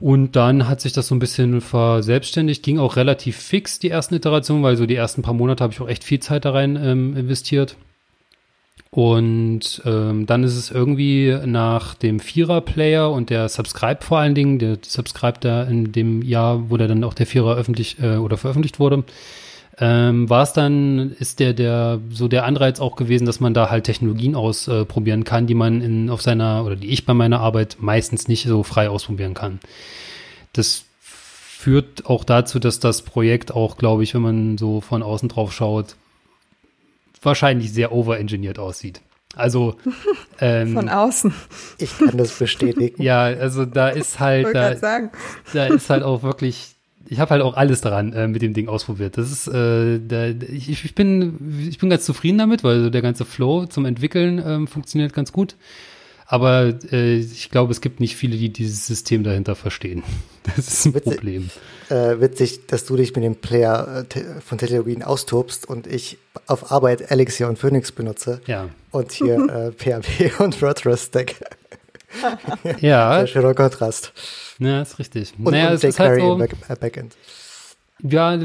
Und 0.00 0.34
dann 0.34 0.66
hat 0.66 0.80
sich 0.80 0.92
das 0.92 1.08
so 1.08 1.14
ein 1.14 1.18
bisschen 1.18 1.60
verselbstständigt, 1.60 2.62
ging 2.62 2.78
auch 2.78 2.96
relativ 2.96 3.36
fix 3.36 3.78
die 3.78 3.90
ersten 3.90 4.14
Iterationen, 4.14 4.62
weil 4.62 4.76
so 4.76 4.86
die 4.86 4.94
ersten 4.94 5.20
paar 5.22 5.34
Monate 5.34 5.62
habe 5.62 5.74
ich 5.74 5.80
auch 5.80 5.88
echt 5.88 6.04
viel 6.04 6.20
Zeit 6.20 6.46
da 6.46 6.52
rein 6.52 6.76
ähm, 6.76 7.16
investiert. 7.16 7.76
Und 8.92 9.82
ähm, 9.84 10.26
dann 10.26 10.42
ist 10.42 10.56
es 10.56 10.72
irgendwie 10.72 11.38
nach 11.46 11.94
dem 11.94 12.18
Vierer-Player 12.18 13.08
und 13.08 13.30
der 13.30 13.48
Subscribe 13.48 14.04
vor 14.04 14.18
allen 14.18 14.34
Dingen, 14.34 14.58
der 14.58 14.78
Subscribe 14.84 15.38
da 15.40 15.62
in 15.62 15.92
dem 15.92 16.22
Jahr, 16.22 16.70
wo 16.70 16.76
der 16.76 16.88
dann 16.88 17.04
auch 17.04 17.14
der 17.14 17.26
Vierer 17.26 17.54
öffentlich 17.54 18.00
äh, 18.02 18.16
oder 18.16 18.36
veröffentlicht 18.36 18.80
wurde, 18.80 19.04
ähm, 19.78 20.28
war 20.28 20.42
es 20.42 20.52
dann, 20.52 21.12
ist 21.20 21.38
der, 21.38 21.54
der, 21.54 22.00
so 22.10 22.26
der 22.26 22.44
Anreiz 22.44 22.80
auch 22.80 22.96
gewesen, 22.96 23.26
dass 23.26 23.38
man 23.38 23.54
da 23.54 23.70
halt 23.70 23.84
Technologien 23.84 24.34
ausprobieren 24.34 25.22
äh, 25.22 25.24
kann, 25.24 25.46
die 25.46 25.54
man 25.54 25.80
in, 25.82 26.10
auf 26.10 26.20
seiner, 26.20 26.64
oder 26.64 26.74
die 26.74 26.88
ich 26.88 27.06
bei 27.06 27.14
meiner 27.14 27.38
Arbeit 27.40 27.76
meistens 27.78 28.26
nicht 28.26 28.42
so 28.46 28.64
frei 28.64 28.90
ausprobieren 28.90 29.34
kann. 29.34 29.60
Das 30.52 30.84
führt 31.00 32.06
auch 32.06 32.24
dazu, 32.24 32.58
dass 32.58 32.80
das 32.80 33.02
Projekt 33.02 33.52
auch, 33.52 33.78
glaube 33.78 34.02
ich, 34.02 34.14
wenn 34.14 34.22
man 34.22 34.58
so 34.58 34.80
von 34.80 35.04
außen 35.04 35.28
drauf 35.28 35.52
schaut, 35.52 35.94
wahrscheinlich 37.22 37.72
sehr 37.72 37.92
overengineert 37.92 38.58
aussieht. 38.58 39.00
Also 39.36 39.76
ähm, 40.40 40.74
von 40.74 40.88
außen. 40.88 41.32
Ich 41.78 41.96
kann 41.98 42.16
das 42.16 42.36
bestätigen. 42.36 43.00
ja, 43.00 43.22
also 43.22 43.64
da 43.64 43.88
ist 43.88 44.18
halt, 44.18 44.54
da, 44.54 44.74
da 45.52 45.66
ist 45.66 45.88
halt 45.88 46.02
auch 46.02 46.22
wirklich, 46.22 46.74
ich 47.06 47.20
habe 47.20 47.30
halt 47.30 47.42
auch 47.42 47.54
alles 47.54 47.80
daran 47.80 48.12
äh, 48.12 48.26
mit 48.26 48.42
dem 48.42 48.54
Ding 48.54 48.68
ausprobiert. 48.68 49.16
Das 49.18 49.30
ist, 49.30 49.46
äh, 49.46 50.00
da, 50.00 50.26
ich, 50.26 50.84
ich 50.84 50.94
bin, 50.94 51.66
ich 51.68 51.78
bin 51.78 51.90
ganz 51.90 52.04
zufrieden 52.04 52.38
damit, 52.38 52.64
weil 52.64 52.82
so 52.82 52.90
der 52.90 53.02
ganze 53.02 53.24
Flow 53.24 53.66
zum 53.66 53.84
Entwickeln 53.84 54.42
ähm, 54.44 54.66
funktioniert 54.66 55.12
ganz 55.12 55.32
gut. 55.32 55.54
Aber 56.32 56.72
äh, 56.92 57.16
ich 57.16 57.50
glaube, 57.50 57.72
es 57.72 57.80
gibt 57.80 57.98
nicht 57.98 58.14
viele, 58.14 58.36
die 58.36 58.50
dieses 58.50 58.86
System 58.86 59.24
dahinter 59.24 59.56
verstehen. 59.56 60.02
Das 60.56 60.68
ist 60.68 60.86
ein 60.86 60.94
witzig, 60.94 61.16
Problem. 61.16 61.50
Äh, 61.90 62.18
witzig, 62.18 62.66
dass 62.66 62.86
du 62.86 62.96
dich 62.96 63.14
mit 63.14 63.22
dem 63.22 63.36
Player 63.36 64.06
äh, 64.14 64.40
von 64.40 64.56
Technologien 64.56 65.02
austobst 65.02 65.68
und 65.68 65.86
ich 65.86 66.16
auf 66.46 66.72
Arbeit 66.72 67.10
Elixir 67.10 67.46
und 67.46 67.58
Phoenix 67.58 67.92
benutze. 67.92 68.40
Ja. 68.46 68.70
Und 68.90 69.12
hier 69.12 69.34
äh, 69.78 70.00
PHP 70.00 70.40
und 70.40 70.60
WordPress 70.62 71.06
Stack. 71.06 71.34
ja. 72.80 73.18
Sehr 73.18 73.26
schöner 73.26 73.54
Kontrast. 73.54 74.12
Ja, 74.58 74.80
ist 74.80 74.98
richtig. 74.98 75.34
Und, 75.38 75.52
naja, 75.52 75.68
und 75.68 75.74
es 75.74 75.84
ist 75.84 76.00
halt 76.00 76.20
so, 76.20 76.32
im 76.32 76.38
Back 76.38 76.56
äh, 76.68 76.74
Backend. 76.74 77.16
Ja, 78.02 78.38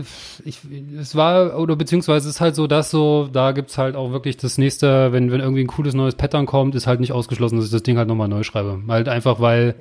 ich, 0.43 0.59
es 0.99 1.15
war, 1.15 1.57
oder 1.59 1.75
beziehungsweise 1.75 2.27
es 2.27 2.35
ist 2.35 2.41
halt 2.41 2.55
so, 2.55 2.67
dass 2.67 2.91
so, 2.91 3.29
da 3.31 3.51
gibt's 3.51 3.77
halt 3.77 3.95
auch 3.95 4.11
wirklich 4.11 4.37
das 4.37 4.57
nächste, 4.57 5.13
wenn, 5.13 5.31
wenn 5.31 5.39
irgendwie 5.39 5.61
ein 5.63 5.67
cooles 5.67 5.93
neues 5.93 6.15
Pattern 6.15 6.45
kommt, 6.45 6.75
ist 6.75 6.87
halt 6.87 6.99
nicht 6.99 7.13
ausgeschlossen, 7.13 7.55
dass 7.55 7.65
ich 7.65 7.71
das 7.71 7.83
Ding 7.83 7.97
halt 7.97 8.07
nochmal 8.07 8.27
neu 8.27 8.43
schreibe. 8.43 8.81
Halt 8.87 9.07
einfach, 9.07 9.39
weil, 9.39 9.75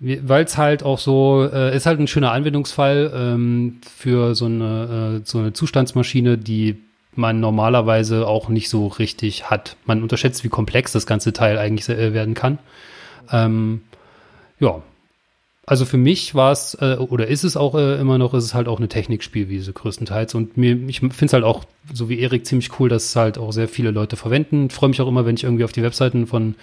weil 0.00 0.44
es 0.44 0.56
halt 0.56 0.82
auch 0.82 0.98
so, 0.98 1.48
äh, 1.52 1.76
ist 1.76 1.86
halt 1.86 2.00
ein 2.00 2.06
schöner 2.06 2.32
Anwendungsfall 2.32 3.12
ähm, 3.14 3.80
für 3.94 4.34
so 4.34 4.46
eine, 4.46 5.20
äh, 5.20 5.26
so 5.26 5.38
eine 5.38 5.52
Zustandsmaschine, 5.52 6.38
die 6.38 6.76
man 7.14 7.40
normalerweise 7.40 8.26
auch 8.26 8.48
nicht 8.48 8.68
so 8.68 8.86
richtig 8.86 9.50
hat. 9.50 9.76
Man 9.84 10.02
unterschätzt, 10.02 10.44
wie 10.44 10.48
komplex 10.48 10.92
das 10.92 11.06
ganze 11.06 11.32
Teil 11.32 11.58
eigentlich 11.58 11.88
äh, 11.88 12.12
werden 12.14 12.34
kann. 12.34 12.58
Ähm, 13.30 13.82
ja, 14.58 14.82
also 15.66 15.86
für 15.86 15.96
mich 15.96 16.34
war 16.34 16.52
es, 16.52 16.74
äh, 16.74 16.96
oder 16.98 17.26
ist 17.26 17.42
es 17.42 17.56
auch 17.56 17.74
äh, 17.74 17.98
immer 17.98 18.18
noch, 18.18 18.34
ist 18.34 18.44
es 18.44 18.54
halt 18.54 18.68
auch 18.68 18.78
eine 18.78 18.88
Technikspielwiese 18.88 19.72
größtenteils. 19.72 20.34
Und 20.34 20.56
mir, 20.56 20.76
ich 20.88 21.00
finde 21.00 21.24
es 21.24 21.32
halt 21.32 21.44
auch, 21.44 21.64
so 21.92 22.08
wie 22.08 22.20
Erik, 22.20 22.44
ziemlich 22.46 22.78
cool, 22.78 22.88
dass 22.88 23.06
es 23.06 23.16
halt 23.16 23.38
auch 23.38 23.52
sehr 23.52 23.68
viele 23.68 23.90
Leute 23.90 24.16
verwenden. 24.16 24.68
Freue 24.68 24.90
mich 24.90 25.00
auch 25.00 25.08
immer, 25.08 25.24
wenn 25.24 25.36
ich 25.36 25.44
irgendwie 25.44 25.64
auf 25.64 25.72
die 25.72 25.82
Webseiten 25.82 26.26
von 26.26 26.54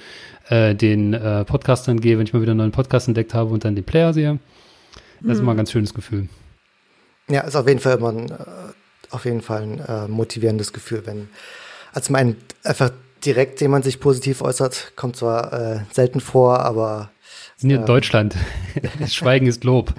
äh, 0.50 0.76
den 0.76 1.14
äh, 1.14 1.46
Podcastern 1.46 2.00
gehe, 2.00 2.18
wenn 2.18 2.28
ich 2.28 2.34
mal 2.34 2.42
wieder 2.42 2.52
einen 2.52 2.60
neuen 2.60 2.72
Podcast 2.72 3.08
entdeckt 3.08 3.34
habe 3.34 3.52
und 3.52 3.66
dann 3.66 3.76
den 3.76 3.86
Player 3.86 4.14
sehe. 4.14 4.40
Das 5.20 5.24
mhm. 5.24 5.32
ist 5.32 5.40
immer 5.40 5.52
ein 5.52 5.58
ganz 5.58 5.72
schönes 5.72 5.94
Gefühl. 5.94 6.30
Ja, 7.28 7.42
ist 7.42 7.56
auf 7.56 7.68
jeden 7.68 7.80
Fall 7.80 7.98
immer 7.98 8.12
ein, 8.12 8.30
äh, 8.30 8.36
auf 9.10 9.26
jeden 9.26 9.42
Fall 9.42 9.64
ein 9.64 9.80
äh, 9.80 10.08
motivierendes 10.08 10.74
Gefühl, 10.74 11.04
wenn, 11.06 11.30
als 11.92 12.12
man 12.12 12.36
einfach 12.64 12.92
direkt 13.26 13.62
jemand 13.62 13.84
sich 13.84 14.00
positiv 14.00 14.42
äußert, 14.42 14.94
kommt 14.96 15.16
zwar 15.16 15.54
äh, 15.54 15.80
selten 15.92 16.20
vor, 16.20 16.60
aber 16.60 17.12
sind 17.58 17.70
hier 17.70 17.78
ja. 17.78 17.82
in 17.82 17.88
Deutschland. 17.88 18.36
Schweigen 19.08 19.48
ist 19.48 19.64
Lob. 19.64 19.94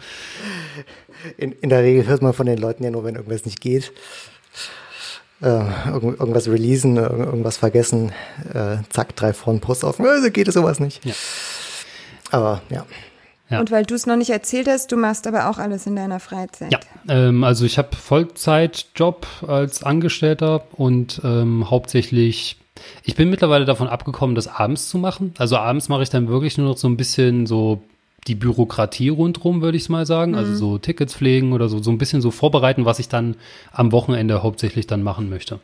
In, 1.37 1.53
in 1.53 1.68
der 1.68 1.83
Regel 1.83 2.07
hört 2.07 2.22
man 2.22 2.33
von 2.33 2.47
den 2.47 2.59
Leuten 2.59 2.83
ja 2.85 2.91
nur, 2.91 3.05
wenn 3.05 3.14
irgendwas 3.14 3.45
nicht 3.45 3.61
geht. 3.61 3.93
äh, 5.41 5.64
irgendwas 5.91 6.49
releasen, 6.49 6.97
irgendwas 6.97 7.57
vergessen, 7.57 8.12
äh, 8.53 8.76
zack, 8.91 9.16
drei 9.16 9.33
Front-Posts 9.33 9.85
auf, 9.85 9.99
äh, 9.99 10.30
geht 10.30 10.49
es 10.49 10.55
sowas 10.55 10.80
nicht. 10.80 11.05
Ja. 11.05 11.14
Aber 12.30 12.62
ja. 12.70 12.87
Ja. 13.51 13.61
Und 13.61 13.70
weil 13.70 13.85
du 13.85 13.95
es 13.95 14.07
noch 14.07 14.16
nicht 14.16 14.30
erzählt 14.30 14.66
hast, 14.66 14.93
du 14.93 14.97
machst 14.97 15.26
aber 15.26 15.51
auch 15.51 15.59
alles 15.59 15.87
in 15.87 15.95
deiner 15.95 16.20
Freizeit. 16.20 16.72
Ja, 16.72 16.80
ähm, 17.09 17.45
also 17.45 17.66
ich 17.66 17.76
habe 17.76 17.95
Vollzeitjob 17.95 19.26
als 19.47 19.83
Angestellter 19.83 20.64
und 20.72 21.20
ähm, 21.22 21.68
hauptsächlich, 21.68 22.57
ich 23.05 23.14
bin 23.14 23.30
mittlerweile 23.30 23.64
davon 23.64 23.89
abgekommen, 23.89 24.35
das 24.35 24.49
abends 24.49 24.89
zu 24.89 24.99
machen. 24.99 25.35
Also 25.39 25.57
abends 25.57 25.89
mache 25.89 26.03
ich 26.03 26.11
dann 26.11 26.28
wirklich 26.28 26.59
nur 26.59 26.68
noch 26.68 26.76
so 26.76 26.89
ein 26.89 26.97
bisschen 26.97 27.47
so 27.47 27.83
die 28.28 28.35
Bürokratie 28.35 29.09
rundherum, 29.09 29.62
würde 29.62 29.76
ich 29.76 29.85
es 29.85 29.89
mal 29.89 30.07
sagen. 30.07 30.35
Also 30.35 30.49
mhm. 30.49 30.53
Also 30.55 30.66
so 30.66 30.78
Tickets 30.78 31.14
pflegen 31.14 31.53
oder 31.53 31.68
so, 31.68 31.83
so 31.83 31.91
ein 31.91 31.99
bisschen 31.99 32.20
so 32.20 32.30
vorbereiten, 32.30 32.85
was 32.85 32.99
ich 32.99 33.09
dann 33.09 33.37
am 33.72 33.93
Wochenende 33.93 34.43
hauptsächlich 34.43 34.87
dann 34.87 35.03
machen 35.03 35.28
möchte. 35.28 35.61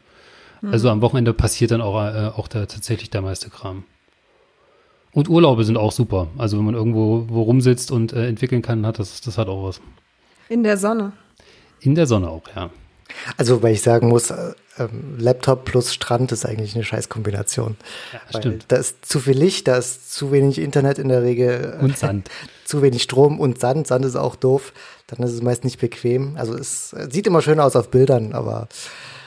Mhm. 0.61 0.73
Also 0.73 0.91
am 0.91 1.01
Wochenende 1.01 1.33
passiert 1.33 1.71
dann 1.71 1.81
auch, 1.81 2.01
äh, 2.03 2.31
auch 2.37 2.49
der, 2.49 2.67
tatsächlich 2.67 3.11
der 3.11 3.23
meiste 3.23 3.51
Kram. 3.51 3.85
Und 5.13 5.29
Urlaube 5.29 5.65
sind 5.65 5.77
auch 5.77 5.93
super. 5.93 6.29
Also 6.37 6.59
wenn 6.59 6.65
man 6.65 6.75
irgendwo 6.75 7.25
wo 7.29 7.43
rumsitzt 7.43 7.91
und 7.91 8.13
äh, 8.13 8.27
entwickeln 8.29 8.63
kann, 8.63 8.87
hat 8.87 8.99
das, 8.99 9.21
das 9.21 9.39
hat 9.39 9.49
auch 9.49 9.65
was. 9.65 9.81
In 10.49 10.63
der 10.63 10.77
Sonne. 10.77 11.13
In 11.81 11.95
der 11.95 12.07
Sonne 12.07 12.29
auch, 12.29 12.43
ja. 12.55 12.71
Also, 13.37 13.63
weil 13.63 13.75
ich 13.75 13.83
sagen 13.83 14.09
muss, 14.09 14.31
äh, 14.31 14.55
ähm, 14.79 15.17
Laptop 15.19 15.65
plus 15.65 15.93
Strand 15.93 16.33
ist 16.33 16.47
eigentlich 16.47 16.75
eine 16.75 16.85
Scheißkombination. 16.85 17.77
Ja, 18.13 18.39
stimmt. 18.39 18.67
Da 18.69 18.77
ist 18.77 19.05
zu 19.05 19.21
viel 19.21 19.37
Licht, 19.37 19.69
da 19.69 19.77
ist 19.77 20.13
zu 20.13 20.33
wenig 20.33 20.59
Internet 20.59 20.99
in 20.99 21.09
der 21.09 21.23
Regel. 21.23 21.79
Und 21.81 21.99
Sand. 21.99 22.31
zu 22.65 22.83
wenig 22.83 23.03
Strom 23.03 23.41
und 23.41 23.59
Sand. 23.59 23.87
Sand 23.87 24.05
ist 24.05 24.17
auch 24.17 24.37
doof. 24.37 24.73
Dann 25.07 25.27
ist 25.27 25.33
es 25.33 25.41
meist 25.41 25.65
nicht 25.65 25.81
bequem. 25.81 26.37
Also 26.37 26.55
es 26.55 26.95
sieht 27.11 27.27
immer 27.27 27.41
schön 27.41 27.61
aus 27.61 27.77
auf 27.77 27.91
Bildern, 27.91 28.35
aber. 28.35 28.69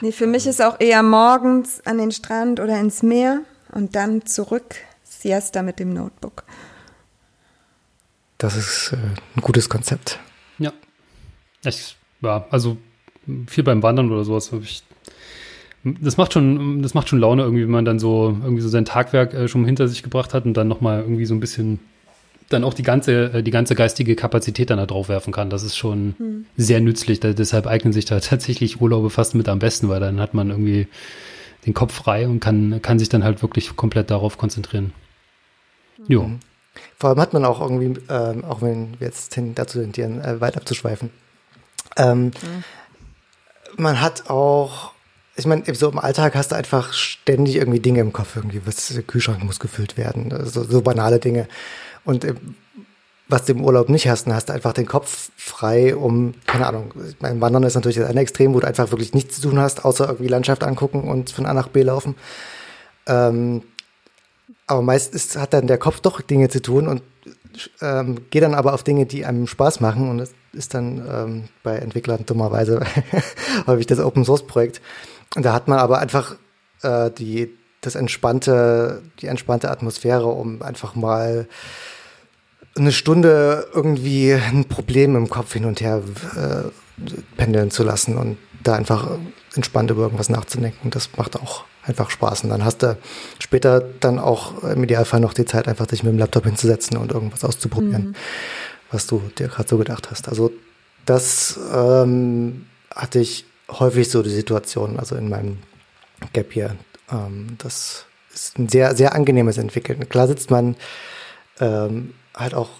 Nee, 0.00 0.12
für 0.12 0.28
mich 0.28 0.46
ist 0.46 0.62
auch 0.62 0.78
eher 0.78 1.02
morgens 1.02 1.84
an 1.84 1.98
den 1.98 2.12
Strand 2.12 2.60
oder 2.60 2.78
ins 2.78 3.02
Meer 3.02 3.40
und 3.72 3.96
dann 3.96 4.24
zurück 4.26 4.76
Siesta 5.02 5.62
mit 5.62 5.80
dem 5.80 5.92
Notebook. 5.92 6.44
Das 8.38 8.56
ist 8.56 8.92
äh, 8.92 8.96
ein 8.96 9.40
gutes 9.40 9.68
Konzept. 9.68 10.20
Ja. 10.58 10.72
Ich, 11.64 11.96
ja, 12.20 12.46
also 12.50 12.76
viel 13.46 13.64
beim 13.64 13.82
Wandern 13.82 14.10
oder 14.10 14.24
sowas 14.24 14.52
habe 14.52 14.62
ich. 14.64 14.82
Das 15.84 16.16
macht 16.16 16.32
schon, 16.32 16.80
das 16.82 16.94
macht 16.94 17.08
schon 17.08 17.18
Laune 17.18 17.42
irgendwie, 17.42 17.64
wenn 17.64 17.70
man 17.70 17.84
dann 17.84 17.98
so 17.98 18.36
irgendwie 18.42 18.62
so 18.62 18.68
sein 18.68 18.84
Tagwerk 18.84 19.34
äh, 19.34 19.48
schon 19.48 19.64
hinter 19.64 19.88
sich 19.88 20.02
gebracht 20.02 20.32
hat 20.32 20.44
und 20.44 20.54
dann 20.54 20.68
nochmal 20.68 21.00
irgendwie 21.00 21.24
so 21.24 21.34
ein 21.34 21.40
bisschen 21.40 21.80
dann 22.52 22.64
auch 22.64 22.74
die 22.74 22.82
ganze, 22.82 23.32
äh, 23.32 23.42
die 23.42 23.50
ganze 23.50 23.74
geistige 23.74 24.14
Kapazität 24.14 24.70
dann 24.70 24.78
da 24.78 24.86
drauf 24.86 25.08
werfen 25.08 25.32
kann. 25.32 25.50
Das 25.50 25.62
ist 25.62 25.76
schon 25.76 26.14
hm. 26.18 26.46
sehr 26.56 26.80
nützlich. 26.80 27.20
Da, 27.20 27.32
deshalb 27.32 27.66
eignen 27.66 27.92
sich 27.92 28.04
da 28.04 28.20
tatsächlich 28.20 28.80
Urlaube 28.80 29.10
fast 29.10 29.34
mit 29.34 29.48
am 29.48 29.58
besten, 29.58 29.88
weil 29.88 30.00
dann 30.00 30.20
hat 30.20 30.34
man 30.34 30.50
irgendwie 30.50 30.86
den 31.66 31.74
Kopf 31.74 31.94
frei 31.94 32.26
und 32.28 32.40
kann, 32.40 32.80
kann 32.82 32.98
sich 32.98 33.08
dann 33.08 33.24
halt 33.24 33.42
wirklich 33.42 33.76
komplett 33.76 34.10
darauf 34.10 34.38
konzentrieren. 34.38 34.92
Jo. 36.08 36.24
Mhm. 36.24 36.40
Vor 36.96 37.10
allem 37.10 37.20
hat 37.20 37.32
man 37.32 37.44
auch 37.44 37.60
irgendwie, 37.60 38.00
ähm, 38.08 38.44
auch 38.44 38.62
wenn 38.62 38.98
wir 38.98 39.06
jetzt 39.06 39.38
dazu 39.54 39.80
tendieren, 39.80 40.20
äh, 40.20 40.40
weit 40.40 40.56
abzuschweifen, 40.56 41.10
ähm, 41.96 42.26
mhm. 42.26 42.64
Man 43.76 44.00
hat 44.00 44.28
auch, 44.30 44.92
ich 45.36 45.46
meine, 45.46 45.62
so 45.74 45.90
im 45.90 45.98
Alltag 45.98 46.34
hast 46.34 46.52
du 46.52 46.56
einfach 46.56 46.92
ständig 46.92 47.56
irgendwie 47.56 47.80
Dinge 47.80 48.00
im 48.00 48.12
Kopf, 48.12 48.36
irgendwie, 48.36 48.62
was 48.64 48.88
der 48.88 49.02
Kühlschrank 49.02 49.42
muss 49.42 49.60
gefüllt 49.60 49.96
werden, 49.96 50.32
so, 50.46 50.64
so 50.64 50.82
banale 50.82 51.18
Dinge. 51.18 51.48
Und 52.04 52.24
äh, 52.24 52.34
was 53.28 53.46
du 53.46 53.52
im 53.52 53.64
Urlaub 53.64 53.88
nicht 53.88 54.08
hast, 54.08 54.26
dann 54.26 54.34
hast 54.34 54.50
du 54.50 54.52
einfach 54.52 54.74
den 54.74 54.86
Kopf 54.86 55.30
frei, 55.36 55.96
um, 55.96 56.34
keine 56.46 56.66
Ahnung, 56.66 56.92
mein 57.20 57.40
Wandern 57.40 57.62
ist 57.62 57.74
natürlich 57.74 57.96
das 57.96 58.08
eine 58.10 58.20
Extrem, 58.20 58.52
wo 58.52 58.60
du 58.60 58.66
einfach 58.66 58.90
wirklich 58.90 59.14
nichts 59.14 59.36
zu 59.40 59.48
tun 59.48 59.58
hast, 59.58 59.84
außer 59.84 60.06
irgendwie 60.06 60.28
Landschaft 60.28 60.64
angucken 60.64 61.04
und 61.04 61.30
von 61.30 61.46
A 61.46 61.54
nach 61.54 61.68
B 61.68 61.82
laufen. 61.82 62.14
Ähm, 63.06 63.62
aber 64.66 64.82
meist 64.82 65.14
ist, 65.14 65.36
hat 65.36 65.54
dann 65.54 65.66
der 65.66 65.78
Kopf 65.78 66.00
doch 66.00 66.20
Dinge 66.20 66.48
zu 66.48 66.60
tun 66.60 66.88
und 66.88 67.02
ähm, 67.80 68.30
geht 68.30 68.42
dann 68.42 68.54
aber 68.54 68.74
auf 68.74 68.82
Dinge, 68.82 69.06
die 69.06 69.24
einem 69.24 69.46
Spaß 69.46 69.80
machen. 69.80 70.08
Und 70.08 70.18
das 70.18 70.32
ist 70.52 70.74
dann 70.74 71.02
ähm, 71.08 71.44
bei 71.62 71.76
Entwicklern 71.76 72.24
dummerweise 72.26 72.80
häufig 73.66 73.86
das 73.86 74.00
Open 74.00 74.24
Source 74.24 74.46
Projekt. 74.46 74.80
Und 75.34 75.44
da 75.44 75.52
hat 75.52 75.68
man 75.68 75.78
aber 75.78 75.98
einfach 75.98 76.36
äh, 76.82 77.10
die, 77.10 77.50
das 77.80 77.94
entspannte, 77.94 79.02
die 79.20 79.26
entspannte 79.26 79.70
Atmosphäre, 79.70 80.26
um 80.26 80.62
einfach 80.62 80.94
mal 80.94 81.48
eine 82.76 82.92
Stunde 82.92 83.66
irgendwie 83.74 84.32
ein 84.32 84.66
Problem 84.66 85.16
im 85.16 85.28
Kopf 85.28 85.52
hin 85.52 85.64
und 85.64 85.80
her 85.80 86.02
äh, 86.36 87.06
pendeln 87.36 87.70
zu 87.70 87.82
lassen 87.82 88.16
und 88.16 88.38
da 88.62 88.74
einfach 88.74 89.18
entspannt 89.54 89.90
über 89.90 90.02
irgendwas 90.02 90.28
nachzudenken. 90.28 90.90
Das 90.90 91.10
macht 91.16 91.36
auch 91.36 91.64
einfach 91.84 92.10
Spaß. 92.10 92.44
Und 92.44 92.50
dann 92.50 92.64
hast 92.64 92.82
du 92.82 92.96
später 93.38 93.80
dann 93.80 94.18
auch 94.18 94.62
im 94.62 94.84
Idealfall 94.84 95.20
noch 95.20 95.34
die 95.34 95.44
Zeit, 95.44 95.68
einfach 95.68 95.86
dich 95.86 96.02
mit 96.02 96.12
dem 96.12 96.18
Laptop 96.18 96.44
hinzusetzen 96.44 96.96
und 96.96 97.12
irgendwas 97.12 97.44
auszuprobieren, 97.44 98.08
mhm. 98.08 98.14
was 98.90 99.06
du 99.06 99.22
dir 99.38 99.48
gerade 99.48 99.68
so 99.68 99.78
gedacht 99.78 100.10
hast. 100.10 100.28
Also 100.28 100.52
das 101.06 101.58
ähm, 101.74 102.66
hatte 102.94 103.18
ich 103.18 103.46
häufig 103.70 104.10
so 104.10 104.22
die 104.22 104.30
Situation, 104.30 104.98
also 104.98 105.16
in 105.16 105.28
meinem 105.28 105.58
Gap 106.32 106.52
hier. 106.52 106.76
Ähm, 107.10 107.56
das 107.58 108.06
ist 108.32 108.58
ein 108.58 108.68
sehr, 108.68 108.94
sehr 108.94 109.14
angenehmes 109.14 109.58
Entwickeln. 109.58 110.08
Klar 110.08 110.28
sitzt 110.28 110.50
man 110.50 110.76
ähm, 111.60 112.14
halt 112.34 112.54
auch 112.54 112.70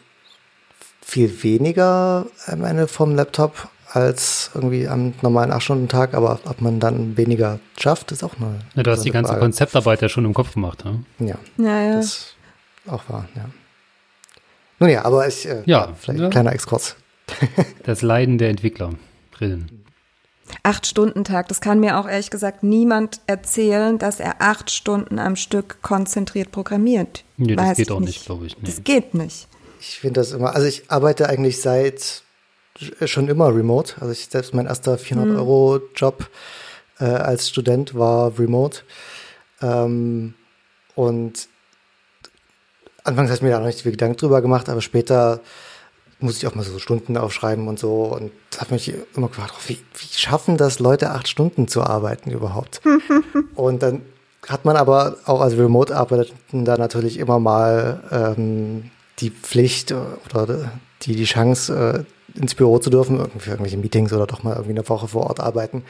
viel 1.05 1.43
weniger 1.43 2.27
am 2.47 2.65
Ende 2.65 2.87
vom 2.89 3.15
Laptop 3.15 3.69
als 3.95 4.51
irgendwie 4.55 4.89
am 4.89 5.13
normalen 5.23 5.53
8-Stunden-Tag, 5.53 6.15
aber 6.15 6.41
ob 6.45 6.61
man 6.61 6.81
dann 6.81 7.17
weniger 7.17 7.61
schafft, 7.79 8.13
ist 8.13 8.25
auch 8.25 8.37
eine. 8.39 8.61
Ja, 8.75 8.83
du 8.83 8.91
hast 8.91 9.05
die 9.05 9.11
ganze 9.11 9.31
Frage. 9.31 9.41
Konzeptarbeit 9.41 10.03
ja 10.03 10.09
schon 10.09 10.25
im 10.25 10.35
Kopf 10.35 10.55
gemacht, 10.55 10.85
ne? 10.85 11.05
Ja. 11.19 11.37
Ja, 11.59 11.83
ja. 11.83 11.97
Das 11.97 12.35
auch 12.87 13.03
wahr, 13.09 13.29
ja. 13.37 13.45
Nun 14.79 14.91
ja, 14.91 15.05
aber 15.05 15.29
ich, 15.29 15.47
äh, 15.47 15.63
ja, 15.67 15.93
vielleicht 15.99 16.21
ja. 16.21 16.27
ein 16.27 16.31
kleiner 16.31 16.53
Exkurs. 16.53 16.97
das 17.85 18.03
Leiden 18.03 18.39
der 18.39 18.51
Entwickler 18.51 18.91
drin. 19.37 19.83
Acht 20.63 20.87
Stunden 20.87 21.25
Tag, 21.25 21.49
das 21.49 21.61
kann 21.61 21.81
mir 21.81 21.99
auch 21.99 22.09
ehrlich 22.09 22.31
gesagt 22.31 22.63
niemand 22.63 23.21
erzählen, 23.27 23.99
dass 23.99 24.21
er 24.21 24.37
acht 24.41 24.71
Stunden 24.71 25.19
am 25.19 25.37
Stück 25.37 25.81
konzentriert 25.83 26.51
programmiert. 26.51 27.25
Nee, 27.37 27.57
das 27.57 27.67
Weiß 27.67 27.77
geht 27.77 27.91
auch 27.91 28.01
nicht, 28.01 28.27
glaube 28.27 28.47
ich. 28.47 28.57
Nee. 28.59 28.65
Das 28.67 28.85
geht 28.85 29.15
nicht. 29.15 29.49
Ich 29.81 30.01
finde 30.01 30.21
das 30.21 30.33
immer, 30.33 30.55
also 30.55 30.67
ich 30.67 30.91
arbeite 30.91 31.29
eigentlich 31.29 31.61
seit 31.61 32.23
schon 33.07 33.29
immer 33.29 33.55
remote. 33.55 33.95
Also 34.01 34.13
ich 34.13 34.27
selbst 34.27 34.55
mein 34.55 34.67
erster 34.67 34.99
400 34.99 35.33
mhm. 35.33 35.39
Euro 35.39 35.81
Job 35.95 36.29
äh, 36.99 37.05
als 37.05 37.49
Student 37.49 37.95
war 37.95 38.39
remote. 38.39 38.81
Ähm, 39.61 40.35
und 40.95 41.49
anfangs 43.05 43.31
habe 43.31 43.37
ich 43.37 43.43
mir 43.43 43.51
da 43.51 43.59
noch 43.59 43.67
nicht 43.67 43.83
viel 43.83 43.93
Gedanken 43.93 44.17
drüber 44.17 44.43
gemacht, 44.43 44.69
aber 44.69 44.81
später 44.81 45.41
muss 46.21 46.37
ich 46.37 46.47
auch 46.47 46.55
mal 46.55 46.65
so 46.65 46.79
Stunden 46.79 47.17
aufschreiben 47.17 47.67
und 47.67 47.79
so 47.79 48.05
und 48.05 48.31
habe 48.59 48.75
mich 48.75 48.93
immer 49.17 49.29
gefragt, 49.29 49.55
wie, 49.67 49.79
wie 49.99 50.19
schaffen 50.19 50.57
das 50.57 50.79
Leute 50.79 51.11
acht 51.11 51.29
Stunden 51.29 51.69
zu 51.69 51.83
arbeiten 51.83 52.31
überhaupt? 52.31 52.81
und 53.55 53.83
dann 53.83 54.03
hat 54.47 54.65
man 54.65 54.77
aber 54.77 55.17
auch 55.25 55.41
als 55.41 55.57
Remote-Arbeitender 55.57 56.79
natürlich 56.79 57.19
immer 57.19 57.39
mal 57.39 58.03
ähm, 58.11 58.91
die 59.19 59.31
Pflicht 59.31 59.93
oder 59.93 60.73
die, 61.03 61.17
die 61.17 61.25
Chance, 61.25 62.05
äh, 62.07 62.22
ins 62.35 62.55
Büro 62.55 62.79
zu 62.79 62.91
dürfen, 62.91 63.21
für 63.39 63.51
irgendwelche 63.51 63.79
Meetings 63.79 64.13
oder 64.13 64.27
doch 64.27 64.43
mal 64.43 64.53
irgendwie 64.53 64.73
eine 64.73 64.89
Woche 64.89 65.09
vor 65.09 65.27
Ort 65.27 65.41
arbeiten. 65.41 65.85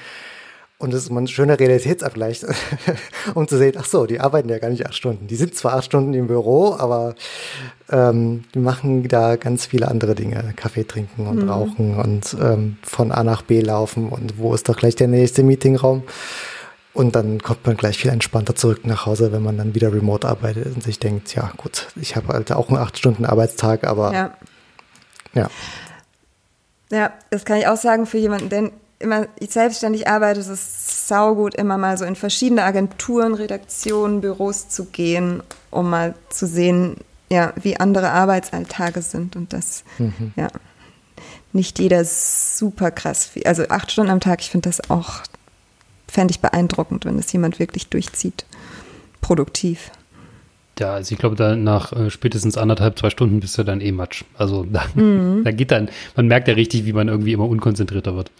Und 0.83 0.93
das 0.93 1.05
ist 1.05 1.11
mal 1.11 1.21
ein 1.21 1.29
schöner 1.29 1.61
Realitätsabgleich, 1.61 2.45
um 3.35 3.47
zu 3.47 3.57
sehen, 3.57 3.75
ach 3.79 3.85
so, 3.85 4.05
die 4.05 4.19
arbeiten 4.19 4.49
ja 4.49 4.59
gar 4.59 4.69
nicht 4.69 4.85
acht 4.85 4.97
Stunden. 4.97 5.29
Die 5.29 5.37
sind 5.37 5.55
zwar 5.55 5.75
acht 5.75 5.85
Stunden 5.85 6.13
im 6.13 6.27
Büro, 6.27 6.75
aber 6.77 7.15
ähm, 7.89 8.43
die 8.53 8.59
machen 8.59 9.07
da 9.07 9.37
ganz 9.37 9.67
viele 9.67 9.87
andere 9.87 10.17
Dinge. 10.17 10.53
Kaffee 10.57 10.83
trinken 10.83 11.29
und 11.29 11.45
mhm. 11.45 11.49
rauchen 11.49 11.95
und 11.95 12.37
ähm, 12.41 12.79
von 12.83 13.13
A 13.13 13.23
nach 13.23 13.43
B 13.43 13.61
laufen 13.61 14.09
und 14.09 14.39
wo 14.39 14.55
ist 14.55 14.69
doch 14.69 14.77
gleich 14.77 14.97
der 14.97 15.07
nächste 15.07 15.45
Meetingraum. 15.45 16.03
Und 16.95 17.15
dann 17.15 17.41
kommt 17.41 17.65
man 17.65 17.77
gleich 17.77 17.97
viel 17.97 18.11
entspannter 18.11 18.57
zurück 18.57 18.85
nach 18.85 19.07
Hause, 19.07 19.31
wenn 19.31 19.43
man 19.43 19.57
dann 19.57 19.77
wieder 19.77 19.93
remote 19.93 20.29
arbeitet 20.29 20.75
und 20.75 20.83
sich 20.83 20.99
denkt, 20.99 21.33
ja 21.35 21.53
gut, 21.57 21.87
ich 21.95 22.17
habe 22.17 22.35
halt 22.35 22.51
auch 22.51 22.69
einen 22.69 22.79
acht 22.79 22.99
Stunden 22.99 23.25
Arbeitstag, 23.25 23.85
aber 23.85 24.13
ja. 24.13 24.35
ja. 25.33 25.51
Ja, 26.93 27.11
das 27.31 27.47
kann 27.47 27.57
ich 27.57 27.67
auch 27.67 27.79
sagen 27.79 28.05
für 28.05 28.19
jemanden, 28.19 28.51
der 28.51 28.71
immer 28.99 29.27
selbstständig 29.41 30.07
arbeitet, 30.07 30.43
ist 30.43 30.49
es 30.49 31.09
saugut, 31.09 31.55
immer 31.55 31.79
mal 31.79 31.97
so 31.97 32.05
in 32.05 32.15
verschiedene 32.17 32.63
Agenturen, 32.63 33.35
Redaktionen, 33.35 34.21
Büros 34.21 34.69
zu 34.69 34.85
gehen, 34.85 35.43
um 35.71 35.91
mal 35.91 36.15
zu 36.29 36.47
sehen, 36.47 36.99
ja, 37.31 37.55
wie 37.61 37.79
andere 37.79 38.11
Arbeitsalltage 38.11 39.01
sind 39.01 39.37
und 39.37 39.55
das, 39.55 39.85
mhm. 39.99 40.35
ja, 40.37 40.49
nicht 41.55 41.79
jeder 41.79 42.05
super 42.05 42.91
krass. 42.91 43.31
Also 43.47 43.65
acht 43.69 43.91
Stunden 43.91 44.11
am 44.11 44.21
Tag, 44.21 44.43
ich 44.43 44.51
finde 44.51 44.69
das 44.69 44.91
auch, 44.91 45.21
fände 46.07 46.33
ich 46.33 46.41
beeindruckend, 46.41 47.07
wenn 47.07 47.17
das 47.17 47.33
jemand 47.33 47.59
wirklich 47.59 47.89
durchzieht. 47.89 48.45
Produktiv. 49.23 49.91
Ja, 50.79 50.95
also 50.95 51.13
ich 51.13 51.19
glaube, 51.19 51.37
da 51.37 51.55
nach 51.55 51.93
äh, 51.93 52.11
spätestens 52.11 52.57
anderthalb, 52.57 52.99
zwei 52.99 53.11
Stunden 53.11 53.41
bist 53.41 53.59
du 53.59 53.63
dann 53.63 53.81
eh 53.81 53.93
Matsch. 53.93 54.25
Also 54.37 54.65
da, 54.73 54.85
mhm. 54.95 55.43
da 55.45 55.51
geht 55.51 55.71
dann, 55.71 55.89
man 56.17 56.27
merkt 56.27 56.49
ja 56.49 56.55
richtig, 56.55 56.87
wie 56.87 56.93
man 56.93 57.09
irgendwie 57.09 57.33
immer 57.33 57.49
unkonzentrierter 57.49 58.17
wird. 58.17 58.31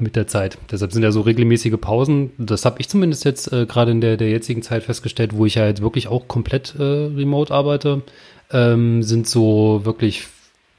mit 0.00 0.16
der 0.16 0.26
Zeit. 0.26 0.58
Deshalb 0.70 0.92
sind 0.92 1.02
ja 1.02 1.12
so 1.12 1.20
regelmäßige 1.20 1.76
Pausen. 1.80 2.30
Das 2.38 2.64
habe 2.64 2.80
ich 2.80 2.88
zumindest 2.88 3.24
jetzt 3.24 3.52
äh, 3.52 3.66
gerade 3.66 3.90
in 3.90 4.00
der, 4.00 4.16
der 4.16 4.30
jetzigen 4.30 4.62
Zeit 4.62 4.82
festgestellt, 4.82 5.36
wo 5.36 5.46
ich 5.46 5.56
ja 5.56 5.66
jetzt 5.66 5.82
wirklich 5.82 6.08
auch 6.08 6.26
komplett 6.26 6.74
äh, 6.78 6.82
remote 6.82 7.52
arbeite, 7.52 8.02
ähm, 8.50 9.02
sind 9.02 9.28
so 9.28 9.82
wirklich, 9.84 10.26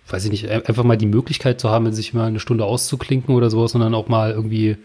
weiß 0.10 0.26
ich 0.26 0.32
nicht, 0.32 0.50
einfach 0.50 0.84
mal 0.84 0.98
die 0.98 1.06
Möglichkeit 1.06 1.60
zu 1.60 1.70
haben, 1.70 1.92
sich 1.94 2.14
mal 2.14 2.28
eine 2.28 2.40
Stunde 2.40 2.66
auszuklinken 2.66 3.36
oder 3.36 3.50
sowas, 3.50 3.74
sondern 3.74 3.94
auch 3.94 4.08
mal 4.08 4.32
irgendwie 4.32 4.78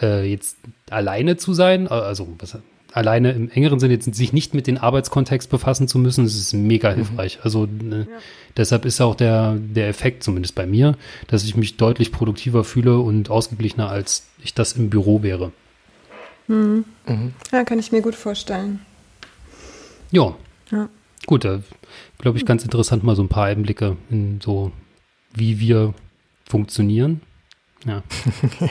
äh, 0.00 0.28
jetzt 0.28 0.56
alleine 0.90 1.36
zu 1.36 1.54
sein. 1.54 1.88
Also 1.88 2.28
was, 2.38 2.58
alleine 2.92 3.32
im 3.32 3.50
engeren 3.50 3.80
Sinne 3.80 3.94
jetzt 3.94 4.14
sich 4.14 4.32
nicht 4.32 4.54
mit 4.54 4.66
dem 4.66 4.78
Arbeitskontext 4.78 5.50
befassen 5.50 5.88
zu 5.88 5.98
müssen, 5.98 6.24
das 6.24 6.34
ist 6.34 6.52
mega 6.52 6.90
mhm. 6.90 6.96
hilfreich. 6.96 7.38
Also 7.42 7.66
ne, 7.66 8.06
ja. 8.10 8.18
deshalb 8.56 8.84
ist 8.84 9.00
auch 9.00 9.14
der, 9.14 9.56
der 9.58 9.88
Effekt, 9.88 10.22
zumindest 10.22 10.54
bei 10.54 10.66
mir, 10.66 10.96
dass 11.26 11.44
ich 11.44 11.56
mich 11.56 11.76
deutlich 11.76 12.12
produktiver 12.12 12.64
fühle 12.64 12.98
und 12.98 13.30
ausgeglichener, 13.30 13.88
als 13.88 14.26
ich 14.42 14.54
das 14.54 14.74
im 14.74 14.90
Büro 14.90 15.22
wäre. 15.22 15.52
Mhm. 16.48 16.84
Mhm. 17.06 17.32
Ja, 17.50 17.64
kann 17.64 17.78
ich 17.78 17.92
mir 17.92 18.02
gut 18.02 18.14
vorstellen. 18.14 18.80
Ja. 20.10 20.36
ja. 20.70 20.88
Gut, 21.26 21.44
da 21.44 21.60
glaube 22.18 22.38
ich 22.38 22.44
ganz 22.44 22.64
interessant 22.64 23.04
mal 23.04 23.16
so 23.16 23.22
ein 23.22 23.28
paar 23.28 23.46
Einblicke 23.46 23.96
in 24.10 24.40
so, 24.40 24.72
wie 25.32 25.60
wir 25.60 25.94
funktionieren. 26.46 27.22
Ja. 27.86 28.02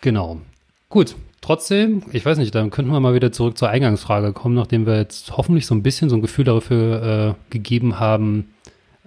genau. 0.00 0.40
Gut, 0.88 1.16
Trotzdem, 1.42 2.04
ich 2.12 2.24
weiß 2.24 2.38
nicht, 2.38 2.54
dann 2.54 2.70
könnten 2.70 2.92
wir 2.92 3.00
mal 3.00 3.14
wieder 3.14 3.32
zurück 3.32 3.58
zur 3.58 3.68
Eingangsfrage 3.68 4.32
kommen, 4.32 4.54
nachdem 4.54 4.86
wir 4.86 4.96
jetzt 4.96 5.36
hoffentlich 5.36 5.66
so 5.66 5.74
ein 5.74 5.82
bisschen 5.82 6.08
so 6.08 6.14
ein 6.14 6.22
Gefühl 6.22 6.44
dafür 6.44 7.36
äh, 7.36 7.52
gegeben 7.52 7.98
haben, 7.98 8.54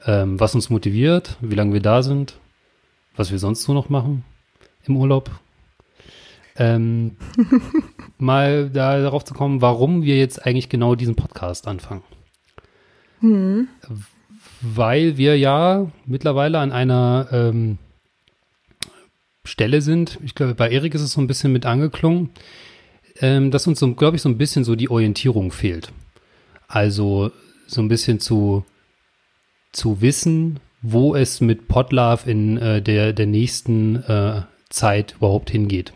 ähm, 0.06 0.38
was 0.38 0.54
uns 0.54 0.70
motiviert, 0.70 1.38
wie 1.40 1.56
lange 1.56 1.72
wir 1.72 1.80
da 1.80 2.04
sind, 2.04 2.38
was 3.16 3.32
wir 3.32 3.40
sonst 3.40 3.64
so 3.64 3.74
noch 3.74 3.88
machen 3.88 4.26
im 4.84 4.98
Urlaub. 4.98 5.32
Ähm, 6.58 7.16
mal 8.18 8.70
da, 8.70 9.00
darauf 9.00 9.24
zu 9.24 9.34
kommen, 9.34 9.62
warum 9.62 10.04
wir 10.04 10.18
jetzt 10.18 10.46
eigentlich 10.46 10.68
genau 10.68 10.96
diesen 10.96 11.16
Podcast 11.16 11.70
anfangen. 11.70 12.04
Mhm. 13.22 13.70
Weil 14.62 15.16
wir 15.16 15.38
ja 15.38 15.90
mittlerweile 16.06 16.60
an 16.60 16.74
einer 16.74 17.30
ähm, 17.32 17.78
Stelle 19.46 19.82
sind. 19.82 20.20
Ich 20.24 20.36
glaube, 20.36 20.56
bei 20.56 20.70
Erik 20.70 20.94
ist 20.96 21.02
es 21.02 21.14
so 21.14 21.22
ein 21.22 21.28
bisschen 21.28 21.52
mit 21.52 21.66
angeklungen, 21.66 22.32
ähm, 23.22 23.52
dass 23.52 23.68
uns, 23.68 23.80
so, 23.80 23.94
glaube 23.94 24.18
ich, 24.18 24.22
so 24.22 24.30
ein 24.30 24.38
bisschen 24.38 24.64
so 24.64 24.76
die 24.76 24.90
Orientierung 24.90 25.52
fehlt. 25.52 25.92
Also 26.68 27.32
so 27.68 27.82
ein 27.82 27.88
bisschen 27.88 28.20
zu, 28.20 28.66
zu 29.72 30.02
wissen, 30.02 30.60
wo 30.82 31.16
es 31.16 31.42
mit 31.42 31.68
Podlove 31.68 32.30
in 32.30 32.58
äh, 32.58 32.82
der, 32.82 33.14
der 33.14 33.26
nächsten 33.28 33.96
äh, 34.04 34.42
Zeit 34.70 35.16
überhaupt 35.18 35.50
hingeht. 35.50 35.94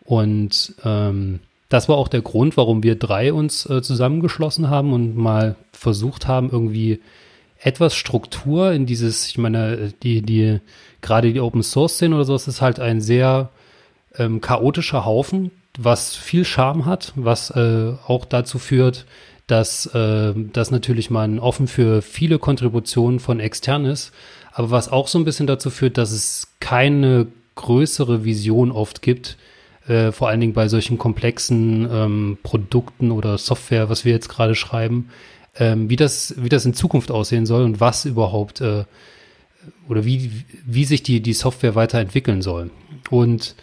Und 0.00 0.74
ähm, 0.84 1.40
das 1.68 1.88
war 1.88 1.96
auch 1.96 2.08
der 2.08 2.22
Grund, 2.22 2.56
warum 2.56 2.82
wir 2.82 2.94
drei 2.94 3.32
uns 3.32 3.68
äh, 3.68 3.82
zusammengeschlossen 3.82 4.70
haben 4.70 4.92
und 4.92 5.16
mal 5.16 5.56
versucht 5.72 6.28
haben, 6.28 6.50
irgendwie 6.50 7.00
etwas 7.66 7.96
Struktur 7.96 8.70
in 8.70 8.86
dieses, 8.86 9.26
ich 9.26 9.38
meine, 9.38 9.92
die, 10.04 10.22
die, 10.22 10.60
gerade 11.00 11.32
die 11.32 11.40
Open 11.40 11.64
Source 11.64 11.94
Szene 11.94 12.14
oder 12.14 12.24
so, 12.24 12.36
es 12.36 12.46
ist 12.46 12.62
halt 12.62 12.78
ein 12.78 13.00
sehr 13.00 13.50
ähm, 14.16 14.40
chaotischer 14.40 15.04
Haufen, 15.04 15.50
was 15.76 16.14
viel 16.14 16.44
Charme 16.44 16.86
hat, 16.86 17.12
was 17.16 17.50
äh, 17.50 17.92
auch 18.06 18.24
dazu 18.24 18.60
führt, 18.60 19.04
dass, 19.48 19.86
äh, 19.86 20.32
dass 20.36 20.70
natürlich 20.70 21.10
man 21.10 21.40
offen 21.40 21.66
für 21.66 22.02
viele 22.02 22.38
Kontributionen 22.38 23.18
von 23.18 23.40
extern 23.40 23.84
ist, 23.84 24.12
aber 24.52 24.70
was 24.70 24.88
auch 24.88 25.08
so 25.08 25.18
ein 25.18 25.24
bisschen 25.24 25.48
dazu 25.48 25.70
führt, 25.70 25.98
dass 25.98 26.12
es 26.12 26.54
keine 26.60 27.26
größere 27.56 28.24
Vision 28.24 28.70
oft 28.70 29.02
gibt, 29.02 29.38
äh, 29.88 30.12
vor 30.12 30.28
allen 30.28 30.40
Dingen 30.40 30.52
bei 30.52 30.68
solchen 30.68 30.98
komplexen 30.98 31.88
ähm, 31.90 32.38
Produkten 32.44 33.10
oder 33.10 33.38
Software, 33.38 33.88
was 33.88 34.04
wir 34.04 34.12
jetzt 34.12 34.28
gerade 34.28 34.54
schreiben, 34.54 35.08
ähm, 35.58 35.88
wie, 35.90 35.96
das, 35.96 36.34
wie 36.36 36.48
das 36.48 36.64
in 36.64 36.74
Zukunft 36.74 37.10
aussehen 37.10 37.46
soll 37.46 37.64
und 37.64 37.80
was 37.80 38.04
überhaupt 38.04 38.60
äh, 38.60 38.84
oder 39.88 40.04
wie, 40.04 40.44
wie 40.64 40.84
sich 40.84 41.02
die, 41.02 41.20
die 41.20 41.32
Software 41.32 41.74
weiterentwickeln 41.74 42.42
soll. 42.42 42.70
Und 43.10 43.54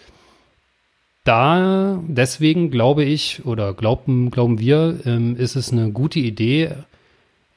da, 1.23 1.99
deswegen 2.07 2.71
glaube 2.71 3.03
ich 3.03 3.45
oder 3.45 3.73
glauben, 3.73 4.31
glauben 4.31 4.59
wir, 4.59 4.99
ähm, 5.05 5.35
ist 5.37 5.55
es 5.55 5.71
eine 5.71 5.91
gute 5.91 6.19
Idee, 6.19 6.71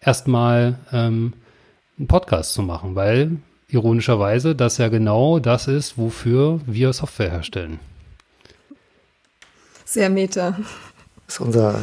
erstmal 0.01 0.79
ähm, 0.93 1.33
einen 1.99 2.07
Podcast 2.07 2.53
zu 2.53 2.63
machen, 2.63 2.95
weil 2.95 3.39
ironischerweise 3.69 4.55
das 4.55 4.79
ja 4.79 4.89
genau 4.89 5.41
das 5.41 5.67
ist, 5.67 5.99
wofür 5.99 6.61
wir 6.67 6.93
Software 6.93 7.31
herstellen. 7.31 7.81
Sehr 9.85 10.11
meta. 10.11 10.59
Das 11.27 11.37
ist 11.37 11.41
unser 11.41 11.83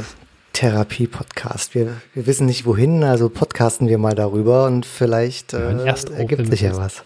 Therapie-Podcast. 0.54 1.76
Wir, 1.76 1.98
wir 2.14 2.26
wissen 2.28 2.46
nicht 2.46 2.66
wohin, 2.66 3.04
also 3.04 3.30
podcasten 3.30 3.88
wir 3.88 3.98
mal 3.98 4.16
darüber 4.16 4.66
und 4.66 4.86
vielleicht 4.86 5.54
äh, 5.54 5.86
ergibt 6.16 6.48
sich 6.48 6.62
ja 6.62 6.78
was. 6.78 7.04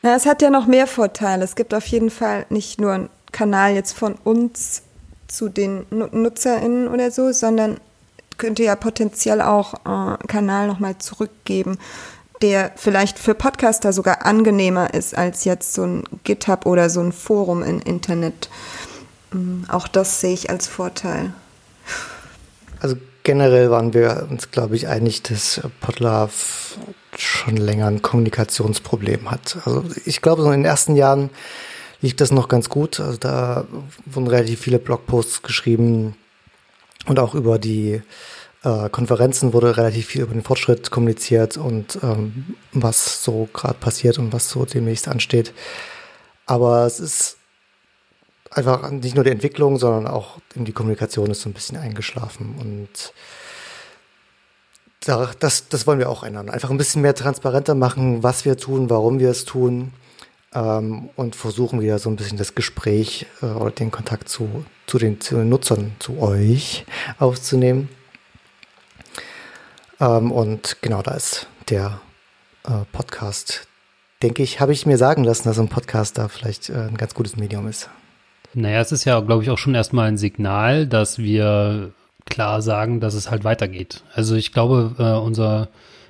ja, 0.03 0.17
es 0.17 0.27
hat 0.27 0.43
ja 0.43 0.51
noch 0.51 0.67
mehr 0.67 0.87
Vorteile. 0.87 1.45
Es 1.45 1.55
gibt 1.55 1.75
auf 1.75 1.87
jeden 1.87 2.11
Fall 2.11 2.47
nicht 2.49 2.81
nur 2.81 2.93
einen 2.93 3.11
Kanal 3.31 3.75
jetzt 3.75 3.93
von 3.93 4.15
uns 4.15 4.83
zu 5.29 5.49
den 5.49 5.87
NutzerInnen 5.91 6.89
oder 6.89 7.11
so, 7.11 7.31
sondern 7.33 7.79
könnte 8.39 8.63
ja 8.63 8.77
potenziell 8.77 9.43
auch 9.43 9.75
äh, 9.75 9.89
einen 9.89 10.19
Kanal 10.27 10.67
nochmal 10.67 10.97
zurückgeben, 10.99 11.79
der 12.41 12.73
vielleicht 12.77 13.19
für 13.19 13.35
Podcaster 13.35 13.93
sogar 13.93 14.25
angenehmer 14.25 14.95
ist 14.95 15.17
als 15.17 15.45
jetzt 15.45 15.75
so 15.75 15.85
ein 15.85 16.05
GitHub 16.25 16.67
oder 16.67 16.89
so 16.89 17.01
ein 17.01 17.13
Forum 17.13 17.63
im 17.63 17.81
Internet. 17.81 18.49
Mm, 19.33 19.65
auch 19.69 19.89
das 19.89 20.21
sehe 20.21 20.35
ich 20.35 20.51
als 20.51 20.67
Vorteil. 20.67 21.33
Also 22.81 22.97
generell 23.25 23.71
waren 23.71 23.95
wir 23.95 24.27
uns, 24.31 24.51
glaube 24.51 24.77
ich, 24.77 24.89
einig, 24.89 25.23
dass 25.23 25.61
Podlove 25.81 26.33
schon 27.17 27.57
länger 27.57 27.87
ein 27.87 28.03
Kommunikationsproblem 28.03 29.31
hat. 29.31 29.59
Also 29.65 29.85
ich 30.05 30.23
glaube, 30.23 30.43
so 30.43 30.49
in 30.53 30.61
den 30.61 30.65
ersten 30.65 30.97
Jahren 30.97 31.31
lief 32.01 32.15
das 32.17 32.31
noch 32.31 32.49
ganz 32.49 32.69
gut. 32.69 33.01
Also 33.01 33.19
da 33.19 33.67
wurden 34.07 34.29
relativ 34.29 34.61
viele 34.61 34.79
Blogposts 34.79 35.43
geschrieben 35.43 36.17
und 37.07 37.19
auch 37.19 37.35
über 37.35 37.59
die 37.59 38.03
äh, 38.63 38.89
Konferenzen 38.91 39.53
wurde 39.53 39.77
relativ 39.77 40.07
viel 40.07 40.23
über 40.23 40.33
den 40.33 40.43
Fortschritt 40.43 40.91
kommuniziert 40.91 41.57
und 41.57 41.99
ähm, 42.03 42.55
was 42.73 43.23
so 43.25 43.49
gerade 43.53 43.79
passiert 43.79 44.19
und 44.19 44.33
was 44.33 44.49
so 44.49 44.65
demnächst 44.65 45.09
ansteht. 45.09 45.53
Aber 46.47 46.87
es 46.87 47.01
ist 47.01 47.38
einfach 48.51 48.91
nicht 48.91 49.15
nur 49.15 49.25
die 49.25 49.31
Entwicklung, 49.31 49.79
sondern 49.79 50.07
auch 50.07 50.39
die 50.55 50.73
Kommunikation 50.73 51.31
ist 51.31 51.43
so 51.43 51.49
ein 51.49 51.55
bisschen 51.55 51.77
eingeschlafen 51.77 52.55
und 52.59 53.13
das, 55.41 55.69
das 55.69 55.87
wollen 55.87 55.99
wir 55.99 56.11
auch 56.11 56.23
ändern. 56.23 56.51
Einfach 56.51 56.71
ein 56.71 56.77
bisschen 56.77 57.03
mehr 57.03 57.15
transparenter 57.15 57.75
machen, 57.75 58.23
was 58.23 58.45
wir 58.45 58.57
tun, 58.57 58.91
warum 58.91 59.19
wir 59.19 59.31
es 59.31 59.45
tun 59.45 59.93
ähm, 60.55 61.09
und 61.17 61.37
versuchen 61.37 61.81
wieder 61.81 61.99
so 61.99 62.11
ein 62.11 62.17
bisschen 62.17 62.39
das 62.39 62.55
Gespräch 62.55 63.27
äh, 63.43 63.47
oder 63.47 63.71
den 63.71 63.91
Kontakt 63.91 64.29
zu, 64.29 64.65
zu, 64.87 64.99
den, 64.99 65.21
zu 65.21 65.37
den 65.37 65.49
Nutzern, 65.49 65.93
zu 65.99 66.19
euch 66.21 66.85
aufzunehmen. 67.19 67.89
Ähm, 70.01 70.33
und 70.33 70.79
genau 70.83 71.03
da 71.03 71.15
ist 71.15 71.49
der 71.69 72.01
äh, 72.65 72.85
Podcast, 72.93 73.67
denke 74.23 74.43
ich, 74.43 74.61
habe 74.61 74.73
ich 74.73 74.87
mir 74.87 74.99
sagen 74.99 75.25
lassen, 75.25 75.49
dass 75.49 75.59
ein 75.59 75.69
Podcast 75.69 76.19
da 76.19 76.29
vielleicht 76.29 76.71
äh, 76.71 76.75
ein 76.75 76.97
ganz 76.97 77.15
gutes 77.15 77.37
Medium 77.37 77.69
ist. 77.69 77.89
Naja, 78.55 78.81
es 78.81 78.93
ist 78.93 79.05
ja, 79.05 79.21
glaube 79.21 79.43
ich, 79.43 79.51
auch 79.51 79.59
schon 79.59 79.75
erstmal 79.75 80.09
ein 80.09 80.19
Signal, 80.19 80.87
dass 80.87 81.19
wir 81.19 81.93
klar 82.25 82.63
sagen, 82.63 83.01
dass 83.01 83.15
es 83.15 83.31
halt 83.31 83.45
weitergeht. 83.45 84.03
Also 84.15 84.35
ich 84.35 84.53
glaube, 84.53 84.95
äh, 84.99 85.25
unser 85.25 85.69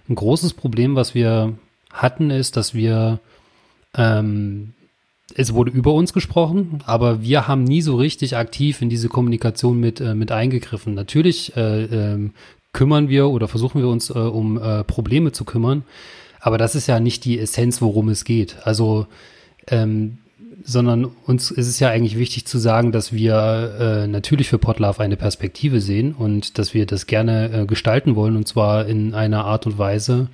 ein 0.09 0.15
großes 0.15 0.55
Problem, 0.55 0.97
was 0.97 1.15
wir 1.15 1.55
hatten, 1.93 2.31
ist, 2.31 2.57
dass 2.57 2.75
wir 2.75 3.21
ähm, 3.95 4.73
es 5.35 5.53
wurde 5.53 5.71
über 5.71 5.93
uns 5.93 6.13
gesprochen, 6.13 6.83
aber 6.87 7.23
wir 7.23 7.47
haben 7.47 7.65
nie 7.65 7.83
so 7.83 7.97
richtig 7.97 8.37
aktiv 8.37 8.81
in 8.81 8.89
diese 8.89 9.09
Kommunikation 9.09 9.79
mit, 9.79 10.01
äh, 10.01 10.15
mit 10.15 10.33
eingegriffen. 10.33 10.95
Natürlich 10.95 11.55
äh, 11.57 11.85
äh, 11.85 12.31
kümmern 12.73 13.09
wir 13.09 13.29
oder 13.29 13.49
versuchen 13.49 13.81
wir 13.81 13.89
uns 13.89 14.11
äh, 14.11 14.15
um 14.15 14.61
äh, 14.61 14.85
Probleme 14.85 15.33
zu 15.33 15.45
kümmern, 15.45 15.85
aber 16.41 16.57
das 16.59 16.75
ist 16.75 16.87
ja 16.87 17.01
nicht 17.01 17.25
die 17.25 17.39
Essenz, 17.39 17.83
worum 17.83 18.09
es 18.09 18.25
geht. 18.25 18.57
Also 18.65 19.07
ähm, 19.67 20.19
sondern 20.63 21.05
uns 21.05 21.51
ist 21.51 21.69
es 21.69 21.79
ja 21.81 21.89
eigentlich 21.89 22.19
wichtig 22.19 22.47
zu 22.47 22.59
sagen, 22.59 22.93
dass 22.93 23.13
wir 23.13 23.77
äh, 23.81 24.07
natürlich 24.07 24.49
für 24.49 24.59
Potlove 24.59 25.01
eine 25.01 25.17
Perspektive 25.17 25.81
sehen 25.81 26.15
und 26.15 26.59
dass 26.59 26.75
wir 26.75 26.87
das 26.87 27.07
gerne 27.07 27.51
äh, 27.51 27.67
gestalten 27.67 28.17
wollen 28.17 28.37
und 28.37 28.47
zwar 28.47 28.87
in 28.87 29.15
einer 29.15 29.45
Art 29.45 29.67
und 29.67 29.79
Weise, 29.79 30.29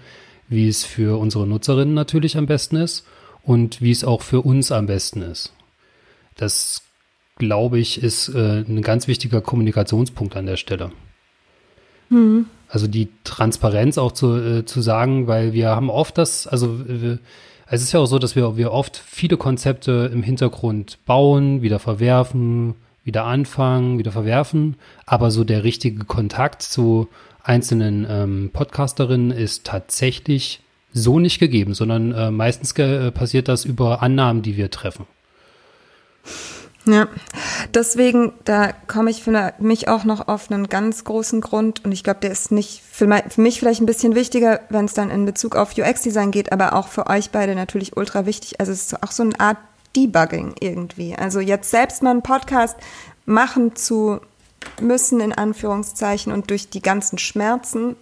wie 0.48 0.68
es 0.68 0.84
für 0.84 1.18
unsere 1.18 1.46
Nutzerinnen 1.46 1.94
natürlich 1.94 2.36
am 2.36 2.46
besten 2.46 2.76
ist 2.76 3.06
und 3.42 3.80
wie 3.80 3.90
es 3.90 4.04
auch 4.04 4.22
für 4.22 4.42
uns 4.42 4.72
am 4.72 4.86
besten 4.86 5.22
ist. 5.22 5.52
Das, 6.36 6.82
glaube 7.36 7.78
ich, 7.78 8.02
ist 8.02 8.28
äh, 8.28 8.64
ein 8.66 8.82
ganz 8.82 9.08
wichtiger 9.08 9.40
Kommunikationspunkt 9.40 10.36
an 10.36 10.46
der 10.46 10.56
Stelle. 10.56 10.90
Mhm. 12.10 12.46
also 12.68 12.86
die 12.86 13.08
Transparenz 13.24 13.96
auch 13.96 14.12
zu, 14.12 14.36
äh, 14.36 14.64
zu 14.66 14.82
sagen, 14.82 15.26
weil 15.26 15.54
wir 15.54 15.70
haben 15.70 15.88
oft 15.88 16.18
das, 16.18 16.46
also 16.46 16.86
wir, 16.86 17.18
es 17.66 17.82
ist 17.82 17.92
ja 17.92 18.00
auch 18.00 18.06
so, 18.06 18.18
dass 18.18 18.36
wir, 18.36 18.56
wir 18.56 18.72
oft 18.72 18.96
viele 18.96 19.36
Konzepte 19.36 20.10
im 20.12 20.22
Hintergrund 20.22 20.98
bauen, 21.06 21.62
wieder 21.62 21.78
verwerfen, 21.78 22.74
wieder 23.04 23.24
anfangen, 23.24 23.98
wieder 23.98 24.12
verwerfen, 24.12 24.76
aber 25.06 25.30
so 25.30 25.44
der 25.44 25.64
richtige 25.64 26.04
Kontakt 26.04 26.62
zu 26.62 27.08
einzelnen 27.42 28.06
ähm, 28.08 28.50
Podcasterinnen 28.52 29.30
ist 29.30 29.64
tatsächlich 29.64 30.60
so 30.92 31.18
nicht 31.18 31.38
gegeben, 31.38 31.74
sondern 31.74 32.12
äh, 32.12 32.30
meistens 32.30 32.74
ge 32.74 33.08
äh, 33.08 33.10
passiert 33.10 33.48
das 33.48 33.64
über 33.64 34.02
Annahmen, 34.02 34.42
die 34.42 34.56
wir 34.56 34.70
treffen. 34.70 35.06
Ja, 36.86 37.08
deswegen, 37.72 38.34
da 38.44 38.72
komme 38.86 39.10
ich 39.10 39.22
für 39.22 39.54
mich 39.58 39.88
auch 39.88 40.04
noch 40.04 40.28
auf 40.28 40.50
einen 40.50 40.68
ganz 40.68 41.04
großen 41.04 41.40
Grund 41.40 41.82
und 41.82 41.92
ich 41.92 42.04
glaube, 42.04 42.20
der 42.20 42.30
ist 42.30 42.52
nicht 42.52 42.82
für, 42.82 43.06
mich 43.06 43.58
vielleicht 43.58 43.80
ein 43.80 43.86
bisschen 43.86 44.14
wichtiger, 44.14 44.60
wenn 44.68 44.84
es 44.84 44.92
dann 44.92 45.10
in 45.10 45.24
Bezug 45.24 45.56
auf 45.56 45.78
UX-Design 45.78 46.30
geht, 46.30 46.52
aber 46.52 46.74
auch 46.74 46.88
für 46.88 47.06
euch 47.06 47.30
beide 47.30 47.54
natürlich 47.54 47.96
ultra 47.96 48.26
wichtig. 48.26 48.60
Also 48.60 48.72
es 48.72 48.92
ist 48.92 49.02
auch 49.02 49.12
so 49.12 49.22
eine 49.22 49.40
Art 49.40 49.56
Debugging 49.96 50.56
irgendwie. 50.60 51.16
Also 51.16 51.40
jetzt 51.40 51.70
selbst 51.70 52.02
mal 52.02 52.10
einen 52.10 52.22
Podcast 52.22 52.76
machen 53.24 53.76
zu 53.76 54.20
müssen, 54.80 55.20
in 55.20 55.32
Anführungszeichen, 55.32 56.32
und 56.32 56.50
durch 56.50 56.68
die 56.68 56.82
ganzen 56.82 57.16
Schmerzen, 57.16 57.96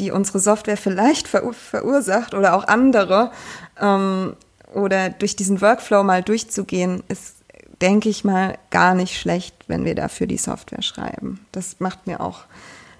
die 0.00 0.10
unsere 0.10 0.40
Software 0.40 0.76
vielleicht 0.76 1.28
ver 1.28 1.52
verursacht 1.52 2.34
oder 2.34 2.54
auch 2.54 2.66
andere, 2.66 3.30
ähm, 3.80 4.34
oder 4.74 5.10
durch 5.10 5.36
diesen 5.36 5.60
Workflow 5.60 6.02
mal 6.02 6.22
durchzugehen, 6.22 7.02
ist 7.08 7.36
denke 7.82 8.08
ich 8.08 8.24
mal, 8.24 8.56
gar 8.70 8.94
nicht 8.94 9.18
schlecht, 9.18 9.54
wenn 9.66 9.84
wir 9.84 9.94
dafür 9.94 10.26
die 10.26 10.38
Software 10.38 10.82
schreiben. 10.82 11.40
Das 11.50 11.80
macht 11.80 12.06
mir 12.06 12.20
auch 12.20 12.44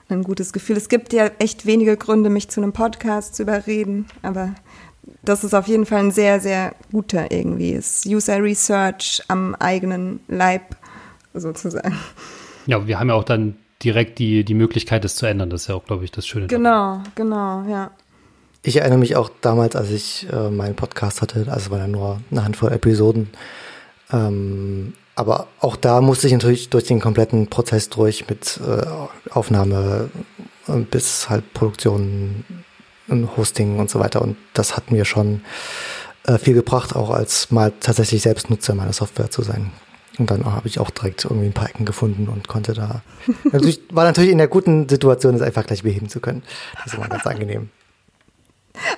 ein 0.08 0.24
gutes 0.24 0.52
Gefühl. 0.52 0.76
Es 0.76 0.88
gibt 0.88 1.12
ja 1.12 1.30
echt 1.38 1.64
wenige 1.64 1.96
Gründe, 1.96 2.28
mich 2.28 2.48
zu 2.48 2.60
einem 2.60 2.72
Podcast 2.72 3.36
zu 3.36 3.44
überreden, 3.44 4.06
aber 4.22 4.54
das 5.22 5.44
ist 5.44 5.54
auf 5.54 5.68
jeden 5.68 5.86
Fall 5.86 6.00
ein 6.00 6.10
sehr, 6.10 6.40
sehr 6.40 6.74
guter 6.90 7.30
irgendwie. 7.30 7.72
Es 7.72 7.98
ist 7.98 8.06
User 8.06 8.42
Research 8.42 9.22
am 9.28 9.54
eigenen 9.54 10.20
Leib 10.28 10.76
sozusagen. 11.32 11.96
Ja, 12.66 12.86
wir 12.86 12.98
haben 12.98 13.08
ja 13.08 13.14
auch 13.14 13.24
dann 13.24 13.56
direkt 13.82 14.18
die, 14.18 14.44
die 14.44 14.54
Möglichkeit, 14.54 15.04
das 15.04 15.16
zu 15.16 15.26
ändern. 15.26 15.50
Das 15.50 15.62
ist 15.62 15.68
ja 15.68 15.74
auch, 15.74 15.84
glaube 15.84 16.04
ich, 16.04 16.12
das 16.12 16.26
Schöne. 16.26 16.46
Genau, 16.46 16.98
dabei. 16.98 17.10
genau, 17.14 17.64
ja. 17.68 17.90
Ich 18.62 18.76
erinnere 18.76 18.98
mich 18.98 19.16
auch 19.16 19.30
damals, 19.40 19.74
als 19.74 19.90
ich 19.90 20.28
äh, 20.32 20.50
meinen 20.50 20.76
Podcast 20.76 21.20
hatte, 21.20 21.46
also 21.48 21.52
es 21.52 21.70
waren 21.70 21.80
ja 21.80 21.88
nur 21.88 22.20
eine 22.30 22.44
Handvoll 22.44 22.70
Episoden, 22.70 23.30
ähm, 24.12 24.94
aber 25.14 25.48
auch 25.60 25.76
da 25.76 26.00
musste 26.00 26.26
ich 26.26 26.32
natürlich 26.32 26.70
durch 26.70 26.84
den 26.84 27.00
kompletten 27.00 27.48
Prozess 27.48 27.88
durch 27.88 28.28
mit 28.28 28.60
äh, 28.66 28.86
Aufnahme 29.30 30.10
äh, 30.68 30.78
bis 30.78 31.28
halt 31.28 31.52
Produktion, 31.52 32.44
Hosting 33.36 33.78
und 33.78 33.90
so 33.90 34.00
weiter. 34.00 34.22
Und 34.22 34.36
das 34.54 34.76
hat 34.76 34.90
mir 34.90 35.04
schon 35.04 35.42
äh, 36.24 36.38
viel 36.38 36.54
gebracht, 36.54 36.96
auch 36.96 37.10
als 37.10 37.50
mal 37.50 37.72
tatsächlich 37.80 38.22
selbst 38.22 38.48
Nutzer 38.48 38.74
meiner 38.74 38.92
Software 38.92 39.30
zu 39.30 39.42
sein. 39.42 39.72
Und 40.18 40.30
dann 40.30 40.44
habe 40.44 40.68
ich 40.68 40.78
auch 40.78 40.90
direkt 40.90 41.24
irgendwie 41.24 41.46
ein 41.46 41.52
paar 41.52 41.68
Ecken 41.68 41.84
gefunden 41.84 42.28
und 42.28 42.48
konnte 42.48 42.74
da. 42.74 43.02
natürlich, 43.52 43.82
war 43.90 44.04
natürlich 44.04 44.30
in 44.30 44.38
der 44.38 44.48
guten 44.48 44.88
Situation, 44.88 45.34
es 45.34 45.42
einfach 45.42 45.66
gleich 45.66 45.82
beheben 45.82 46.08
zu 46.08 46.20
können. 46.20 46.42
Das 46.84 46.94
immer 46.94 47.08
ganz 47.08 47.26
angenehm. 47.26 47.70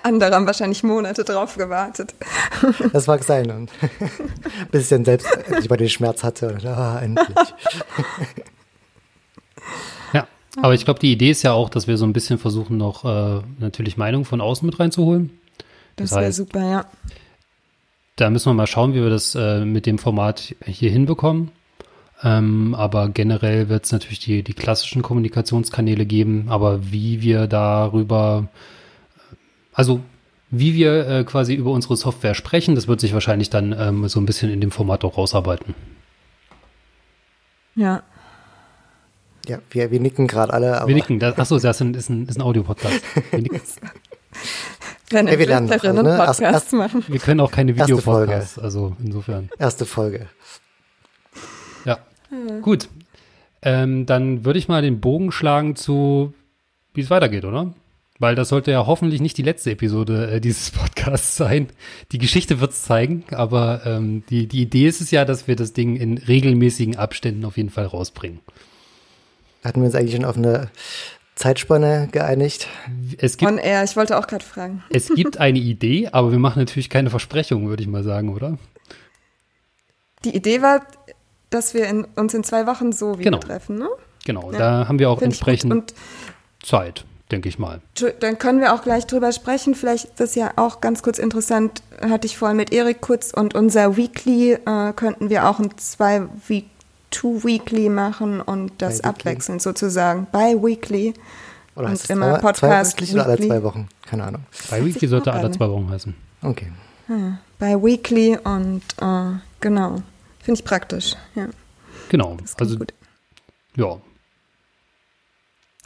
Andere 0.03 0.35
haben 0.35 0.47
wahrscheinlich 0.47 0.83
Monate 0.83 1.25
drauf 1.25 1.57
gewartet. 1.57 2.14
Das 2.93 3.07
mag 3.07 3.22
sein. 3.25 3.51
Und 3.51 3.70
bis 4.70 4.85
ich 4.85 4.89
dann 4.89 5.05
selbst 5.05 5.27
endlich 5.47 5.68
mal 5.68 5.77
den 5.77 5.89
Schmerz 5.89 6.22
hatte. 6.22 6.55
Und, 6.55 6.64
ah, 6.66 7.01
endlich. 7.01 7.37
Ja, 10.12 10.27
aber 10.57 10.75
ich 10.75 10.85
glaube, 10.85 11.01
die 11.01 11.12
Idee 11.12 11.31
ist 11.31 11.43
ja 11.43 11.53
auch, 11.53 11.68
dass 11.68 11.87
wir 11.87 11.97
so 11.97 12.07
ein 12.07 12.12
bisschen 12.12 12.39
versuchen, 12.39 12.77
noch 12.77 13.05
äh, 13.05 13.43
natürlich 13.59 13.97
Meinungen 13.97 14.25
von 14.25 14.41
außen 14.41 14.64
mit 14.64 14.79
reinzuholen. 14.79 15.31
Das, 15.97 16.11
das 16.11 16.20
wäre 16.20 16.33
super, 16.33 16.70
ja. 16.70 16.87
Da 18.16 18.31
müssen 18.31 18.51
wir 18.51 18.55
mal 18.55 18.66
schauen, 18.66 18.95
wie 18.95 19.03
wir 19.03 19.11
das 19.11 19.35
äh, 19.35 19.64
mit 19.64 19.87
dem 19.87 19.99
Format 19.99 20.55
hier 20.64 20.91
hinbekommen. 20.91 21.51
Ähm, 22.22 22.75
aber 22.75 23.09
generell 23.09 23.68
wird 23.68 23.85
es 23.85 23.93
natürlich 23.93 24.20
die, 24.20 24.43
die 24.43 24.55
klassischen 24.55 25.03
Kommunikationskanäle 25.03 26.07
geben. 26.07 26.47
Aber 26.49 26.93
wie 26.93 27.22
wir 27.22 27.47
darüber 27.47 28.49
also 29.75 30.01
wie 30.51 30.75
wir 30.75 31.07
äh, 31.09 31.25
quasi 31.25 31.55
über 31.55 31.72
unsere 31.72 31.97
Software 31.97 32.35
sprechen, 32.35 32.75
das 32.75 32.89
wird 32.89 33.01
sich 33.01 33.12
wahrscheinlich 33.12 33.51
dann 33.51 33.75
ähm, 33.79 34.09
so 34.09 34.20
ein 34.20 34.27
bisschen 34.27 34.51
in 34.51 34.61
dem 34.61 34.70
Format 34.70 35.05
auch 35.05 35.18
rausarbeiten. 35.18 35.75
Ja. 37.75 38.03
Ja, 39.47 39.59
wir, 39.70 39.91
wir 39.91 40.01
nicken 40.01 40.27
gerade 40.27 40.53
alle. 40.53 40.83
wir 40.87 40.95
nicken. 40.95 41.18
Das, 41.18 41.37
achso, 41.39 41.59
das 41.59 41.77
ist 41.77 41.81
ein, 41.81 41.95
ist 41.95 42.09
ein, 42.09 42.27
ist 42.27 42.39
ein 42.39 42.43
Audio-Podcast. 42.43 43.03
Wir 43.31 43.41
nicken. 43.41 43.61
Wenn 45.11 45.27
hey, 45.27 45.39
wir 45.39 45.47
lernen 45.47 45.68
noch, 45.68 45.83
ne? 45.83 46.03
Podcasts 46.03 46.41
erst, 46.41 46.72
machen. 46.72 47.05
Wir 47.07 47.20
können 47.20 47.41
auch 47.41 47.51
keine 47.51 47.77
Videopodcasts, 47.77 48.59
also 48.59 48.97
insofern. 49.05 49.51
Erste 49.59 49.85
Folge. 49.85 50.29
Ja, 51.85 51.99
hm. 52.31 52.62
gut. 52.62 52.89
Ähm, 53.61 54.07
dann 54.07 54.45
würde 54.45 54.59
ich 54.59 54.68
mal 54.68 54.83
den 54.83 55.01
Bogen 55.01 55.31
schlagen 55.31 55.77
zu, 55.77 56.33
wie 56.95 57.03
es 57.03 57.11
weitergeht, 57.11 57.45
oder? 57.45 57.75
Weil 58.25 58.37
das 58.37 58.49
sollte 58.49 58.70
ja 58.70 58.87
hoffentlich 58.87 59.20
nicht 59.20 59.37
die 59.37 59.43
letzte 59.43 59.72
Episode 59.72 60.31
äh, 60.31 60.41
dieses 60.41 60.70
Podcasts 60.70 61.37
sein. 61.37 61.68
Die 62.11 62.16
Geschichte 62.16 62.59
wird 62.59 62.70
es 62.70 62.83
zeigen, 62.85 63.22
aber 63.31 63.83
ähm, 63.85 64.25
die, 64.31 64.47
die 64.47 64.62
Idee 64.62 64.87
ist 64.89 65.03
es 65.03 65.11
ja, 65.11 65.27
dass 65.27 65.47
wir 65.47 65.57
das 65.57 65.75
Ding 65.75 65.97
in 65.97 66.16
regelmäßigen 66.16 66.97
Abständen 66.97 67.45
auf 67.45 67.59
jeden 67.59 67.68
Fall 67.68 67.85
rausbringen. 67.85 68.41
Hatten 69.62 69.83
wir 69.83 69.85
uns 69.85 69.95
eigentlich 69.95 70.14
schon 70.14 70.25
auf 70.25 70.39
eine 70.39 70.70
Zeitspanne 71.35 72.09
geeinigt? 72.12 72.66
Es 73.18 73.37
gibt, 73.37 73.53
On 73.53 73.59
air, 73.59 73.85
ich 73.85 73.95
wollte 73.95 74.16
auch 74.16 74.27
gerade 74.27 74.43
fragen. 74.43 74.83
Es 74.89 75.11
gibt 75.14 75.37
eine 75.37 75.59
Idee, 75.59 76.09
aber 76.11 76.33
wir 76.33 76.39
machen 76.39 76.61
natürlich 76.61 76.89
keine 76.89 77.11
Versprechungen, 77.11 77.68
würde 77.68 77.83
ich 77.83 77.91
mal 77.91 78.05
sagen, 78.05 78.33
oder? 78.35 78.57
Die 80.25 80.35
Idee 80.35 80.62
war, 80.62 80.81
dass 81.51 81.75
wir 81.75 81.89
in, 81.89 82.05
uns 82.16 82.33
in 82.33 82.43
zwei 82.43 82.66
Wochen 82.66 82.91
so 82.91 83.18
wieder 83.18 83.33
genau. 83.33 83.41
treffen, 83.41 83.77
ne? 83.77 83.91
Genau, 84.25 84.51
ja. 84.51 84.59
da 84.59 84.89
haben 84.89 84.99
wir 84.99 85.11
auch 85.11 85.18
Find 85.18 85.35
entsprechend 85.35 85.93
Zeit 86.62 87.05
denke 87.31 87.49
ich 87.49 87.59
mal. 87.59 87.81
Dann 88.20 88.39
können 88.39 88.61
wir 88.61 88.75
auch 88.75 88.83
gleich 88.83 89.07
drüber 89.07 89.33
sprechen. 89.33 89.75
Vielleicht 89.75 90.07
ist 90.07 90.20
das 90.20 90.35
ja 90.35 90.53
auch 90.57 90.81
ganz 90.81 91.03
kurz 91.03 91.18
interessant, 91.18 91.83
hatte 92.01 92.27
ich 92.27 92.37
vorhin 92.37 92.57
mit 92.57 92.72
Erik 92.72 93.01
kurz 93.01 93.33
und 93.33 93.55
unser 93.55 93.97
Weekly 93.97 94.53
äh, 94.53 94.93
könnten 94.95 95.31
wir 95.31 95.49
auch 95.49 95.59
ein 95.59 95.77
zwei 95.79 96.22
Week 96.49 96.66
Two 97.11 97.45
Weekly 97.45 97.89
machen 97.89 98.41
und 98.41 98.72
das 98.79 99.03
Bi 99.03 99.09
abwechseln 99.09 99.61
sozusagen. 99.61 100.27
Bi 100.33 100.57
Weekly. 100.61 101.14
Oder 101.77 101.89
und 101.89 102.11
immer 102.11 102.39
Podcast. 102.39 102.99
Zwei 102.99 103.14
oder 103.14 103.27
alle 103.27 103.39
zwei 103.39 103.62
Wochen? 103.62 103.89
Keine 104.05 104.25
Ahnung. 104.25 104.43
Bi 104.70 104.85
Weekly 104.85 105.09
sollte 105.09 105.33
alle 105.33 105.51
zwei 105.51 105.68
Wochen 105.68 105.89
heißen. 105.89 106.14
Okay. 106.43 106.72
Ja, 107.09 107.39
Bi 107.59 107.83
Weekly 107.83 108.37
und 108.43 108.83
äh, 109.01 109.39
genau. 109.61 110.03
Finde 110.41 110.59
ich 110.59 110.64
praktisch, 110.64 111.14
ja. 111.35 111.47
Genau. 112.09 112.37
Also, 112.59 112.77
gut. 112.77 112.93
ja, 113.77 113.97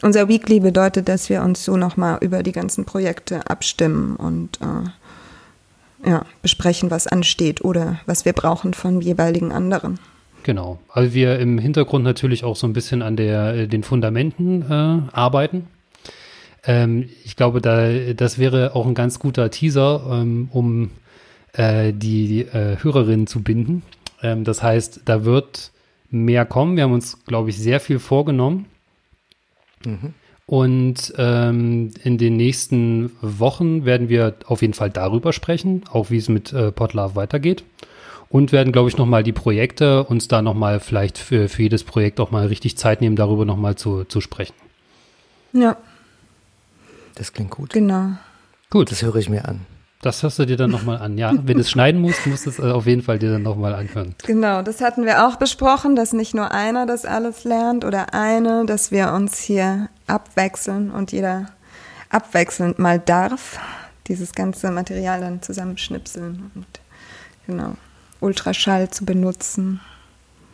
unser 0.02 0.28
Weekly 0.28 0.60
bedeutet, 0.60 1.08
dass 1.08 1.28
wir 1.28 1.42
uns 1.42 1.64
so 1.64 1.76
nochmal 1.76 2.18
über 2.20 2.42
die 2.42 2.52
ganzen 2.52 2.84
Projekte 2.84 3.48
abstimmen 3.50 4.16
und 4.16 4.58
äh, 4.60 6.08
ja, 6.08 6.24
besprechen, 6.42 6.90
was 6.90 7.06
ansteht 7.06 7.64
oder 7.64 8.00
was 8.06 8.24
wir 8.24 8.32
brauchen 8.32 8.74
von 8.74 9.00
jeweiligen 9.00 9.52
anderen. 9.52 9.98
Genau, 10.44 10.78
weil 10.94 11.12
wir 11.12 11.38
im 11.40 11.58
Hintergrund 11.58 12.04
natürlich 12.04 12.44
auch 12.44 12.56
so 12.56 12.66
ein 12.66 12.72
bisschen 12.72 13.02
an 13.02 13.16
der, 13.16 13.54
äh, 13.54 13.68
den 13.68 13.82
Fundamenten 13.82 14.62
äh, 14.62 15.14
arbeiten. 15.14 15.66
Ähm, 16.64 17.08
ich 17.24 17.36
glaube, 17.36 17.60
da, 17.60 17.90
das 18.14 18.38
wäre 18.38 18.74
auch 18.74 18.86
ein 18.86 18.94
ganz 18.94 19.18
guter 19.18 19.50
Teaser, 19.50 20.02
ähm, 20.10 20.48
um 20.52 20.90
äh, 21.52 21.92
die 21.92 22.42
äh, 22.42 22.76
Hörerinnen 22.80 23.26
zu 23.26 23.42
binden. 23.42 23.82
Ähm, 24.22 24.44
das 24.44 24.62
heißt, 24.62 25.02
da 25.04 25.24
wird 25.24 25.72
mehr 26.10 26.44
kommen. 26.44 26.76
Wir 26.76 26.84
haben 26.84 26.92
uns, 26.92 27.24
glaube 27.24 27.50
ich, 27.50 27.58
sehr 27.58 27.80
viel 27.80 27.98
vorgenommen. 27.98 28.66
Mhm. 29.84 30.14
Und 30.46 31.12
ähm, 31.18 31.90
in 32.02 32.16
den 32.16 32.36
nächsten 32.38 33.12
Wochen 33.20 33.84
werden 33.84 34.08
wir 34.08 34.34
auf 34.46 34.62
jeden 34.62 34.72
Fall 34.72 34.88
darüber 34.88 35.34
sprechen, 35.34 35.84
auch 35.92 36.08
wie 36.10 36.16
es 36.16 36.30
mit 36.30 36.54
äh, 36.54 36.72
Podlove 36.72 37.16
weitergeht. 37.16 37.64
Und 38.30 38.52
werden, 38.52 38.72
glaube 38.72 38.88
ich, 38.88 38.96
nochmal 38.96 39.22
die 39.22 39.32
Projekte 39.32 40.04
uns 40.04 40.26
da 40.26 40.40
nochmal 40.40 40.80
vielleicht 40.80 41.18
für, 41.18 41.48
für 41.48 41.62
jedes 41.62 41.84
Projekt 41.84 42.18
auch 42.18 42.30
mal 42.30 42.46
richtig 42.46 42.78
Zeit 42.78 43.02
nehmen, 43.02 43.16
darüber 43.16 43.44
nochmal 43.44 43.76
zu, 43.76 44.04
zu 44.04 44.22
sprechen. 44.22 44.54
Ja. 45.52 45.76
Das 47.14 47.32
klingt 47.32 47.50
gut. 47.50 47.70
Genau. 47.70 48.12
Gut. 48.70 48.90
Das 48.90 49.02
höre 49.02 49.16
ich 49.16 49.28
mir 49.28 49.46
an. 49.46 49.66
Das 50.00 50.22
hörst 50.22 50.38
du 50.38 50.44
dir 50.44 50.56
dann 50.56 50.70
nochmal 50.70 50.98
an. 50.98 51.18
Ja, 51.18 51.32
wenn 51.34 51.56
du 51.56 51.60
es 51.60 51.70
schneiden 51.70 52.00
musst, 52.00 52.24
musst 52.26 52.46
du 52.46 52.50
es 52.50 52.58
äh, 52.60 52.70
auf 52.70 52.86
jeden 52.86 53.02
Fall 53.02 53.18
dir 53.18 53.32
dann 53.32 53.42
nochmal 53.42 53.74
anhören. 53.74 54.14
Genau, 54.24 54.62
das 54.62 54.80
hatten 54.80 55.04
wir 55.04 55.26
auch 55.26 55.36
besprochen, 55.36 55.96
dass 55.96 56.12
nicht 56.12 56.34
nur 56.34 56.52
einer 56.52 56.86
das 56.86 57.04
alles 57.04 57.42
lernt 57.42 57.84
oder 57.84 58.14
eine, 58.14 58.64
dass 58.64 58.92
wir 58.92 59.12
uns 59.12 59.40
hier 59.40 59.88
abwechseln 60.06 60.92
und 60.92 61.10
jeder 61.10 61.46
abwechselnd 62.10 62.78
mal 62.78 63.00
darf, 63.00 63.58
dieses 64.06 64.32
ganze 64.32 64.70
Material 64.70 65.20
dann 65.20 65.42
zusammenschnipseln 65.42 66.52
und 66.54 66.66
genau, 67.46 67.74
Ultraschall 68.20 68.90
zu 68.90 69.04
benutzen. 69.04 69.80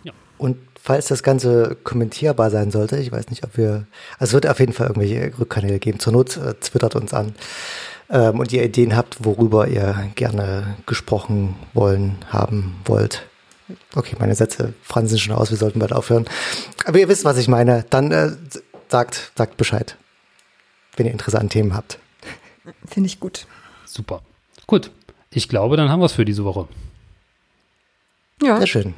Ja. 0.05 0.12
Und 0.38 0.57
falls 0.82 1.07
das 1.07 1.22
Ganze 1.22 1.76
kommentierbar 1.84 2.51
sein 2.51 2.70
sollte, 2.70 2.97
ich 2.97 3.12
weiß 3.12 3.28
nicht, 3.28 3.45
ob 3.45 3.57
wir, 3.59 3.86
also 4.18 4.30
es 4.30 4.32
wird 4.32 4.47
auf 4.47 4.59
jeden 4.59 4.72
Fall 4.72 4.88
irgendwelche 4.88 5.38
Rückkanäle 5.38 5.78
geben. 5.78 5.99
Zur 5.99 6.14
Not 6.14 6.38
äh, 6.38 6.55
twittert 6.55 6.97
uns 6.97 7.12
an. 7.12 7.34
Ähm, 8.11 8.38
und 8.38 8.52
ihr 8.52 8.64
Ideen 8.64 8.96
habt, 8.96 9.24
worüber 9.24 9.68
ihr 9.68 10.11
gerne 10.14 10.76
gesprochen 10.86 11.57
wollen, 11.72 12.18
haben 12.28 12.76
wollt. 12.84 13.26
Okay, 13.94 14.16
meine 14.18 14.34
Sätze 14.34 14.74
fransen 14.82 15.18
schon 15.18 15.34
aus, 15.34 15.50
wir 15.50 15.57
sollten 15.57 15.78
bald 15.78 15.92
aufhören. 15.92 16.26
Aber 16.84 16.98
ihr 16.98 17.09
wisst, 17.09 17.24
was 17.24 17.38
ich 17.38 17.48
meine. 17.48 17.84
Dann 17.88 18.12
äh, 18.12 18.32
sagt, 18.88 19.32
sagt 19.36 19.57
Bescheid, 19.57 19.96
wenn 20.96 21.07
ihr 21.07 21.12
Interesse 21.12 21.40
an 21.40 21.48
Themen 21.48 21.74
habt. 21.74 21.98
Finde 22.86 23.07
ich 23.07 23.20
gut. 23.20 23.46
Super. 23.86 24.22
Gut. 24.66 24.90
Ich 25.30 25.48
glaube, 25.48 25.76
dann 25.76 25.88
haben 25.88 26.00
wir 26.00 26.07
es 26.07 26.12
für 26.12 26.24
diese 26.24 26.44
Woche. 26.44 26.68
Ja. 28.42 28.59
Sehr 28.59 28.66
schön. 28.66 28.94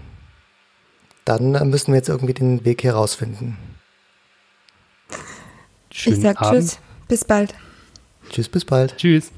Dann 1.24 1.54
äh, 1.54 1.64
müssen 1.64 1.92
wir 1.92 1.96
jetzt 1.96 2.08
irgendwie 2.08 2.34
den 2.34 2.64
Weg 2.64 2.82
hier 2.82 2.94
rausfinden. 2.94 3.56
Schönen 5.92 6.16
ich 6.16 6.22
sag 6.22 6.40
Abend. 6.40 6.60
Tschüss. 6.60 6.78
Bis 7.08 7.24
bald. 7.24 7.54
Tschüss, 8.30 8.48
bis 8.48 8.64
bald. 8.64 8.96
Tschüss. 8.96 9.32